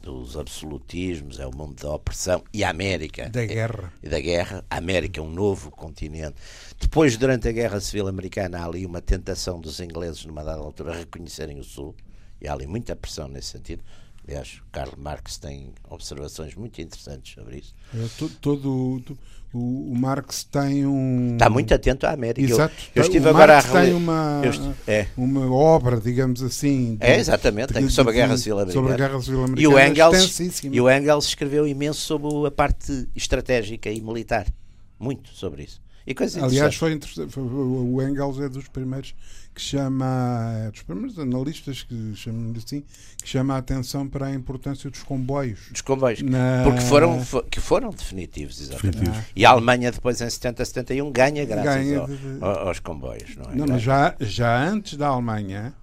dos 0.01 0.37
absolutismos, 0.37 1.41
é 1.41 1.47
o 1.47 1.55
mundo 1.55 1.83
da 1.83 1.93
opressão, 1.93 2.43
e 2.53 2.65
a 2.65 2.71
América. 2.71 3.29
Da 3.29 3.45
guerra. 3.45 3.93
É, 4.03 4.09
da 4.09 4.21
guerra. 4.21 4.65
A 4.71 4.79
América 4.79 5.21
é 5.21 5.23
um 5.23 5.31
novo 5.31 5.71
continente. 5.71 6.37
Depois, 6.81 7.17
durante 7.17 7.49
a 7.49 7.53
Guerra 7.53 7.81
Civil 7.81 8.09
Americana, 8.09 8.61
há 8.61 8.67
ali 8.67 8.87
uma 8.87 9.01
tentação 9.01 9.61
dos 9.61 9.81
ingleses, 9.81 10.25
numa 10.25 10.45
dada 10.45 10.61
altura, 10.61 10.95
reconhecerem 10.95 11.59
o 11.59 11.65
Sul, 11.65 11.95
e 12.41 12.49
há 12.49 12.53
ali 12.53 12.67
muita 12.67 12.95
pressão 12.95 13.29
nesse 13.29 13.49
sentido. 13.49 13.83
Aliás, 14.29 14.61
Karl 14.71 14.93
Marx 14.99 15.39
tem 15.39 15.73
observações 15.89 16.55
muito 16.55 16.79
interessantes 16.83 17.33
sobre 17.33 17.61
isso. 17.61 17.75
É, 17.95 18.07
todo, 18.19 18.35
todo 18.43 19.19
o, 19.55 19.91
o, 19.91 19.95
Marx 19.97 20.45
tem 20.45 20.85
um. 20.87 21.33
Está 21.33 21.49
muito 21.49 21.73
atento 21.73 22.07
à 22.07 22.11
América. 22.11 22.43
Exato. 22.43 22.75
Eu, 22.95 23.01
eu 23.01 23.03
estive 23.05 23.27
o 23.27 23.31
agora 23.31 23.55
Marx 23.55 23.75
a 23.75 23.83
tem 23.83 23.95
uma, 23.95 24.43
é. 24.87 25.07
uma 25.17 25.51
obra, 25.51 25.99
digamos 25.99 26.43
assim. 26.43 26.97
De, 26.97 27.07
é, 27.07 27.19
exatamente, 27.19 27.73
de, 27.73 27.91
sobre, 27.91 28.13
de, 28.13 28.21
a 28.21 28.27
Guerra 28.27 28.37
Civil 28.37 28.59
Americana. 28.59 28.73
sobre 28.73 28.93
a 28.93 28.97
Guerra 29.09 29.23
Civil 29.23 29.45
Americana. 29.45 29.63
E 29.63 29.67
o, 29.67 29.79
Engels, 29.79 30.41
e 30.65 30.81
o 30.83 30.91
Engels 30.91 31.25
escreveu 31.25 31.67
imenso 31.67 32.01
sobre 32.01 32.29
a 32.47 32.51
parte 32.51 33.09
estratégica 33.17 33.91
e 33.91 33.99
militar. 34.03 34.47
Muito 35.01 35.31
sobre 35.31 35.63
isso. 35.63 35.81
E 36.09 36.41
Aliás, 36.43 36.75
foi 36.75 36.95
interessante. 36.95 37.39
O 37.39 38.03
Engels 38.03 38.41
é 38.41 38.49
dos 38.49 38.67
primeiros 38.67 39.15
que 39.55 39.61
chama, 39.61 40.55
é 40.67 40.71
dos 40.71 40.81
primeiros 40.83 41.19
analistas 41.19 41.83
que 41.83 42.15
chamam 42.15 42.55
assim, 42.57 42.83
que 43.23 43.29
chama 43.29 43.55
a 43.55 43.59
atenção 43.59 44.09
para 44.09 44.27
a 44.27 44.33
importância 44.33 44.89
dos 44.89 45.03
comboios. 45.03 45.69
Dos 45.71 45.83
comboios, 45.83 46.23
Na... 46.23 46.63
porque 46.65 46.81
foram, 46.81 47.21
que 47.51 47.61
foram 47.61 47.91
definitivos, 47.91 48.59
exatamente. 48.59 49.01
Definitivos. 49.01 49.31
E 49.37 49.45
a 49.45 49.51
Alemanha 49.51 49.93
depois 49.93 50.19
em 50.23 50.31
70, 50.31 50.65
71 50.65 51.13
ganha 51.13 51.45
graças 51.45 51.75
ganha 51.75 52.07
de... 52.07 52.39
ao, 52.41 52.69
aos 52.69 52.81
comboios. 52.81 53.37
Não, 53.37 53.51
é? 53.51 53.55
não 53.55 53.67
mas 53.67 53.83
já, 53.83 54.17
já 54.19 54.67
antes 54.67 54.97
da 54.97 55.09
Alemanha, 55.09 55.75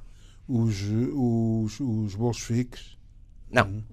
os, 0.48 0.82
os, 1.14 1.80
os 1.80 2.16
bolcheviques... 2.16 2.98
Não. 3.52 3.68
Hum, 3.68 3.84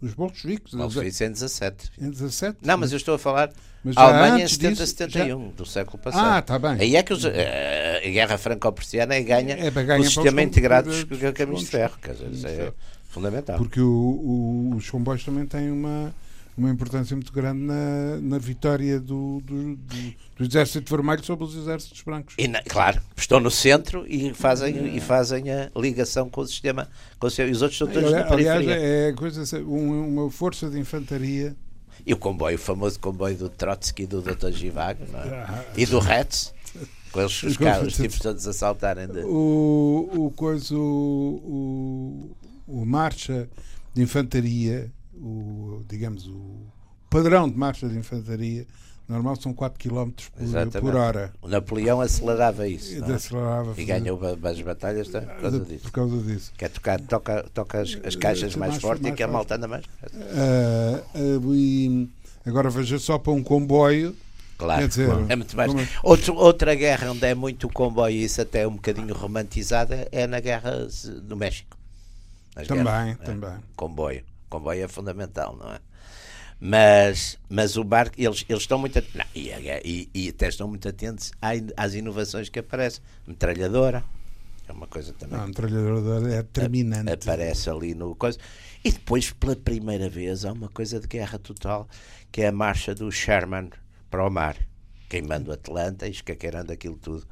os 0.00 0.14
bolcheviques. 0.14 0.72
Bolcheviques 0.72 1.20
em 1.20 1.32
17. 1.32 1.90
Em 1.98 2.10
17? 2.10 2.58
Não, 2.62 2.78
mas 2.78 2.92
eu 2.92 2.96
estou 2.96 3.16
a 3.16 3.18
falar 3.18 3.50
mas 3.82 3.96
a 3.96 4.02
Alemanha 4.02 4.44
em 4.44 4.48
70, 4.48 4.70
disso, 4.72 4.86
71, 4.86 5.26
já... 5.26 5.52
do 5.56 5.66
século 5.66 5.98
passado. 5.98 6.34
Ah, 6.34 6.38
está 6.38 6.58
bem. 6.58 6.72
Aí 6.72 6.96
é 6.96 7.02
que 7.02 7.12
os, 7.14 7.24
eh, 7.24 8.02
a 8.04 8.08
guerra 8.08 8.36
franco-prussiana 8.36 9.14
é 9.14 9.22
ganha 9.22 9.56
é, 9.56 9.98
o 9.98 10.04
sistema 10.04 10.42
integrado 10.42 10.90
dos 10.90 11.32
caminhos 11.32 11.62
de 11.62 11.66
ferro. 11.66 11.96
Quer 12.00 12.12
dizer, 12.12 12.30
isso 12.30 12.46
é 12.46 12.72
fundamental. 13.08 13.56
Porque 13.56 13.80
o, 13.80 13.86
o, 13.86 14.74
os 14.76 14.88
comboios 14.90 15.24
também 15.24 15.46
têm 15.46 15.70
uma, 15.70 16.14
uma 16.58 16.68
importância 16.68 17.16
muito 17.16 17.32
grande 17.32 17.62
na, 17.62 18.18
na 18.20 18.38
vitória 18.38 19.00
do, 19.00 19.40
do, 19.46 19.76
do, 19.76 20.14
do, 20.36 20.44
Exército 20.44 20.94
Vermelho 20.94 21.24
sobre 21.24 21.46
os 21.46 21.56
Exércitos 21.56 22.02
Brancos. 22.02 22.34
Na, 22.50 22.62
claro, 22.62 23.00
estão 23.16 23.40
no 23.40 23.50
centro 23.50 24.04
e 24.06 24.34
fazem, 24.34 24.76
é. 24.76 24.82
e 24.88 25.00
fazem 25.00 25.50
a 25.50 25.70
ligação 25.74 26.28
com 26.28 26.42
o 26.42 26.46
sistema. 26.46 26.86
Com 27.18 27.28
o, 27.28 27.30
e 27.30 27.50
os 27.50 27.62
outros 27.62 27.80
estão 27.80 27.88
todos 27.88 28.12
aliás, 28.12 28.24
na 28.24 28.36
periferia. 28.36 28.74
Aliás, 28.74 28.82
é 28.82 29.12
coisa, 29.14 29.58
uma 29.62 30.30
força 30.30 30.68
de 30.68 30.78
infantaria 30.78 31.56
e 32.06 32.12
o 32.12 32.16
comboio, 32.16 32.56
o 32.56 32.58
famoso 32.58 32.98
comboio 32.98 33.36
do 33.36 33.48
Trotsky, 33.48 34.06
do 34.06 34.22
Dr. 34.22 34.50
Givago, 34.50 35.04
é? 35.14 35.64
e 35.76 35.86
do 35.86 35.98
Retz, 35.98 36.54
com 37.12 37.24
os, 37.24 37.42
os, 37.42 37.56
carros, 37.56 37.88
os 37.88 37.96
tipos 37.96 38.18
todos 38.18 38.46
a 38.46 38.52
saltarem. 38.52 39.06
De... 39.06 39.20
O, 39.24 40.10
o, 40.12 40.32
coisa, 40.36 40.74
o, 40.74 42.34
o, 42.66 42.80
o 42.80 42.86
marcha 42.86 43.48
de 43.94 44.02
infantaria, 44.02 44.90
o, 45.14 45.82
digamos, 45.88 46.26
o 46.26 46.66
padrão 47.08 47.48
de 47.48 47.56
marcha 47.56 47.88
de 47.88 47.98
infantaria 47.98 48.66
normal 49.10 49.36
são 49.36 49.52
4 49.52 49.78
km 49.78 50.10
por, 50.70 50.80
por, 50.80 50.94
hora. 50.94 51.32
O 51.42 51.48
Napoleão 51.48 52.00
acelerava 52.00 52.68
isso. 52.68 53.04
É? 53.04 53.12
Acelerava, 53.12 53.74
e 53.76 53.84
ganhou 53.84 54.20
as 54.44 54.60
batalhas 54.62 55.08
por 55.08 55.40
causa 55.40 55.60
disso. 55.60 55.82
Por 55.82 55.90
causa 55.90 56.16
disso. 56.22 56.52
Quer 56.56 56.70
tocar, 56.70 57.00
toca, 57.00 57.44
toca 57.52 57.80
as, 57.80 57.98
as 58.04 58.14
caixas 58.14 58.54
mais, 58.54 58.72
mais 58.72 58.82
forte 58.82 59.02
mais 59.02 59.14
e 59.14 59.16
que 59.16 59.22
a 59.22 59.28
malta 59.28 59.56
anda 59.56 59.66
mais. 59.66 59.84
Uh, 59.84 61.48
uh, 61.48 61.54
e 61.54 62.08
agora 62.46 62.70
veja 62.70 62.98
só 62.98 63.18
para 63.18 63.32
um 63.32 63.42
comboio. 63.42 64.16
Claro, 64.56 64.86
dizer, 64.86 65.08
é 65.28 65.36
muito 65.36 65.56
mais. 65.56 65.74
É- 65.74 65.88
Outro, 66.02 66.34
outra 66.36 66.74
guerra 66.74 67.10
onde 67.10 67.26
é 67.26 67.34
muito 67.34 67.68
comboio 67.70 68.14
e 68.14 68.24
isso 68.24 68.42
até 68.42 68.60
é 68.60 68.68
um 68.68 68.74
bocadinho 68.74 69.14
romantizada 69.14 70.06
é 70.12 70.26
na 70.26 70.38
guerra 70.38 70.86
do 71.22 71.36
México. 71.36 71.76
As 72.54 72.68
também, 72.68 72.84
guerras, 72.84 73.20
é? 73.20 73.24
também. 73.24 73.50
É? 73.50 73.58
Comboio. 73.74 74.22
Comboio 74.50 74.84
é 74.84 74.88
fundamental, 74.88 75.56
não 75.58 75.72
é? 75.72 75.80
Mas, 76.60 77.38
mas 77.48 77.76
o 77.78 77.84
barco, 77.84 78.14
eles, 78.18 78.44
eles 78.46 78.62
estão 78.62 78.78
muito 78.78 78.98
atentos, 78.98 79.26
e, 79.34 79.48
e, 79.82 80.10
e, 80.12 80.28
até 80.28 80.48
estão 80.48 80.68
muito 80.68 80.86
atentos 80.86 81.32
às 81.76 81.94
inovações 81.94 82.50
que 82.50 82.58
aparecem. 82.58 83.02
Metralhadora, 83.26 84.04
é 84.68 84.72
uma 84.72 84.86
coisa 84.86 85.14
também. 85.14 85.38
Não, 85.38 85.44
a 85.44 85.46
metralhadora 85.46 86.34
é 86.34 86.42
terminante. 86.42 87.10
Aparece 87.10 87.70
ali 87.70 87.94
no 87.94 88.14
coisa. 88.14 88.38
E 88.84 88.92
depois, 88.92 89.30
pela 89.32 89.56
primeira 89.56 90.08
vez, 90.10 90.44
há 90.44 90.52
uma 90.52 90.68
coisa 90.68 91.00
de 91.00 91.06
guerra 91.06 91.38
total, 91.38 91.88
que 92.30 92.42
é 92.42 92.48
a 92.48 92.52
marcha 92.52 92.94
do 92.94 93.10
Sherman 93.10 93.70
para 94.10 94.26
o 94.26 94.30
mar, 94.30 94.56
queimando 95.08 95.52
Atlanta 95.52 96.06
e 96.06 96.10
escaqueirando 96.10 96.72
aquilo 96.72 96.96
tudo 96.96 97.26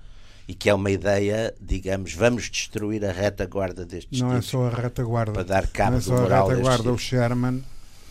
e 0.49 0.55
que 0.55 0.70
é 0.70 0.74
uma 0.74 0.91
ideia, 0.91 1.55
digamos, 1.61 2.14
vamos 2.14 2.49
destruir 2.51 3.05
a 3.05 3.12
retaguarda 3.12 3.85
destes 3.85 4.18
Não 4.18 4.31
tipos, 4.31 4.47
é 4.47 4.51
só 4.51 4.66
a 4.66 4.70
retaguarda. 4.70 5.33
Para 5.33 5.43
dar 5.43 5.66
cabo 5.66 5.91
não 5.91 5.99
é 5.99 6.01
só 6.01 6.14
do 6.14 6.22
moral 6.22 6.47
a 6.47 6.55
retaguarda, 6.55 6.91
o 6.91 6.99
Sherman 6.99 7.62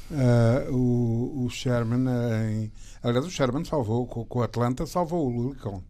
Uh, 0.10 0.74
o, 0.74 1.46
o 1.46 1.50
Sherman, 1.50 2.06
em, 2.08 2.72
aliás, 3.04 3.26
o 3.26 3.30
Sherman 3.30 3.66
salvou, 3.66 4.08
com, 4.08 4.24
com 4.24 4.40
o 4.40 4.44
Atlanta, 4.44 4.86
salvou 4.86 5.28
o 5.28 5.50
Lincoln. 5.50 5.84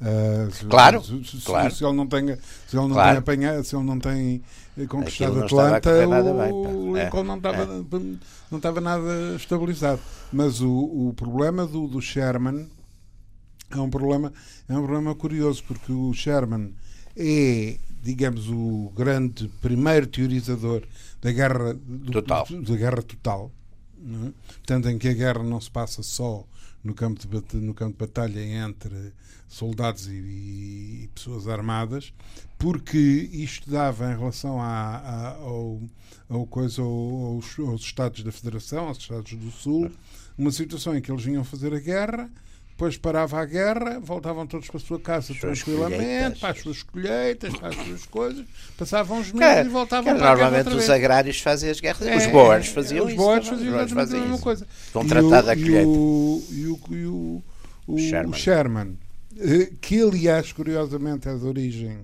Uh, 0.00 0.68
claro, 0.68 1.02
se, 1.02 1.24
se, 1.24 1.44
claro. 1.44 1.74
Se, 1.74 1.82
ele 1.82 1.94
não 1.94 2.06
tem, 2.06 2.26
se 2.26 2.76
ele 2.76 2.86
não 2.86 2.90
claro. 2.90 3.10
tem 3.10 3.18
apanhado, 3.18 3.64
se 3.64 3.74
ele 3.74 3.84
não 3.84 3.98
tem 3.98 4.42
conquistado 4.88 5.36
não 5.36 5.44
Atlanta, 5.44 5.90
o, 5.90 6.94
Lincoln 6.94 7.20
é, 7.20 7.22
não 7.24 7.36
estava 7.38 7.62
é. 7.62 7.66
não 8.50 8.58
estava 8.58 8.80
nada 8.80 9.34
estabilizado. 9.36 10.00
Mas 10.30 10.60
o, 10.60 10.70
o 10.70 11.14
problema 11.16 11.66
do, 11.66 11.88
do 11.88 12.00
Sherman 12.02 12.68
é 13.70 13.78
um 13.78 13.88
problema 13.88 14.32
é 14.68 14.74
um 14.74 14.82
problema 14.82 15.14
curioso 15.14 15.64
porque 15.66 15.90
o 15.90 16.12
Sherman 16.12 16.74
é 17.16 17.78
digamos 18.06 18.48
o 18.48 18.92
grande 18.96 19.48
primeiro 19.60 20.06
teorizador 20.06 20.82
da 21.20 21.32
guerra 21.32 21.74
do, 21.74 22.12
total. 22.12 22.46
da 22.50 22.76
guerra 22.76 23.02
total 23.02 23.52
é? 24.06 24.32
Portanto, 24.58 24.88
em 24.88 24.98
que 24.98 25.08
a 25.08 25.12
guerra 25.12 25.42
não 25.42 25.60
se 25.60 25.70
passa 25.70 26.02
só 26.02 26.46
no 26.84 26.94
campo 26.94 27.20
de, 27.20 27.56
no 27.56 27.74
campo 27.74 27.92
de 27.92 27.98
batalha 27.98 28.40
entre 28.40 29.12
soldados 29.48 30.06
e, 30.06 30.12
e 30.12 31.10
pessoas 31.14 31.48
armadas, 31.48 32.12
porque 32.58 32.98
isto 32.98 33.68
dava 33.68 34.12
em 34.12 34.16
relação 34.16 34.60
a, 34.60 34.96
a, 34.96 35.28
ao, 35.36 35.80
ao 36.28 36.46
coisa, 36.46 36.82
aos, 36.82 37.58
aos 37.58 37.80
Estados 37.80 38.22
da 38.22 38.30
Federação, 38.30 38.86
aos 38.86 38.98
Estados 38.98 39.32
do 39.32 39.50
Sul, 39.50 39.90
uma 40.38 40.52
situação 40.52 40.96
em 40.96 41.00
que 41.00 41.10
eles 41.10 41.24
vinham 41.24 41.42
fazer 41.42 41.74
a 41.74 41.80
guerra 41.80 42.30
depois 42.76 42.98
parava 42.98 43.40
a 43.40 43.44
guerra, 43.46 43.98
voltavam 44.00 44.46
todos 44.46 44.68
para 44.68 44.76
a 44.76 44.80
sua 44.80 45.00
casa 45.00 45.34
tranquilamente, 45.34 46.40
para 46.40 46.50
as 46.50 46.60
suas 46.60 46.82
colheitas, 46.82 47.56
para 47.56 47.68
as 47.68 47.74
suas 47.74 48.04
coisas, 48.04 48.44
passavam 48.76 49.18
uns 49.18 49.32
meses 49.32 49.64
e 49.64 49.68
voltavam 49.70 50.14
para 50.14 50.32
a 50.32 50.36
Normalmente 50.36 50.74
os 50.74 50.90
agrários 50.90 51.40
faziam 51.40 51.70
as 51.70 51.80
guerras, 51.80 52.06
é, 52.06 52.14
os 52.18 52.26
boers 52.26 52.68
faziam 52.68 53.06
os 53.06 53.12
isso. 53.12 53.18
Os 53.18 53.26
boers 53.26 53.48
faziam 53.48 53.80
exatamente 53.80 54.14
a 54.14 54.20
mesma 54.20 54.38
coisa. 54.38 54.66
Contratado 54.92 55.50
a 55.50 55.56
colheita. 55.56 55.80
E 55.80 55.86
o, 55.86 56.78
e 56.90 57.06
o, 57.06 57.42
o, 57.86 57.98
Sherman. 57.98 58.30
o 58.30 58.34
Sherman, 58.34 58.98
eh, 59.38 59.72
que 59.80 60.02
aliás, 60.02 60.52
curiosamente, 60.52 61.30
é 61.30 61.34
de 61.34 61.46
origem, 61.46 62.00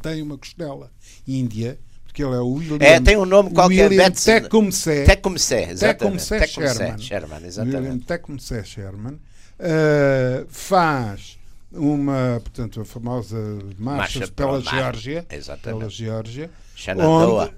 tem 0.00 0.22
uma 0.22 0.38
costela 0.38 0.90
índia, 1.28 1.78
porque 2.06 2.24
ele 2.24 2.34
é 2.34 2.40
o 2.40 2.48
William. 2.54 2.78
É, 2.80 3.00
tem 3.00 3.18
um 3.18 3.26
nome 3.26 3.50
qualquer. 3.50 3.90
William 3.90 4.10
Tecumseh. 4.10 5.04
Tecumseh, 5.04 5.72
exatamente. 5.72 6.26
Tecumseh 6.26 6.46
Sherman. 6.46 6.98
Sherman, 6.98 7.44
exatamente. 7.44 7.76
William 7.76 7.98
Tecumseh 7.98 8.64
Sherman 8.64 9.20
uh, 9.58 10.46
faz 10.48 11.38
uma, 11.72 12.40
portanto, 12.40 12.80
a 12.80 12.84
famosa 12.84 13.36
marcha, 13.78 14.20
marcha 14.20 14.32
pela, 14.32 14.60
Geórgia, 14.60 15.26
pela 15.62 15.88
Geórgia, 15.88 16.50
onde, 16.98 17.54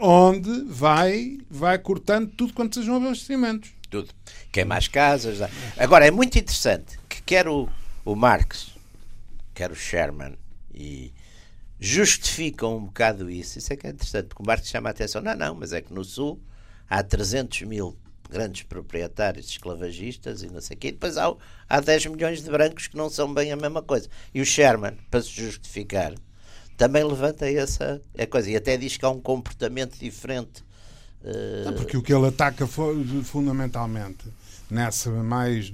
onde 0.00 0.64
vai, 0.64 1.38
vai 1.50 1.78
cortando 1.78 2.30
tudo 2.30 2.52
quanto 2.52 2.76
sejam 2.76 2.96
abastecimentos. 2.96 3.72
Tudo. 3.88 4.08
Queima 4.52 4.76
as 4.76 4.86
casas. 4.86 5.38
Agora, 5.76 6.06
é 6.06 6.10
muito 6.12 6.38
interessante 6.38 6.98
que 7.08 7.20
quer 7.22 7.48
o, 7.48 7.68
o 8.04 8.14
Marx, 8.14 8.76
quer 9.52 9.72
o 9.72 9.74
Sherman, 9.74 10.38
e 10.72 11.12
justificam 11.78 12.76
um 12.76 12.84
bocado 12.84 13.28
isso. 13.28 13.58
Isso 13.58 13.72
é 13.72 13.76
que 13.76 13.86
é 13.86 13.90
interessante, 13.90 14.28
porque 14.28 14.42
o 14.42 14.46
Marx 14.46 14.68
chama 14.68 14.90
a 14.90 14.92
atenção. 14.92 15.20
Não, 15.20 15.34
não, 15.34 15.54
mas 15.56 15.72
é 15.72 15.80
que 15.80 15.92
no 15.92 16.04
Sul 16.04 16.40
há 16.88 17.02
300 17.02 17.62
mil 17.62 17.96
grandes 18.30 18.62
proprietários 18.62 19.48
esclavagistas 19.48 20.42
e 20.42 20.46
não 20.48 20.60
sei 20.60 20.76
o 20.76 20.80
quê. 20.80 20.92
Depois 20.92 21.16
há, 21.16 21.34
há 21.68 21.80
10 21.80 22.06
milhões 22.06 22.42
de 22.42 22.50
brancos 22.50 22.86
que 22.86 22.96
não 22.96 23.10
são 23.10 23.32
bem 23.32 23.52
a 23.52 23.56
mesma 23.56 23.82
coisa. 23.82 24.08
E 24.32 24.40
o 24.40 24.46
Sherman, 24.46 24.96
para 25.10 25.20
se 25.20 25.30
justificar, 25.30 26.14
também 26.76 27.04
levanta 27.04 27.50
essa 27.50 28.00
coisa. 28.30 28.50
E 28.50 28.56
até 28.56 28.76
diz 28.76 28.96
que 28.96 29.04
há 29.04 29.10
um 29.10 29.20
comportamento 29.20 29.98
diferente. 29.98 30.64
Uh... 31.22 31.72
Porque 31.74 31.96
o 31.96 32.02
que 32.02 32.14
ele 32.14 32.26
ataca 32.26 32.66
fundamentalmente 32.66 34.24
nessa 34.70 35.10
mais 35.10 35.72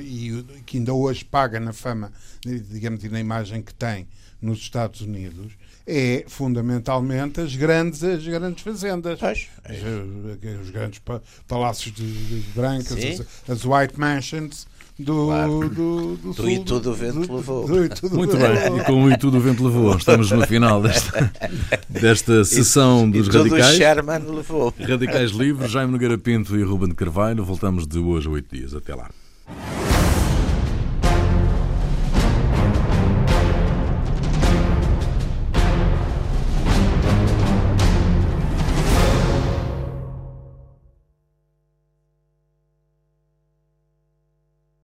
e 0.00 0.44
que 0.66 0.76
ainda 0.76 0.92
hoje 0.92 1.24
paga 1.24 1.58
na 1.58 1.72
fama, 1.72 2.12
digamos, 2.44 3.02
e 3.02 3.08
na 3.08 3.18
imagem 3.18 3.62
que 3.62 3.72
tem 3.72 4.06
nos 4.40 4.58
Estados 4.58 5.00
Unidos, 5.00 5.54
é 5.86 6.24
fundamentalmente 6.26 7.40
as 7.40 7.54
grandes, 7.54 8.02
as 8.02 8.26
grandes 8.26 8.62
fazendas, 8.62 9.20
pois, 9.20 9.48
é 9.64 9.72
os, 9.72 10.62
os, 10.62 10.70
grandes 10.70 11.00
palácios 11.46 11.94
de, 11.94 12.40
de 12.40 12.50
brancas, 12.54 12.92
as, 12.92 13.50
as, 13.50 13.64
White 13.64 13.98
Mansions. 13.98 14.66
Do, 14.98 15.26
claro. 15.26 15.68
do, 15.68 16.16
do, 16.16 16.32
do, 16.32 16.50
e 16.50 16.58
tudo 16.64 16.90
o 16.90 16.94
vento 16.94 17.26
do, 17.26 17.36
levou. 17.36 17.68
Muito 17.68 18.36
bem, 18.38 18.78
e 18.78 18.84
com 18.84 19.04
o 19.04 19.12
e 19.12 19.18
tudo 19.18 19.36
o 19.36 19.40
vento 19.40 19.62
levou, 19.62 19.94
estamos 19.94 20.30
no 20.30 20.46
final 20.46 20.80
desta, 20.82 21.30
desta 21.86 22.42
sessão 22.46 23.08
dos 23.10 23.26
e 23.26 23.30
radicais. 23.30 23.74
O 23.74 23.76
Sherman 23.76 24.18
levou. 24.20 24.74
Radicais 24.80 25.32
livres, 25.32 25.70
Jaime 25.70 25.92
Nogueira 25.92 26.16
Pinto 26.16 26.56
e 26.56 26.62
Ruben 26.62 26.88
de 26.88 26.94
Carvalho. 26.94 27.44
Voltamos 27.44 27.86
de 27.86 27.98
hoje 27.98 28.26
a 28.26 28.30
oito 28.30 28.56
dias. 28.56 28.72
Até 28.72 28.94
lá. 28.94 29.10